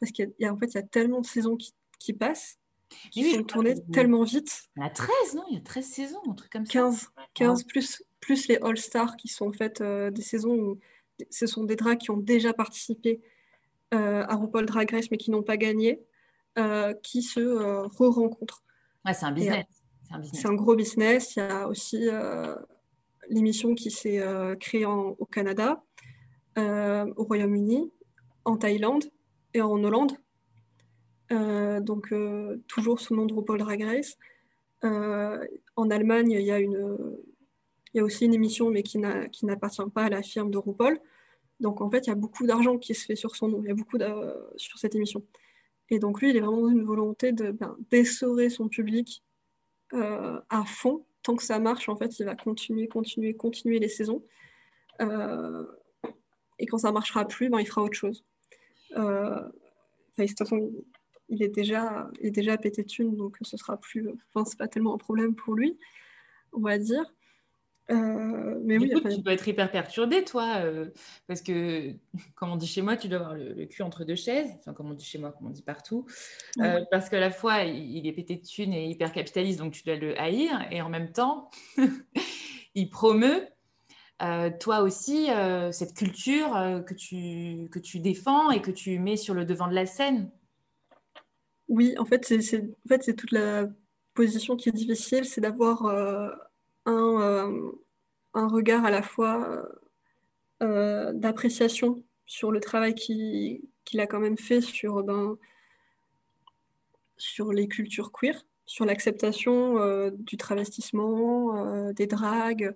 parce 0.00 0.12
qu'il 0.12 0.32
y, 0.38 0.46
a 0.46 0.52
en 0.52 0.56
fait 0.56 0.66
il 0.66 0.74
y 0.74 0.78
a 0.78 0.82
tellement 0.82 1.20
de 1.20 1.26
saisons 1.26 1.56
qui, 1.56 1.74
qui 1.98 2.12
passent 2.12 2.58
qui 3.10 3.34
sont 3.34 3.42
tournées 3.42 3.74
tellement 3.92 4.22
vite. 4.22 4.62
Il 4.76 4.82
y 4.82 4.86
a 4.86 4.90
13, 4.90 5.10
non? 5.34 5.44
Il 5.50 5.54
y 5.54 5.58
a 5.58 5.62
13 5.62 5.84
saisons, 5.84 6.20
un 6.28 6.34
truc 6.34 6.50
comme 6.50 6.66
ça. 6.66 6.72
15, 6.72 7.08
15 7.34 7.64
plus 7.64 8.02
plus 8.26 8.48
les 8.48 8.56
All-Stars 8.56 9.16
qui 9.16 9.28
sont 9.28 9.46
en 9.46 9.52
fait 9.52 9.80
euh, 9.80 10.10
des 10.10 10.20
saisons 10.20 10.54
où 10.54 10.80
ce 11.30 11.46
sont 11.46 11.62
des 11.62 11.76
drags 11.76 11.98
qui 11.98 12.10
ont 12.10 12.16
déjà 12.16 12.52
participé 12.52 13.20
euh, 13.94 14.24
à 14.26 14.34
RuPaul 14.34 14.66
Drag 14.66 14.90
Race 14.90 15.12
mais 15.12 15.16
qui 15.16 15.30
n'ont 15.30 15.44
pas 15.44 15.56
gagné, 15.56 16.02
euh, 16.58 16.92
qui 17.04 17.22
se 17.22 17.40
re-rencontrent. 17.40 18.64
Ouais, 19.04 19.14
c'est 19.14 19.26
un 19.26 19.30
business. 19.30 19.64
C'est 20.32 20.48
un, 20.48 20.54
gros 20.54 20.74
business. 20.74 21.36
Il 21.36 21.38
y 21.38 21.42
a 21.42 21.68
aussi 21.68 22.08
l'émission 23.28 23.74
qui 23.76 23.92
s'est 23.92 24.22
créée 24.58 24.86
au 24.86 25.26
Canada, 25.26 25.82
au 26.56 27.24
Royaume-Uni, 27.24 27.90
en 28.44 28.56
Thaïlande 28.56 29.04
et 29.54 29.60
en 29.62 29.82
Hollande. 29.82 30.12
donc 31.30 32.12
toujours 32.66 33.00
sous 33.00 33.14
le 33.14 33.20
nom 33.20 33.26
de 33.26 33.34
RuPaul 33.34 33.58
Drag 33.58 33.82
Race. 33.82 34.16
en 34.82 35.90
Allemagne, 35.90 36.32
il 36.32 36.42
y 36.42 36.52
a 36.52 36.58
une, 36.58 36.96
il 37.96 38.00
y 38.00 38.02
a 38.02 38.04
aussi 38.04 38.26
une 38.26 38.34
émission, 38.34 38.68
mais 38.68 38.82
qui 38.82 38.98
n'appartient 38.98 39.80
pas 39.94 40.04
à 40.04 40.08
la 40.10 40.20
firme 40.20 40.50
de 40.50 40.58
RuPaul. 40.58 41.00
Donc 41.60 41.80
en 41.80 41.90
fait, 41.90 42.06
il 42.06 42.10
y 42.10 42.12
a 42.12 42.14
beaucoup 42.14 42.46
d'argent 42.46 42.76
qui 42.76 42.94
se 42.94 43.06
fait 43.06 43.16
sur 43.16 43.34
son 43.34 43.48
nom, 43.48 43.62
il 43.62 43.68
y 43.68 43.70
a 43.70 43.74
beaucoup 43.74 43.96
sur 44.56 44.78
cette 44.78 44.94
émission. 44.94 45.24
Et 45.88 45.98
donc 45.98 46.20
lui, 46.20 46.28
il 46.28 46.36
est 46.36 46.40
vraiment 46.40 46.60
dans 46.60 46.68
une 46.68 46.84
volonté 46.84 47.32
ben, 47.32 47.74
d'essorer 47.90 48.50
son 48.50 48.68
public 48.68 49.24
euh, 49.94 50.38
à 50.50 50.64
fond. 50.66 51.06
Tant 51.22 51.36
que 51.36 51.42
ça 51.42 51.58
marche, 51.58 51.88
en 51.88 51.96
fait, 51.96 52.18
il 52.18 52.26
va 52.26 52.36
continuer, 52.36 52.86
continuer, 52.86 53.32
continuer 53.32 53.78
les 53.78 53.88
saisons. 53.88 54.22
Euh, 55.00 55.64
et 56.58 56.66
quand 56.66 56.76
ça 56.76 56.88
ne 56.88 56.92
marchera 56.92 57.26
plus, 57.26 57.48
ben, 57.48 57.60
il 57.60 57.66
fera 57.66 57.82
autre 57.82 57.96
chose. 57.96 58.26
Euh, 58.98 59.40
de 60.18 60.26
toute 60.26 60.36
façon, 60.36 60.70
il 61.30 61.42
est 61.42 61.48
déjà, 61.48 62.10
il 62.20 62.38
est 62.38 62.58
pété 62.58 62.82
de 62.82 62.88
thunes, 62.88 63.16
donc 63.16 63.38
ce 63.40 63.56
sera 63.56 63.78
plus, 63.78 64.06
enfin, 64.34 64.44
c'est 64.44 64.58
pas 64.58 64.68
tellement 64.68 64.94
un 64.94 64.98
problème 64.98 65.34
pour 65.34 65.54
lui, 65.54 65.78
on 66.52 66.60
va 66.60 66.76
dire. 66.76 67.15
Euh, 67.90 68.60
mais 68.64 68.78
oui, 68.78 68.90
tu 68.90 69.18
dois 69.18 69.32
être 69.32 69.46
hyper 69.46 69.70
perturbé, 69.70 70.24
toi, 70.24 70.56
euh, 70.58 70.90
parce 71.28 71.40
que, 71.40 71.92
comme 72.34 72.50
on 72.50 72.56
dit 72.56 72.66
chez 72.66 72.82
moi, 72.82 72.96
tu 72.96 73.08
dois 73.08 73.18
avoir 73.18 73.34
le, 73.34 73.64
cul 73.66 73.82
entre 73.82 74.04
deux 74.04 74.16
chaises, 74.16 74.50
enfin, 74.58 74.72
comme 74.72 74.90
on 74.90 74.94
dit 74.94 75.04
chez 75.04 75.18
moi, 75.18 75.32
comme 75.32 75.46
on 75.46 75.50
dit 75.50 75.62
partout, 75.62 76.04
euh, 76.60 76.84
parce 76.90 77.08
qu'à 77.08 77.20
la 77.20 77.30
fois, 77.30 77.62
il, 77.62 78.06
est 78.06 78.12
pété 78.12 78.36
de 78.36 78.44
thunes 78.44 78.72
et 78.72 78.86
hyper 78.86 79.12
capitaliste, 79.12 79.60
donc 79.60 79.72
tu 79.72 79.84
dois 79.84 79.96
le 79.96 80.18
haïr, 80.20 80.66
et 80.70 80.82
en 80.82 80.88
même 80.88 81.12
temps, 81.12 81.50
il 82.74 82.90
promeut, 82.90 83.46
toi 84.58 84.80
aussi, 84.80 85.28
cette 85.70 85.94
culture 85.94 86.82
que, 86.86 86.94
tu, 86.94 87.68
que 87.70 87.78
tu 87.78 88.00
défends 88.00 88.50
et 88.50 88.62
que 88.62 88.70
tu 88.72 88.98
mets 88.98 89.16
sur 89.16 89.34
le 89.34 89.44
devant 89.44 89.68
de 89.68 89.74
la 89.74 89.86
scène. 89.86 90.30
Oui, 91.68 91.94
en 91.98 92.04
fait, 92.04 92.24
c'est 92.24 92.62
en 92.62 92.88
fait, 92.88 93.14
toute 93.14 93.32
la 93.32 93.66
position 94.14 94.56
qui 94.56 94.70
est 94.70 94.72
difficile, 94.72 95.24
c'est 95.24 95.40
d'avoir 95.40 95.84
un, 96.86 97.52
un 98.34 98.48
regard 98.48 98.84
à 98.84 98.90
la 98.90 99.02
fois 99.02 99.62
d'appréciation 100.60 102.02
sur 102.26 102.50
le 102.50 102.60
travail 102.60 102.94
qu'il 102.94 104.00
a 104.00 104.06
quand 104.06 104.20
même 104.20 104.36
fait 104.36 104.60
sur, 104.60 105.02
ben, 105.02 105.36
sur 107.16 107.52
les 107.52 107.68
cultures 107.68 108.12
queer, 108.12 108.44
sur 108.66 108.84
l'acceptation 108.84 109.78
euh, 109.78 110.10
du 110.10 110.36
travestissement, 110.36 111.56
euh, 111.56 111.92
des 111.92 112.06
dragues. 112.06 112.74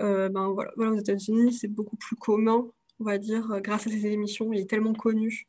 Euh, 0.00 0.28
ben, 0.28 0.48
voilà, 0.48 0.72
aux 0.78 0.96
États-Unis, 0.96 1.52
c'est 1.52 1.68
beaucoup 1.68 1.96
plus 1.96 2.16
commun, 2.16 2.66
on 3.00 3.04
va 3.04 3.18
dire, 3.18 3.60
grâce 3.60 3.86
à 3.86 3.90
ces 3.90 4.06
émissions. 4.06 4.52
Il 4.52 4.60
est 4.60 4.70
tellement 4.70 4.94
connu 4.94 5.48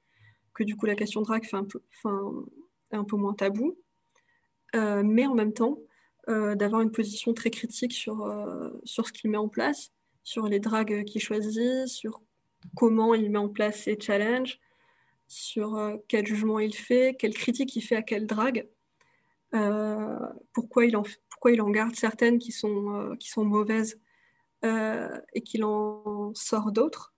que 0.54 0.64
du 0.64 0.76
coup, 0.76 0.88
la 0.88 0.96
question 0.96 1.22
drague 1.22 1.46
fait 1.46 1.58
est 1.58 2.96
un 2.96 3.04
peu 3.04 3.16
moins 3.16 3.34
tabou. 3.34 3.78
mais 4.74 5.28
en 5.28 5.36
même 5.36 5.54
temps, 5.54 5.78
d'avoir 6.28 6.82
une 6.82 6.92
position 6.92 7.34
très 7.34 7.50
critique 7.50 7.94
sur, 7.94 8.30
sur 8.84 9.08
ce 9.08 9.14
qu'il 9.14 9.30
met 9.30 9.38
en 9.38 9.48
place, 9.48 9.92
sur 10.24 10.48
les 10.48 10.60
dragues 10.60 11.06
qu'il 11.06 11.22
choisit, 11.22 11.88
sur 11.88 12.22
comment 12.76 13.14
il 13.14 13.32
met 13.32 13.38
en 13.38 13.50
place 13.50 13.84
ses 13.84 13.98
challenges, 14.00 14.60
sur 15.28 15.76
euh, 15.76 15.98
quel 16.08 16.26
jugement 16.26 16.60
il 16.60 16.74
fait, 16.74 17.16
quelle 17.18 17.34
critique 17.34 17.76
il 17.76 17.82
fait 17.82 17.96
à 17.96 18.02
quelle 18.02 18.28
drague, 18.28 18.68
euh, 19.54 20.20
pourquoi, 20.54 20.86
il 20.86 20.96
en, 20.98 21.04
pourquoi 21.30 21.52
il 21.52 21.62
en 21.62 21.70
garde 21.70 21.96
certaines 21.96 22.40
qui 22.40 22.52
sont, 22.52 22.94
euh, 22.96 23.16
qui 23.16 23.30
sont 23.30 23.46
mauvaises 23.46 24.00
et 25.34 25.42
qu'il 25.44 25.64
en 25.64 26.34
sort 26.34 26.74
d'autres 26.74 27.14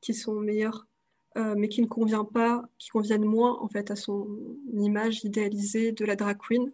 qui 0.00 0.14
sont 0.14 0.36
meilleures, 0.36 0.86
mais 1.34 1.68
qui 1.68 1.82
ne 1.82 1.86
convient 1.86 2.24
pas, 2.24 2.62
qui 2.78 2.88
conviennent 2.88 3.24
moins 3.24 3.58
en 3.60 3.68
fait 3.68 3.90
à 3.90 3.96
son 3.96 4.56
image 4.72 5.22
idéalisée 5.24 5.92
de 5.92 6.04
la 6.06 6.16
drag 6.16 6.38
queen. 6.38 6.72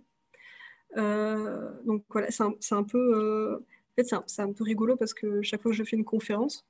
Donc 0.97 2.05
voilà, 2.11 2.31
c'est 2.31 2.43
un, 2.43 2.55
un, 2.71 2.85
peu, 2.85 3.57
en 3.57 3.95
fait, 3.97 4.05
c'est 4.05 4.41
un, 4.41 4.45
un, 4.45 4.53
peu 4.53 4.65
rigolo 4.65 4.97
parce 4.97 5.15
que 5.15 5.43
chaque 5.43 5.63
fois 5.63 5.71
que 5.71 5.77
je 5.77 5.85
fais 5.85 5.97
une 5.97 6.05
conférence, 6.05 6.67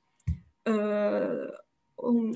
on, 0.65 2.33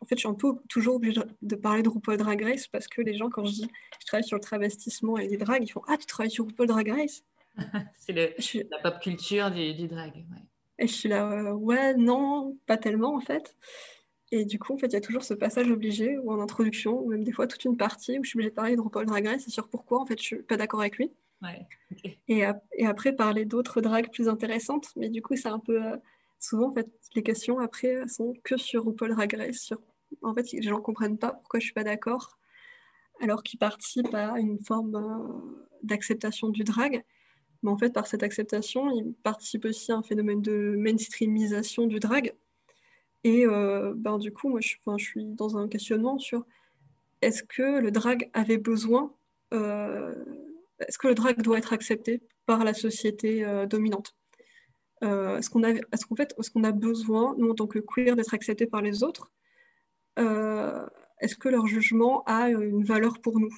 en 0.00 0.06
fait, 0.06 0.16
je 0.16 0.20
suis 0.20 0.28
un 0.28 0.34
peu 0.34 0.54
toujours 0.68 0.96
obligée 0.96 1.20
de 1.42 1.56
parler 1.56 1.82
de 1.82 1.88
RuPaul 1.88 2.16
Drag 2.16 2.42
Race 2.42 2.66
parce 2.68 2.88
que 2.88 3.02
les 3.02 3.14
gens, 3.14 3.30
quand 3.30 3.44
je 3.44 3.52
dis 3.52 3.70
je 4.00 4.06
travaille 4.06 4.24
sur 4.24 4.36
le 4.36 4.42
travestissement 4.42 5.18
et 5.18 5.28
les 5.28 5.36
drags, 5.36 5.62
ils 5.62 5.70
font 5.70 5.82
Ah, 5.88 5.96
tu 5.96 6.06
travailles 6.06 6.30
sur 6.30 6.44
RuPaul 6.46 6.66
Drag 6.66 6.88
Race? 6.88 7.22
C'est 7.98 8.12
la 8.70 8.78
pop 8.82 9.00
culture 9.00 9.50
du, 9.50 9.86
drag. 9.86 10.24
Et 10.78 10.86
je 10.86 10.92
suis 10.92 11.08
là, 11.08 11.30
euh, 11.30 11.52
ouais, 11.52 11.94
non, 11.94 12.58
pas 12.66 12.76
tellement 12.76 13.14
en 13.14 13.20
fait. 13.20 13.56
Et 14.36 14.44
du 14.44 14.58
coup, 14.58 14.74
en 14.74 14.78
fait, 14.78 14.88
il 14.88 14.94
y 14.94 14.96
a 14.96 15.00
toujours 15.00 15.22
ce 15.22 15.32
passage 15.32 15.70
obligé 15.70 16.18
ou 16.18 16.32
en 16.32 16.40
introduction, 16.40 17.00
ou 17.00 17.08
même 17.08 17.22
des 17.22 17.30
fois 17.30 17.46
toute 17.46 17.64
une 17.64 17.76
partie 17.76 18.18
où 18.18 18.24
je 18.24 18.30
suis 18.30 18.36
obligée 18.36 18.50
de 18.50 18.54
parler 18.56 18.74
de 18.74 18.80
RuPaul 18.80 19.06
Drag 19.06 19.24
Race 19.28 19.46
et 19.46 19.50
sur 19.50 19.68
pourquoi 19.68 20.00
en 20.00 20.06
fait 20.06 20.18
je 20.18 20.24
suis 20.24 20.42
pas 20.42 20.56
d'accord 20.56 20.80
avec 20.80 20.96
lui. 20.96 21.12
et, 22.26 22.42
et, 22.72 22.86
après, 22.86 23.12
parler 23.12 23.44
d'autres 23.44 23.80
drags 23.80 24.10
plus 24.10 24.28
intéressantes. 24.28 24.88
Mais 24.96 25.08
du 25.08 25.22
coup, 25.22 25.36
c'est 25.36 25.48
un 25.48 25.60
peu. 25.60 25.80
Euh, 25.80 25.96
souvent, 26.40 26.70
en 26.70 26.72
fait, 26.72 26.88
les 27.14 27.22
questions 27.22 27.60
après 27.60 28.08
sont 28.08 28.34
que 28.42 28.56
sur 28.56 28.84
RuPaul 28.86 29.10
Drag 29.10 29.52
Sur... 29.52 29.80
En 30.22 30.34
fait, 30.34 30.50
les 30.50 30.62
gens 30.62 30.78
ne 30.78 30.82
comprennent 30.82 31.18
pas 31.18 31.34
pourquoi 31.34 31.60
je 31.60 31.64
ne 31.64 31.66
suis 31.66 31.74
pas 31.74 31.84
d'accord, 31.84 32.36
alors 33.20 33.44
qu'ils 33.44 33.60
participent 33.60 34.14
à 34.14 34.40
une 34.40 34.58
forme 34.58 34.96
euh, 34.96 35.64
d'acceptation 35.84 36.48
du 36.48 36.64
drag. 36.64 37.04
Mais 37.62 37.70
en 37.70 37.78
fait, 37.78 37.92
par 37.92 38.08
cette 38.08 38.24
acceptation, 38.24 38.90
ils 38.90 39.14
participent 39.22 39.66
aussi 39.66 39.92
à 39.92 39.96
un 39.96 40.02
phénomène 40.02 40.42
de 40.42 40.74
mainstreamisation 40.76 41.86
du 41.86 42.00
drag. 42.00 42.34
Et 43.24 43.46
euh, 43.46 43.94
ben, 43.96 44.18
du 44.18 44.32
coup, 44.32 44.50
moi, 44.50 44.60
je, 44.60 44.76
suis 44.98 45.24
dans 45.24 45.56
un 45.56 45.66
questionnement 45.66 46.18
sur 46.18 46.46
est-ce 47.22 47.42
que 47.42 47.80
le 47.80 47.90
drag 47.90 48.30
avait 48.34 48.58
besoin, 48.58 49.14
euh, 49.54 50.14
est-ce 50.80 50.98
que 50.98 51.08
le 51.08 51.14
drag 51.14 51.40
doit 51.40 51.56
être 51.56 51.72
accepté 51.72 52.20
par 52.44 52.64
la 52.64 52.74
société 52.74 53.46
dominante? 53.66 54.14
Euh, 55.02 55.38
est-ce 55.38 55.48
qu'on 55.48 55.64
a, 55.64 55.70
est-ce 55.70 56.04
qu'en 56.06 56.16
fait, 56.16 56.34
est-ce 56.38 56.50
qu'on 56.50 56.64
a 56.64 56.72
besoin, 56.72 57.34
nous 57.38 57.50
en 57.50 57.54
tant 57.54 57.66
que 57.66 57.78
queer, 57.78 58.14
d'être 58.14 58.34
acceptés 58.34 58.66
par 58.66 58.82
les 58.82 59.02
autres? 59.02 59.32
Est-ce 60.18 61.36
que 61.36 61.48
leur 61.48 61.66
jugement 61.66 62.24
a 62.24 62.50
une 62.50 62.84
valeur 62.84 63.20
pour 63.20 63.40
nous? 63.40 63.54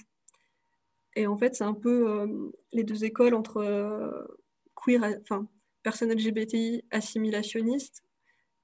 Et 1.16 1.26
en 1.26 1.36
fait, 1.36 1.56
c'est 1.56 1.64
un 1.64 1.74
peu 1.74 2.52
les 2.72 2.84
deux 2.84 3.04
écoles 3.04 3.34
entre 3.34 4.28
queer, 4.76 5.02
enfin, 5.22 5.48
personnes 5.82 6.12
LGBTI 6.12 6.84
assimilationnistes 6.92 8.05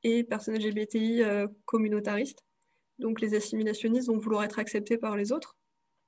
et 0.05 0.25
personnes 0.25 0.57
LGBTI 0.57 1.23
communautaristes. 1.65 2.45
Donc 2.99 3.21
les 3.21 3.35
assimilationnistes 3.35 4.09
vont 4.09 4.19
vouloir 4.19 4.45
être 4.45 4.59
acceptés 4.59 4.99
par 4.99 5.17
les 5.17 5.33
autres, 5.33 5.57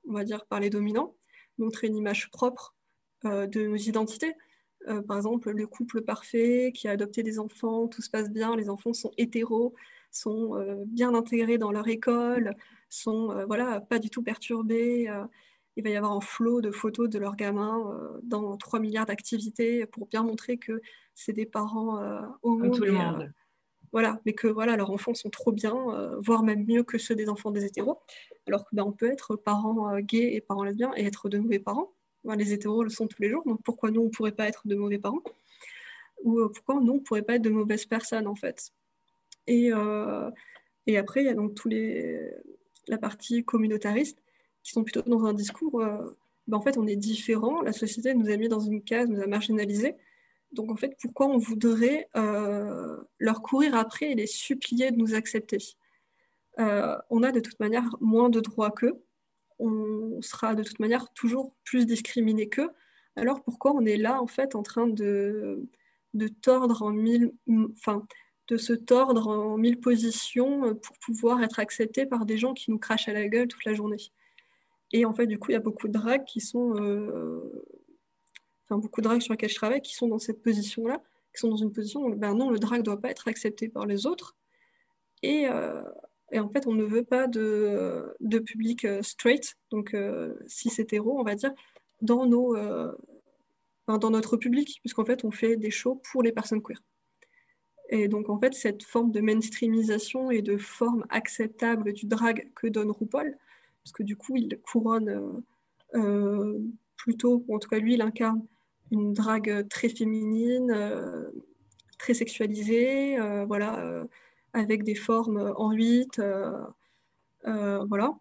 on 0.07 0.13
va 0.13 0.23
dire 0.23 0.45
par 0.45 0.59
les 0.59 0.69
dominants, 0.69 1.15
montrer 1.57 1.87
une 1.87 1.95
image 1.95 2.29
propre 2.31 2.75
de 3.23 3.67
nos 3.67 3.75
identités. 3.75 4.33
Euh, 4.87 5.01
par 5.01 5.17
exemple, 5.17 5.51
le 5.51 5.67
couple 5.67 6.01
parfait 6.01 6.71
qui 6.73 6.87
a 6.87 6.91
adopté 6.91 7.23
des 7.23 7.39
enfants, 7.39 7.87
tout 7.87 8.01
se 8.01 8.09
passe 8.09 8.29
bien, 8.29 8.55
les 8.55 8.69
enfants 8.69 8.93
sont 8.93 9.11
hétéros, 9.17 9.73
sont 10.11 10.55
euh, 10.55 10.83
bien 10.85 11.13
intégrés 11.15 11.57
dans 11.57 11.71
leur 11.71 11.87
école, 11.87 12.55
sont 12.89 13.31
euh, 13.31 13.45
voilà, 13.45 13.81
pas 13.81 13.99
du 13.99 14.09
tout 14.09 14.21
perturbés. 14.21 15.09
il 15.75 15.83
va 15.83 15.89
y 15.89 15.95
avoir 15.95 16.13
un 16.13 16.21
flot 16.21 16.61
de 16.61 16.71
photos 16.71 17.09
de 17.09 17.19
leurs 17.19 17.35
gamins 17.35 17.99
dans 18.23 18.57
3 18.57 18.79
milliards 18.79 19.07
d'activités 19.07 19.85
pour 19.85 20.07
bien 20.07 20.23
montrer 20.23 20.57
que 20.57 20.81
c'est 21.15 21.33
des 21.33 21.45
parents 21.45 21.99
homo. 22.43 22.69
tout 22.75 22.83
le 22.83 22.91
monde. 22.91 23.31
Voilà, 23.95 24.19
mais 24.25 24.33
que 24.33 24.47
voilà, 24.47 24.75
leurs 24.75 24.91
enfants 24.91 25.13
sont 25.13 25.29
trop 25.29 25.53
bien, 25.53 25.73
voire 26.19 26.43
même 26.43 26.65
mieux 26.67 26.83
que 26.83 26.97
ceux 26.97 27.15
des 27.15 27.29
enfants 27.29 27.49
des 27.49 27.63
hétéros. 27.63 27.97
Alors 28.45 28.65
qu'on 28.67 28.75
ben, 28.75 28.91
peut 28.91 29.09
être 29.09 29.37
parents 29.37 29.97
gays 30.01 30.35
et 30.35 30.41
parents 30.41 30.65
lesbiens 30.65 30.91
et 30.97 31.05
être 31.05 31.29
de 31.29 31.37
mauvais 31.37 31.59
parents. 31.59 31.93
Les 32.33 32.51
hétéros 32.53 32.83
le 32.83 32.89
sont 32.89 33.07
tous 33.07 33.21
les 33.21 33.29
jours, 33.29 33.43
donc 33.45 33.61
pourquoi 33.63 33.91
nous, 33.91 34.01
on 34.01 34.05
ne 34.05 34.09
pourrait 34.09 34.31
pas 34.31 34.47
être 34.47 34.67
de 34.67 34.75
mauvais 34.75 34.97
parents? 34.97 35.21
Ou 36.23 36.39
euh, 36.39 36.51
pourquoi 36.53 36.81
nous, 36.81 36.93
on 36.93 36.99
pourrait 36.99 37.21
pas 37.21 37.35
être 37.35 37.43
de 37.43 37.49
mauvaises 37.49 37.85
personnes, 37.85 38.27
en 38.27 38.35
fait? 38.35 38.71
Et, 39.47 39.71
euh, 39.71 40.29
et 40.87 40.97
après, 40.97 41.21
il 41.21 41.27
y 41.27 41.29
a 41.29 41.35
donc 41.35 41.53
tous 41.53 41.69
les, 41.69 42.19
la 42.87 42.97
partie 42.97 43.43
communautariste, 43.43 44.17
qui 44.63 44.71
sont 44.71 44.83
plutôt 44.83 45.03
dans 45.03 45.25
un 45.25 45.33
discours, 45.33 45.81
euh, 45.81 46.17
ben, 46.47 46.57
en 46.57 46.61
fait, 46.61 46.77
on 46.77 46.87
est 46.87 46.95
différent, 46.95 47.61
la 47.61 47.73
société 47.73 48.13
nous 48.15 48.29
a 48.29 48.37
mis 48.37 48.49
dans 48.49 48.59
une 48.59 48.81
case, 48.81 49.07
nous 49.07 49.21
a 49.21 49.27
marginalisés, 49.27 49.95
donc 50.55 50.71
en 50.71 50.75
fait, 50.75 50.95
pourquoi 50.99 51.27
on 51.27 51.37
voudrait 51.37 52.09
leur 53.19 53.41
courir 53.41 53.75
après 53.75 54.11
et 54.11 54.15
les 54.15 54.27
supplier 54.27 54.91
de 54.91 54.97
nous 54.97 55.13
accepter? 55.13 55.59
On 56.57 57.23
a 57.23 57.31
de 57.31 57.39
toute 57.39 57.59
manière 57.59 57.89
moins 58.01 58.29
de 58.29 58.39
droits 58.39 58.71
qu'eux, 58.71 59.03
on 59.59 60.21
sera 60.21 60.55
de 60.55 60.63
toute 60.63 60.79
manière 60.79 61.11
toujours 61.13 61.53
plus 61.63 61.85
discriminé 61.85 62.49
qu'eux. 62.49 62.69
Alors 63.15 63.43
pourquoi 63.43 63.73
on 63.73 63.85
est 63.85 63.97
là 63.97 64.21
en 64.21 64.27
fait 64.27 64.55
en 64.55 64.63
train 64.63 64.87
de, 64.87 65.67
de 66.13 66.27
tordre 66.27 66.81
en 66.83 66.91
mille, 66.91 67.31
enfin, 67.71 68.05
de 68.47 68.57
se 68.57 68.73
tordre 68.73 69.27
en 69.27 69.57
mille 69.57 69.79
positions 69.79 70.75
pour 70.75 70.97
pouvoir 70.99 71.41
être 71.43 71.59
accepté 71.59 72.05
par 72.05 72.25
des 72.25 72.37
gens 72.37 72.53
qui 72.53 72.71
nous 72.71 72.79
crachent 72.79 73.07
à 73.07 73.13
la 73.13 73.27
gueule 73.27 73.47
toute 73.47 73.65
la 73.65 73.73
journée? 73.73 74.11
Et 74.91 75.05
en 75.05 75.13
fait, 75.13 75.27
du 75.27 75.39
coup, 75.39 75.51
il 75.51 75.53
y 75.53 75.57
a 75.57 75.61
beaucoup 75.61 75.87
de 75.87 75.93
drags 75.93 76.25
qui 76.25 76.41
sont, 76.41 76.75
euh, 76.75 77.65
beaucoup 78.69 79.01
de 79.01 79.05
drags 79.05 79.21
sur 79.21 79.33
lesquels 79.33 79.49
je 79.49 79.55
travaille, 79.55 79.81
qui 79.81 79.95
sont 79.95 80.07
dans 80.07 80.19
cette 80.19 80.41
position-là, 80.41 81.01
qui 81.33 81.39
sont 81.41 81.49
dans 81.49 81.55
une 81.55 81.71
position 81.71 82.01
où, 82.01 82.15
ben 82.15 82.33
non, 82.33 82.49
le 82.49 82.59
drag 82.59 82.81
doit 82.81 82.99
pas 82.99 83.09
être 83.09 83.27
accepté 83.27 83.69
par 83.69 83.85
les 83.85 84.05
autres. 84.05 84.35
Et, 85.21 85.47
euh, 85.47 85.83
et 86.31 86.39
en 86.39 86.49
fait, 86.49 86.67
on 86.67 86.73
ne 86.73 86.83
veut 86.83 87.03
pas 87.03 87.27
de, 87.27 88.13
de 88.19 88.39
public 88.39 88.85
euh, 88.85 89.01
straight, 89.01 89.55
donc 89.71 89.93
euh, 89.93 90.35
cis 90.47 90.71
hétéro, 90.77 91.19
on 91.19 91.23
va 91.23 91.35
dire, 91.35 91.53
dans, 92.01 92.25
nos, 92.25 92.55
euh, 92.55 92.91
dans 93.87 94.09
notre 94.09 94.37
public, 94.37 94.79
puisqu'en 94.81 95.05
fait, 95.05 95.23
on 95.23 95.31
fait 95.31 95.55
des 95.55 95.71
shows 95.71 96.01
pour 96.11 96.23
les 96.23 96.31
personnes 96.31 96.61
queer. 96.61 96.81
Et 97.89 98.07
donc, 98.07 98.29
en 98.29 98.39
fait, 98.39 98.53
cette 98.53 98.83
forme 98.83 99.11
de 99.11 99.21
mainstreamisation 99.21 100.31
et 100.31 100.41
de 100.41 100.57
forme 100.57 101.05
acceptable 101.09 101.93
du 101.93 102.07
drag 102.07 102.51
que 102.55 102.67
donne 102.67 102.89
RuPaul, 102.89 103.37
parce 103.83 103.91
que 103.91 104.01
du 104.01 104.17
coup, 104.17 104.35
il 104.35 104.59
couronne 104.63 105.43
plutôt, 106.97 107.45
ou 107.47 107.55
en 107.55 107.59
tout 107.59 107.69
cas, 107.69 107.77
lui, 107.77 107.93
il 107.93 108.01
incarne 108.01 108.43
une 108.91 109.13
drague 109.13 109.67
très 109.69 109.89
féminine, 109.89 110.75
très 111.97 112.13
sexualisée, 112.13 113.17
voilà 113.47 114.05
avec 114.55 114.83
des 114.83 114.95
formes 114.95 115.53
en 115.57 115.71
8, 115.71 116.19
euh, 116.19 116.49
euh, 117.45 117.83
voilà, 117.89 118.17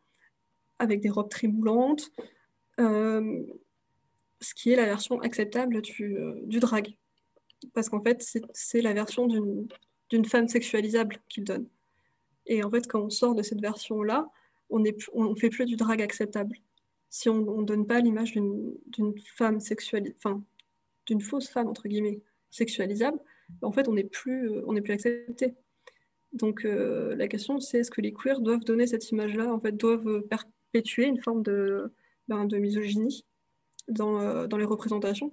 avec 0.80 1.00
des 1.00 1.08
robes 1.08 1.30
trimoulantes, 1.30 2.10
euh, 2.80 3.40
ce 4.40 4.52
qui 4.54 4.72
est 4.72 4.76
la 4.76 4.84
version 4.84 5.20
acceptable 5.20 5.80
du, 5.80 6.18
du 6.42 6.58
drag. 6.58 6.96
Parce 7.72 7.88
qu'en 7.88 8.02
fait, 8.02 8.28
c'est 8.52 8.82
la 8.82 8.92
version 8.92 9.28
d'une 9.28 10.24
femme 10.24 10.48
sexualisable 10.48 11.18
qu'il 11.28 11.44
donne. 11.44 11.68
Et 12.46 12.64
en 12.64 12.70
fait, 12.70 12.88
quand 12.88 13.00
on 13.00 13.10
sort 13.10 13.36
de 13.36 13.42
cette 13.42 13.60
version-là, 13.60 14.28
on 14.70 14.80
ne 14.80 15.34
fait 15.36 15.50
plus 15.50 15.66
du 15.66 15.76
drag 15.76 16.02
acceptable. 16.02 16.56
Si 17.10 17.28
on 17.28 17.60
ne 17.60 17.64
donne 17.64 17.86
pas 17.86 18.00
l'image 18.00 18.32
d'une 18.32 19.14
femme 19.36 19.60
sexualisable, 19.60 20.16
enfin, 20.18 20.42
d'une 21.06 21.20
fausse 21.20 21.48
femme, 21.48 21.68
entre 21.68 21.88
guillemets, 21.88 22.20
sexualisable, 22.50 23.18
en 23.62 23.72
fait, 23.72 23.88
on 23.88 23.94
n'est 23.94 24.04
plus, 24.04 24.50
on 24.66 24.74
plus 24.80 24.92
accepté. 24.92 25.54
Donc 26.32 26.64
euh, 26.64 27.14
la 27.14 27.28
question 27.28 27.60
c'est 27.60 27.78
est-ce 27.78 27.90
que 27.92 28.00
les 28.00 28.12
queers 28.12 28.40
doivent 28.40 28.64
donner 28.64 28.86
cette 28.86 29.10
image-là, 29.10 29.52
en 29.52 29.60
fait, 29.60 29.72
doivent 29.72 30.22
perpétuer 30.22 31.06
une 31.06 31.20
forme 31.20 31.42
de, 31.42 31.92
ben, 32.28 32.44
de 32.44 32.58
misogynie 32.58 33.24
dans, 33.88 34.20
euh, 34.20 34.46
dans, 34.46 34.56
les 34.56 34.64
représentations? 34.64 35.32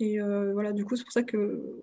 Et 0.00 0.18
voilà, 0.18 0.72
du 0.72 0.84
coup, 0.86 0.96
c'est 0.96 1.04
pour 1.04 1.12
ça 1.12 1.22
que 1.22 1.82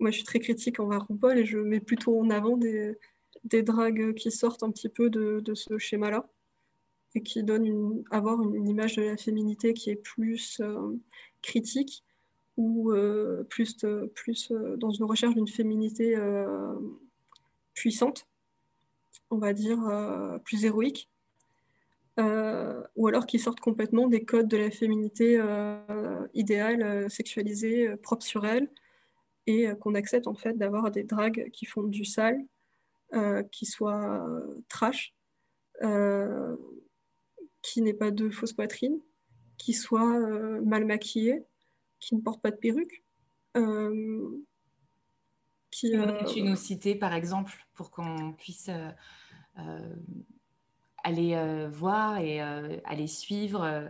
moi, 0.00 0.10
je 0.10 0.16
suis 0.16 0.24
très 0.24 0.40
critique 0.40 0.80
envers 0.80 1.06
RuPaul 1.06 1.38
et 1.38 1.44
je 1.44 1.58
mets 1.58 1.78
plutôt 1.78 2.18
en 2.18 2.30
avant 2.30 2.56
des, 2.56 2.98
des 3.44 3.62
dragues 3.62 4.14
qui 4.14 4.32
sortent 4.32 4.64
un 4.64 4.72
petit 4.72 4.88
peu 4.88 5.08
de, 5.08 5.38
de 5.38 5.54
ce 5.54 5.78
schéma-là 5.78 6.28
et 7.14 7.22
qui 7.22 7.42
donnent 7.42 7.66
une, 7.66 8.04
avoir 8.10 8.40
une, 8.42 8.68
image 8.68 8.96
de 8.96 9.02
la 9.02 9.16
féminité 9.16 9.74
qui 9.74 9.90
est 9.90 9.96
plus 9.96 10.62
critique 11.42 12.04
ou 12.56 12.92
plus, 13.48 13.76
plus 14.14 14.52
dans 14.76 14.90
une 14.90 15.04
recherche 15.04 15.34
d'une 15.34 15.48
féminité 15.48 16.16
puissante, 17.74 18.26
on 19.30 19.38
va 19.38 19.52
dire 19.52 19.78
plus 20.44 20.64
héroïque. 20.64 21.08
Euh, 22.18 22.82
ou 22.94 23.08
alors 23.08 23.24
qui 23.24 23.38
sortent 23.38 23.60
complètement 23.60 24.06
des 24.06 24.24
codes 24.24 24.48
de 24.48 24.58
la 24.58 24.70
féminité 24.70 25.38
euh, 25.40 26.26
idéale, 26.34 26.82
euh, 26.82 27.08
sexualisée, 27.08 27.96
propre 28.02 28.22
sur 28.22 28.44
elle, 28.44 28.68
et 29.46 29.66
qu'on 29.80 29.94
accepte 29.94 30.26
en 30.26 30.34
fait 30.34 30.56
d'avoir 30.58 30.90
des 30.90 31.04
dragues 31.04 31.50
qui 31.52 31.64
font 31.66 31.82
du 31.82 32.04
sale, 32.04 32.38
qui 33.50 33.66
soient 33.66 34.24
trash, 34.68 35.14
qui 37.62 37.80
n'aient 37.82 37.94
pas 37.94 38.10
de 38.10 38.28
fausse 38.30 38.52
poitrine, 38.52 38.98
qui 39.56 39.72
soient 39.72 40.18
mal 40.60 40.84
maquillées, 40.84 41.44
qui 42.00 42.16
ne 42.16 42.20
portent 42.20 42.42
pas 42.42 42.50
de 42.50 42.56
perruque. 42.56 43.02
qui, 45.70 45.92
tu 46.28 46.42
nous 46.42 46.56
citer 46.56 46.94
par 46.94 47.14
exemple 47.14 47.66
pour 47.74 47.90
qu'on 47.90 48.32
puisse 48.32 48.68
aller 51.04 51.34
euh, 51.34 51.68
voir 51.68 52.18
et 52.18 52.42
euh, 52.42 52.78
aller 52.84 53.06
suivre 53.06 53.62
euh, 53.62 53.88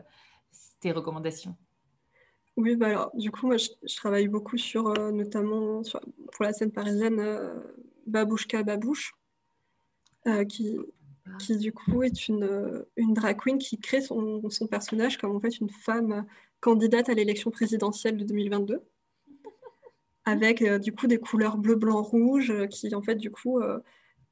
tes 0.80 0.92
recommandations 0.92 1.56
Oui, 2.56 2.76
bah 2.76 2.86
alors, 2.88 3.10
du 3.14 3.30
coup, 3.30 3.46
moi, 3.46 3.56
je, 3.56 3.96
travaille 3.96 4.28
beaucoup 4.28 4.56
sur, 4.56 4.92
notamment 5.12 5.82
pour 6.32 6.44
la 6.44 6.52
scène 6.52 6.72
parisienne, 6.72 7.22
Babouchka 8.06 8.62
Babouche, 8.62 9.14
qui, 10.48 10.76
ah. 10.78 10.82
Qui 11.38 11.56
du 11.56 11.72
coup 11.72 12.02
est 12.02 12.28
une, 12.28 12.84
une 12.96 13.14
drag 13.14 13.38
queen 13.40 13.58
qui 13.58 13.78
crée 13.78 14.00
son, 14.00 14.48
son, 14.50 14.66
personnage 14.66 15.18
comme 15.18 15.34
en 15.36 15.40
fait 15.40 15.58
une 15.58 15.70
femme 15.70 16.26
candidate 16.60 17.08
à 17.08 17.14
l'élection 17.14 17.50
présidentielle 17.50 18.16
de 18.16 18.24
2022 18.24 18.82
avec 20.24 20.64
du 20.80 20.92
coup 20.92 21.06
des 21.06 21.18
couleurs 21.18 21.58
bleu, 21.58 21.76
blanc, 21.76 22.02
rouge 22.02 22.52
qui 22.70 22.94
en 22.94 23.02
fait 23.02 23.16
du 23.16 23.30
coup 23.30 23.60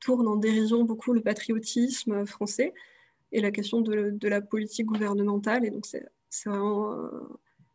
tourne 0.00 0.26
en 0.26 0.36
dérision 0.36 0.82
beaucoup 0.84 1.12
le 1.12 1.20
patriotisme 1.20 2.26
français 2.26 2.74
et 3.32 3.40
la 3.40 3.50
question 3.50 3.80
de, 3.80 4.28
la 4.28 4.40
politique 4.40 4.86
gouvernementale. 4.86 5.64
Et 5.64 5.70
donc, 5.70 5.86
c'est 5.86 6.48
vraiment 6.48 6.92
euh, 6.92 7.08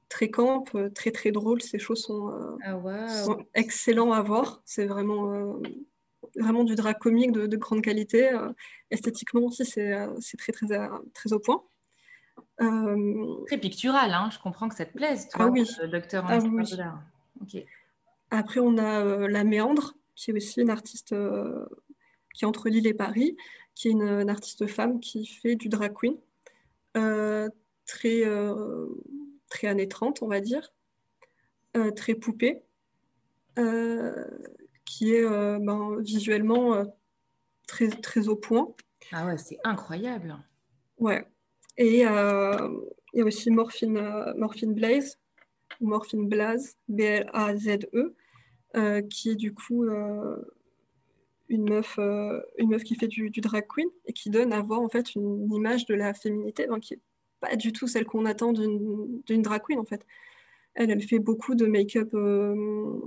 très 0.10 0.30
camp, 0.30 0.66
euh, 0.76 0.90
très 0.90 1.12
très 1.12 1.32
drôle. 1.32 1.62
Ces 1.62 1.80
choses 1.80 2.04
sont, 2.04 2.30
euh, 2.30 2.58
ah, 2.66 3.38
excellents 3.54 4.12
à 4.12 4.22
voir. 4.22 4.62
C'est 4.66 4.86
vraiment, 4.86 5.60
vraiment 6.38 6.64
du 6.64 6.76
drag 6.76 6.98
comique 6.98 7.32
de, 7.32 7.58
grande 7.58 7.82
qualité. 7.82 8.30
esthétiquement 8.92 9.42
aussi, 9.42 9.66
c'est 9.66 10.38
très, 10.38 10.52
très, 10.52 10.68
très 11.14 11.34
au 11.34 11.40
point. 11.40 11.64
Très 13.48 13.58
pictural, 13.58 14.14
hein. 14.14 14.30
je 14.32 14.40
comprends 14.40 14.70
que 14.70 14.76
ça 14.76 14.86
te 14.86 14.94
plaise, 14.96 15.28
toi, 15.30 15.46
ah 15.46 15.50
oui. 15.50 15.68
docteur 15.92 16.26
ah, 16.28 16.40
oui. 16.40 17.66
Après, 18.32 18.60
on 18.60 18.78
a 18.78 19.28
la 19.28 19.44
Méandre, 19.44 19.94
qui 20.16 20.32
est 20.32 20.34
aussi 20.34 20.62
une 20.62 20.70
artiste 20.70 21.16
qui 22.36 22.44
est 22.44 22.48
entre 22.48 22.70
Lille 22.70 22.88
et 22.88 22.94
Paris, 22.94 23.38
qui 23.76 23.88
est 23.90 23.92
une, 23.92 24.30
artiste 24.30 24.68
femme 24.68 25.00
qui 25.00 25.26
fait 25.26 25.56
du 25.56 25.70
drag 25.70 25.94
queen, 25.94 26.18
euh, 26.98 27.50
très, 27.86 28.26
euh, 28.26 28.88
très 29.50 29.68
années 29.68 29.88
30, 29.88 30.22
on 30.22 30.28
va 30.28 30.40
dire, 30.40 30.74
euh, 31.78 31.92
très 31.92 32.16
poupée, 32.16 32.64
qui 34.86 35.14
est 35.14 35.24
ben, 35.24 35.98
visuellement 36.00 36.86
très, 37.68 37.90
très 37.90 38.28
au 38.28 38.36
point. 38.36 38.74
Ah 39.12 39.26
ouais, 39.26 39.38
c'est 39.38 39.58
incroyable. 39.64 40.38
Ouais. 40.98 41.26
Et 41.78 41.88
il 41.88 42.00
y 42.00 42.06
a 42.06 42.70
aussi 43.26 43.52
Morphine, 43.52 44.34
Morphine 44.38 44.74
Blaze, 44.74 45.20
ou 45.82 45.88
Morphine 45.88 46.30
Blaze, 46.30 46.78
B-L-A-Z-E, 46.88 48.16
qui 49.10 49.30
est 49.30 49.36
du 49.36 49.54
coup 49.54 49.86
une 51.50 51.70
meuf, 51.70 51.98
euh, 52.00 52.42
une 52.58 52.70
meuf 52.70 52.84
qui 52.84 52.96
fait 52.96 53.08
du, 53.08 53.30
drag 53.30 53.66
queen 53.68 53.88
et 54.06 54.14
qui 54.14 54.30
donne 54.30 54.54
à 54.54 54.62
voir 54.62 54.82
en 54.82 54.90
fait 54.90 55.16
une, 55.16 55.52
image 55.54 55.86
de 55.86 55.94
la 55.94 56.14
féminité 56.14 56.68
qui 56.82 56.94
n'est 56.94 57.00
pas 57.40 57.56
du 57.56 57.72
tout 57.72 57.88
celle 57.88 58.06
qu'on 58.06 58.26
attend 58.26 58.54
d'une 58.54 59.42
drag 59.42 59.62
queen 59.64 59.80
en 59.80 59.86
fait. 59.86 60.06
Elle, 60.74 60.92
elle 60.92 61.02
fait 61.02 61.20
beaucoup 61.20 61.56
de 61.56 61.66
make-up 61.68 62.14
euh, 62.14 63.00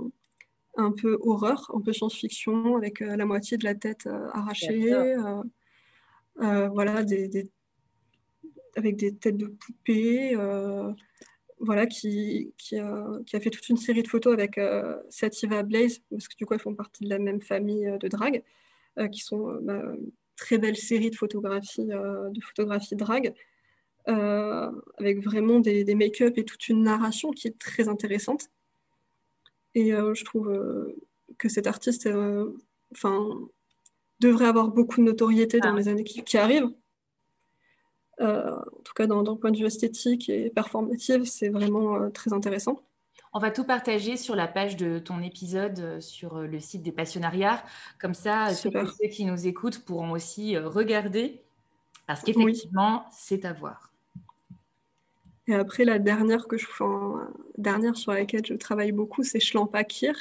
un 0.79 0.91
peu 0.91 1.17
horreur, 1.21 1.71
un 1.73 1.81
peu 1.81 1.93
science-fiction, 1.93 2.75
avec 2.75 3.01
euh, 3.01 3.15
la 3.15 3.25
moitié 3.25 3.57
de 3.57 3.63
la 3.63 3.75
tête 3.75 4.07
arrachée, 4.33 4.93
voilà, 6.35 7.03
des, 7.03 7.49
avec 8.75 8.95
des 8.95 9.15
têtes 9.15 9.37
de 9.37 9.47
poupées 9.47 10.35
voilà, 11.59 11.87
qui, 11.87 12.53
qui, 12.57 12.77
a, 12.77 13.21
fait 13.25 13.49
toute 13.49 13.67
une 13.69 13.77
série 13.77 14.03
de 14.03 14.07
photos 14.07 14.33
avec 14.33 14.57
euh, 14.57 14.97
Sativa 15.09 15.63
Blaze, 15.63 15.99
parce 16.09 16.27
que 16.27 16.35
du 16.35 16.45
coup, 16.45 16.53
elles 16.53 16.59
font 16.59 16.73
partie 16.73 17.03
de 17.03 17.09
la 17.09 17.19
même 17.19 17.41
famille 17.41 17.85
euh, 17.85 17.97
de 17.97 18.07
drag, 18.07 18.43
euh, 18.97 19.07
qui 19.07 19.19
sont 19.19 19.59
une 19.59 19.65
bah, 19.65 19.83
très 20.37 20.57
belle 20.57 20.77
série 20.77 21.09
de 21.09 21.15
photographies, 21.15 21.85
de 21.85 22.41
photographies 22.41 22.95
drag, 22.95 23.33
avec 24.05 25.21
vraiment 25.21 25.59
des, 25.59 25.83
des 25.83 25.95
make-up 25.95 26.37
et 26.37 26.45
toute 26.45 26.69
une 26.69 26.83
narration 26.83 27.31
qui 27.31 27.47
est 27.49 27.59
très 27.59 27.89
intéressante. 27.89 28.49
Et 29.75 29.91
je 29.91 30.25
trouve 30.25 30.51
que 31.37 31.49
cet 31.49 31.67
artiste 31.67 32.09
enfin, 32.91 33.29
devrait 34.19 34.45
avoir 34.45 34.69
beaucoup 34.69 34.97
de 34.97 35.05
notoriété 35.05 35.59
dans 35.59 35.73
ah. 35.73 35.77
les 35.77 35.87
années 35.87 36.03
qui 36.03 36.37
arrivent. 36.37 36.71
Euh, 38.21 38.55
en 38.55 38.81
tout 38.83 38.93
cas, 38.93 39.07
le 39.07 39.35
point 39.35 39.51
de 39.51 39.57
vue 39.57 39.65
esthétique 39.65 40.29
et 40.29 40.49
performatif, 40.49 41.23
c'est 41.23 41.49
vraiment 41.49 41.95
euh, 41.95 42.09
très 42.09 42.33
intéressant. 42.33 42.81
On 43.31 43.39
va 43.39 43.51
tout 43.51 43.63
partager 43.63 44.17
sur 44.17 44.35
la 44.35 44.47
page 44.47 44.75
de 44.75 44.99
ton 44.99 45.21
épisode 45.21 45.79
euh, 45.79 46.01
sur 46.01 46.39
le 46.39 46.59
site 46.59 46.81
des 46.81 46.91
passionnariats. 46.91 47.63
Comme 47.99 48.13
ça, 48.13 48.53
ceux 48.53 48.71
qui 49.11 49.25
nous 49.25 49.47
écoutent 49.47 49.79
pourront 49.85 50.11
aussi 50.11 50.57
regarder 50.57 51.41
parce 52.07 52.21
qu'effectivement, 52.21 53.05
c'est 53.11 53.45
à 53.45 53.53
voir. 53.53 53.88
Et 55.49 55.55
après, 55.55 55.83
la 55.83 55.99
dernière, 55.99 56.47
que 56.47 56.57
je, 56.57 56.67
dernière 57.57 57.97
sur 57.97 58.13
laquelle 58.13 58.45
je 58.45 58.53
travaille 58.53 58.91
beaucoup, 58.91 59.23
c'est 59.23 59.39
Schlampakir. 59.39 60.15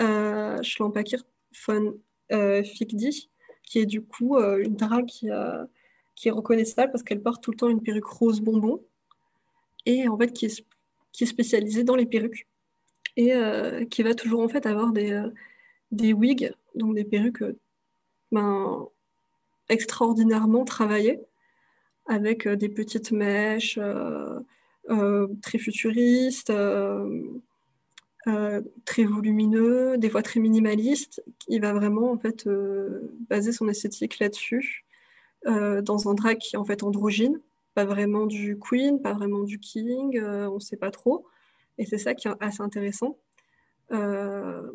Euh, 0.00 0.60
von 1.66 1.94
Fikdi, 2.64 3.30
qui 3.62 3.78
est 3.78 3.86
du 3.86 4.02
coup 4.02 4.38
une 4.38 4.76
drague 4.76 5.06
qui 5.06 5.30
a 5.30 5.66
qui 6.20 6.28
est 6.28 6.32
reconnaissable 6.32 6.92
parce 6.92 7.02
qu'elle 7.02 7.22
porte 7.22 7.42
tout 7.42 7.50
le 7.50 7.56
temps 7.56 7.70
une 7.70 7.82
perruque 7.82 8.04
rose 8.04 8.42
bonbon 8.42 8.84
et 9.86 10.06
en 10.06 10.18
fait 10.18 10.34
qui 10.34 10.44
est, 10.44 10.66
qui 11.12 11.24
est 11.24 11.26
spécialisée 11.26 11.82
dans 11.82 11.96
les 11.96 12.04
perruques 12.04 12.46
et 13.16 13.34
euh, 13.34 13.86
qui 13.86 14.02
va 14.02 14.14
toujours 14.14 14.42
en 14.42 14.48
fait 14.48 14.66
avoir 14.66 14.92
des, 14.92 15.12
euh, 15.12 15.30
des 15.92 16.12
wigs, 16.12 16.52
donc 16.74 16.94
des 16.94 17.04
perruques 17.04 17.40
euh, 17.40 17.58
ben, 18.32 18.86
extraordinairement 19.70 20.66
travaillées 20.66 21.20
avec 22.10 22.46
des 22.46 22.68
petites 22.68 23.12
mèches 23.12 23.78
très 25.42 25.58
futuristes, 25.58 26.52
très 28.84 29.04
volumineux, 29.04 29.96
des 29.96 30.10
fois 30.10 30.22
très 30.22 30.40
minimalistes. 30.40 31.22
Il 31.48 31.62
va 31.62 31.72
vraiment 31.72 32.12
en 32.12 32.18
fait 32.18 32.46
baser 33.28 33.52
son 33.52 33.68
esthétique 33.68 34.18
là-dessus 34.18 34.84
euh, 35.46 35.80
dans 35.80 36.08
un 36.08 36.14
drag 36.14 36.38
qui 36.38 36.56
est 36.56 36.58
en 36.58 36.64
fait 36.64 36.82
androgyne, 36.82 37.40
pas 37.74 37.84
vraiment 37.84 38.26
du 38.26 38.58
queen, 38.58 39.00
pas 39.00 39.14
vraiment 39.14 39.42
du 39.42 39.58
king, 39.58 40.18
euh, 40.18 40.48
on 40.50 40.56
ne 40.56 40.60
sait 40.60 40.76
pas 40.76 40.90
trop. 40.90 41.26
Et 41.78 41.86
c'est 41.86 41.98
ça 41.98 42.14
qui 42.14 42.28
est 42.28 42.32
assez 42.40 42.60
intéressant. 42.60 43.16
Euh, 43.92 44.70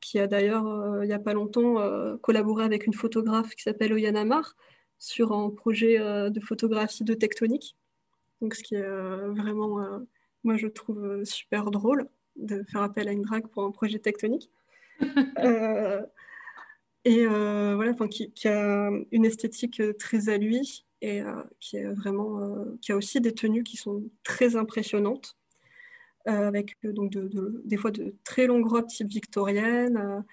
qui 0.00 0.18
a 0.18 0.26
d'ailleurs, 0.26 0.66
il 1.02 1.06
n'y 1.06 1.14
a 1.14 1.18
pas 1.18 1.32
longtemps, 1.32 1.76
collaboré 2.18 2.64
avec 2.64 2.86
une 2.86 2.92
photographe 2.92 3.54
qui 3.54 3.62
s'appelle 3.62 3.94
Oyana 3.94 4.26
Mar 4.26 4.54
sur 4.98 5.32
un 5.32 5.50
projet 5.50 5.98
de 5.98 6.40
photographie 6.40 7.04
de 7.04 7.14
tectonique. 7.14 7.76
Donc, 8.40 8.54
ce 8.54 8.62
qui 8.62 8.74
est 8.74 8.82
vraiment, 8.82 9.80
moi, 10.42 10.56
je 10.56 10.66
trouve 10.66 11.24
super 11.24 11.70
drôle 11.70 12.08
de 12.36 12.62
faire 12.70 12.82
appel 12.82 13.08
à 13.08 13.12
une 13.12 13.22
drague 13.22 13.46
pour 13.48 13.64
un 13.64 13.70
projet 13.70 13.98
tectonique. 13.98 14.50
et 17.04 17.26
euh, 17.26 17.74
voilà, 17.74 17.92
qui, 18.08 18.32
qui, 18.32 18.48
a 18.48 18.90
une 19.12 19.24
esthétique 19.24 19.80
euh, 19.80 19.92
très 19.92 20.28
à 20.28 20.38
lui 20.38 20.84
et 21.00 21.20
euh, 21.22 21.42
qui 21.60 21.76
est 21.76 21.84
vraiment, 21.84 22.64
qui 22.80 22.92
a 22.92 22.96
aussi 22.96 23.20
des 23.20 23.32
tenues 23.32 23.62
qui 23.62 23.76
sont 23.76 24.04
très 24.22 24.56
impressionnantes, 24.56 25.36
avec 26.24 26.78
donc 26.82 27.12
des 27.12 27.76
fois 27.76 27.90
de 27.90 28.14
très 28.24 28.46
longues 28.46 28.66
robes 28.66 28.86
type 28.86 29.08
victorienne, 29.08 30.24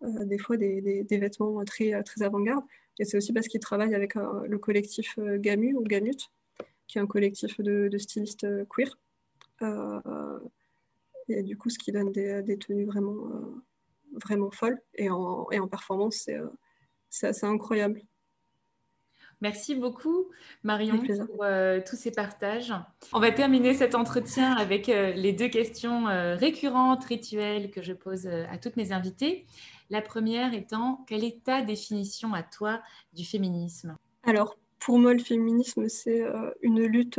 des 0.00 0.38
fois 0.38 0.56
des, 0.56 1.02
des, 1.02 1.18
vêtements 1.18 1.64
très, 1.64 2.00
très 2.04 2.22
avant-garde. 2.22 2.62
Et 3.00 3.06
c'est 3.06 3.16
aussi 3.16 3.32
parce 3.32 3.48
qu'il 3.48 3.60
travaille 3.60 3.94
avec 3.94 4.14
le 4.14 4.58
collectif 4.58 5.18
GAMU 5.18 5.74
ou 5.74 5.82
GAMUT, 5.82 6.18
qui 6.86 6.98
est 6.98 7.00
un 7.00 7.06
collectif 7.06 7.58
de, 7.58 7.96
stylistes 7.96 8.46
queer 8.68 8.98
Et 11.28 11.42
du 11.42 11.56
coup, 11.56 11.70
ce 11.70 11.78
qui 11.78 11.92
donne 11.92 12.12
des, 12.12 12.58
tenues 12.58 12.84
vraiment, 12.84 13.30
vraiment 14.22 14.50
folles. 14.50 14.82
Et 14.96 15.08
en, 15.08 15.46
performance, 15.66 16.28
c'est 17.08 17.44
incroyable. 17.44 18.02
Merci 19.42 19.74
beaucoup, 19.74 20.26
Marion, 20.64 20.98
pour 20.98 21.44
euh, 21.44 21.80
tous 21.88 21.96
ces 21.96 22.10
partages. 22.10 22.74
On 23.14 23.20
va 23.20 23.30
terminer 23.30 23.72
cet 23.72 23.94
entretien 23.94 24.52
avec 24.52 24.90
euh, 24.90 25.12
les 25.12 25.32
deux 25.32 25.48
questions 25.48 26.08
euh, 26.08 26.36
récurrentes, 26.36 27.04
rituelles 27.04 27.70
que 27.70 27.80
je 27.80 27.94
pose 27.94 28.26
à 28.26 28.58
toutes 28.58 28.76
mes 28.76 28.92
invitées. 28.92 29.46
La 29.88 30.02
première 30.02 30.52
étant, 30.52 31.04
quelle 31.08 31.24
est 31.24 31.42
ta 31.42 31.62
définition 31.62 32.34
à 32.34 32.42
toi 32.42 32.82
du 33.14 33.24
féminisme? 33.24 33.96
Alors, 34.24 34.58
pour 34.78 34.98
moi, 34.98 35.14
le 35.14 35.20
féminisme, 35.20 35.88
c'est 35.88 36.22
une 36.62 36.84
lutte 36.84 37.18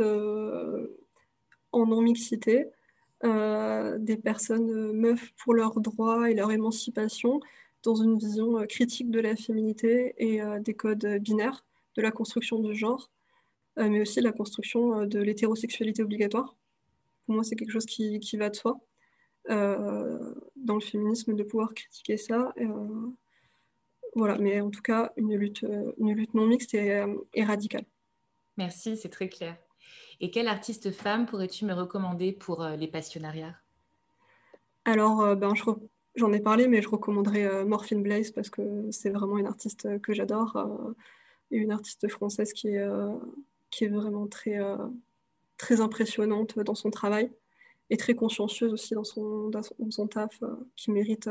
en 1.72 1.86
non-mixité, 1.86 2.68
des 3.22 4.16
personnes 4.16 4.92
meufs 4.92 5.32
pour 5.42 5.54
leurs 5.54 5.80
droits 5.80 6.30
et 6.30 6.34
leur 6.34 6.50
émancipation 6.50 7.40
dans 7.82 7.96
une 7.96 8.16
vision 8.16 8.64
critique 8.66 9.10
de 9.10 9.20
la 9.20 9.36
féminité 9.36 10.14
et 10.16 10.40
des 10.60 10.74
codes 10.74 11.18
binaires 11.20 11.62
de 11.96 12.02
la 12.02 12.10
construction 12.10 12.58
de 12.58 12.72
genre, 12.72 13.10
euh, 13.78 13.88
mais 13.88 14.00
aussi 14.00 14.20
la 14.20 14.32
construction 14.32 15.00
euh, 15.00 15.06
de 15.06 15.20
l'hétérosexualité 15.20 16.02
obligatoire. 16.02 16.56
Pour 17.26 17.36
moi, 17.36 17.44
c'est 17.44 17.56
quelque 17.56 17.70
chose 17.70 17.86
qui, 17.86 18.36
va 18.36 18.50
de 18.50 18.56
soi 18.56 18.78
euh, 19.48 20.34
dans 20.56 20.74
le 20.74 20.80
féminisme 20.80 21.34
de 21.34 21.42
pouvoir 21.42 21.72
critiquer 21.72 22.16
ça. 22.16 22.52
voilà, 24.14 24.36
mais 24.38 24.60
en 24.60 24.70
tout 24.70 24.82
cas, 24.82 25.12
une 25.16 25.34
lutte, 25.36 25.64
une 25.98 26.12
lutte 26.12 26.34
non 26.34 26.46
mixte 26.46 26.74
et, 26.74 27.04
radicale. 27.42 27.84
Merci, 28.58 28.96
c'est 28.96 29.08
très 29.08 29.28
clair. 29.28 29.56
Et 30.20 30.30
quelle 30.30 30.48
artiste 30.48 30.90
femme 30.90 31.26
pourrais-tu 31.26 31.64
me 31.64 31.72
recommander 31.72 32.32
pour 32.32 32.64
les 32.64 32.88
passionnariats? 32.88 33.56
Alors, 34.84 35.36
ben, 35.36 35.54
j'en 36.16 36.32
ai 36.32 36.40
parlé, 36.40 36.66
mais 36.66 36.82
je 36.82 36.88
recommanderais 36.88 37.64
Morphine 37.64 38.02
Blaze 38.02 38.32
parce 38.32 38.50
que 38.50 38.90
c'est 38.90 39.10
vraiment 39.10 39.38
une 39.38 39.46
artiste 39.46 40.00
que 40.00 40.12
j'adore 40.12 40.94
et 41.52 41.58
une 41.58 41.70
artiste 41.70 42.08
française 42.08 42.52
qui 42.52 42.68
est, 42.68 42.78
euh, 42.78 43.14
qui 43.70 43.84
est 43.84 43.88
vraiment 43.88 44.26
très, 44.26 44.58
euh, 44.58 44.76
très 45.58 45.80
impressionnante 45.80 46.58
dans 46.58 46.74
son 46.74 46.90
travail 46.90 47.30
et 47.90 47.96
très 47.96 48.14
consciencieuse 48.14 48.72
aussi 48.72 48.94
dans 48.94 49.04
son, 49.04 49.50
dans 49.50 49.62
son, 49.90 50.06
taf, 50.08 50.42
euh, 50.42 50.56
qui 50.76 50.90
mérite 50.90 51.28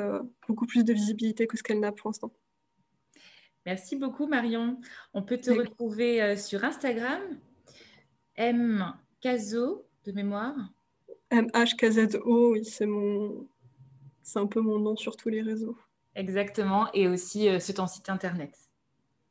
beaucoup 0.47 0.67
plus 0.67 0.85
de 0.85 0.93
visibilité 0.93 1.47
que 1.47 1.57
ce 1.57 1.63
qu'elle 1.63 1.79
n'a 1.79 1.91
pour 1.91 2.09
l'instant. 2.09 2.31
Merci 3.65 3.95
beaucoup 3.95 4.27
Marion. 4.27 4.79
On 5.13 5.23
peut 5.23 5.37
te 5.37 5.51
retrouver 5.51 6.35
sur 6.37 6.63
Instagram, 6.63 7.21
M 8.35 8.93
Cazo 9.21 9.85
de 10.05 10.11
mémoire. 10.11 10.55
MHKZO, 11.31 12.51
oui, 12.51 12.65
c'est 12.65 12.85
mon... 12.85 13.47
c'est 14.23 14.39
un 14.39 14.47
peu 14.47 14.61
mon 14.61 14.79
nom 14.79 14.95
sur 14.95 15.15
tous 15.15 15.29
les 15.29 15.41
réseaux. 15.41 15.77
Exactement, 16.15 16.91
et 16.93 17.07
aussi 17.07 17.47
sur 17.61 17.75
ton 17.75 17.87
site 17.87 18.09
internet. 18.09 18.70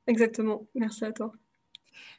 Exactement. 0.06 0.66
Merci 0.74 1.04
à 1.04 1.12
toi. 1.12 1.32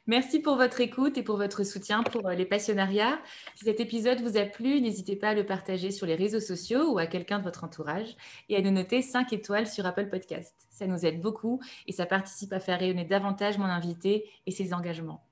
Merci 0.06 0.40
pour 0.40 0.56
votre 0.56 0.80
écoute 0.80 1.16
et 1.16 1.22
pour 1.22 1.36
votre 1.36 1.64
soutien 1.64 2.02
pour 2.02 2.26
euh, 2.26 2.34
les 2.34 2.44
passionnariats. 2.44 3.20
Si 3.54 3.64
cet 3.64 3.78
épisode 3.78 4.20
vous 4.20 4.36
a 4.36 4.44
plu, 4.44 4.80
n'hésitez 4.80 5.16
pas 5.16 5.28
à 5.28 5.34
le 5.34 5.46
partager 5.46 5.90
sur 5.90 6.06
les 6.06 6.16
réseaux 6.16 6.40
sociaux 6.40 6.92
ou 6.92 6.98
à 6.98 7.06
quelqu'un 7.06 7.38
de 7.38 7.44
votre 7.44 7.64
entourage 7.64 8.16
et 8.48 8.56
à 8.56 8.60
nous 8.60 8.70
noter 8.70 9.00
5 9.00 9.32
étoiles 9.32 9.68
sur 9.68 9.86
Apple 9.86 10.08
Podcast. 10.08 10.54
Ça 10.70 10.86
nous 10.86 11.06
aide 11.06 11.20
beaucoup 11.20 11.60
et 11.86 11.92
ça 11.92 12.06
participe 12.06 12.52
à 12.52 12.60
faire 12.60 12.80
rayonner 12.80 13.04
davantage 13.04 13.58
mon 13.58 13.64
invité 13.64 14.28
et 14.46 14.50
ses 14.50 14.74
engagements. 14.74 15.24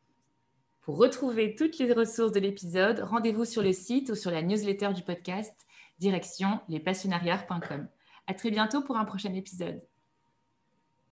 Pour 0.83 0.99
retrouver 0.99 1.55
toutes 1.55 1.79
les 1.79 1.93
ressources 1.93 2.33
de 2.33 2.41
l'épisode, 2.41 3.01
rendez-vous 3.01 3.45
sur 3.45 3.63
le 3.63 3.73
site 3.73 4.11
ou 4.11 4.15
sur 4.15 4.31
la 4.31 4.43
newsletter 4.43 4.93
du 4.95 5.03
podcast, 5.03 5.55
direction 5.99 6.61
lespassionnariats.com. 6.69 7.89
À 8.27 8.35
très 8.35 8.51
bientôt 8.51 8.83
pour 8.83 8.97
un 8.97 9.05
prochain 9.05 9.35
épisode. 9.35 9.83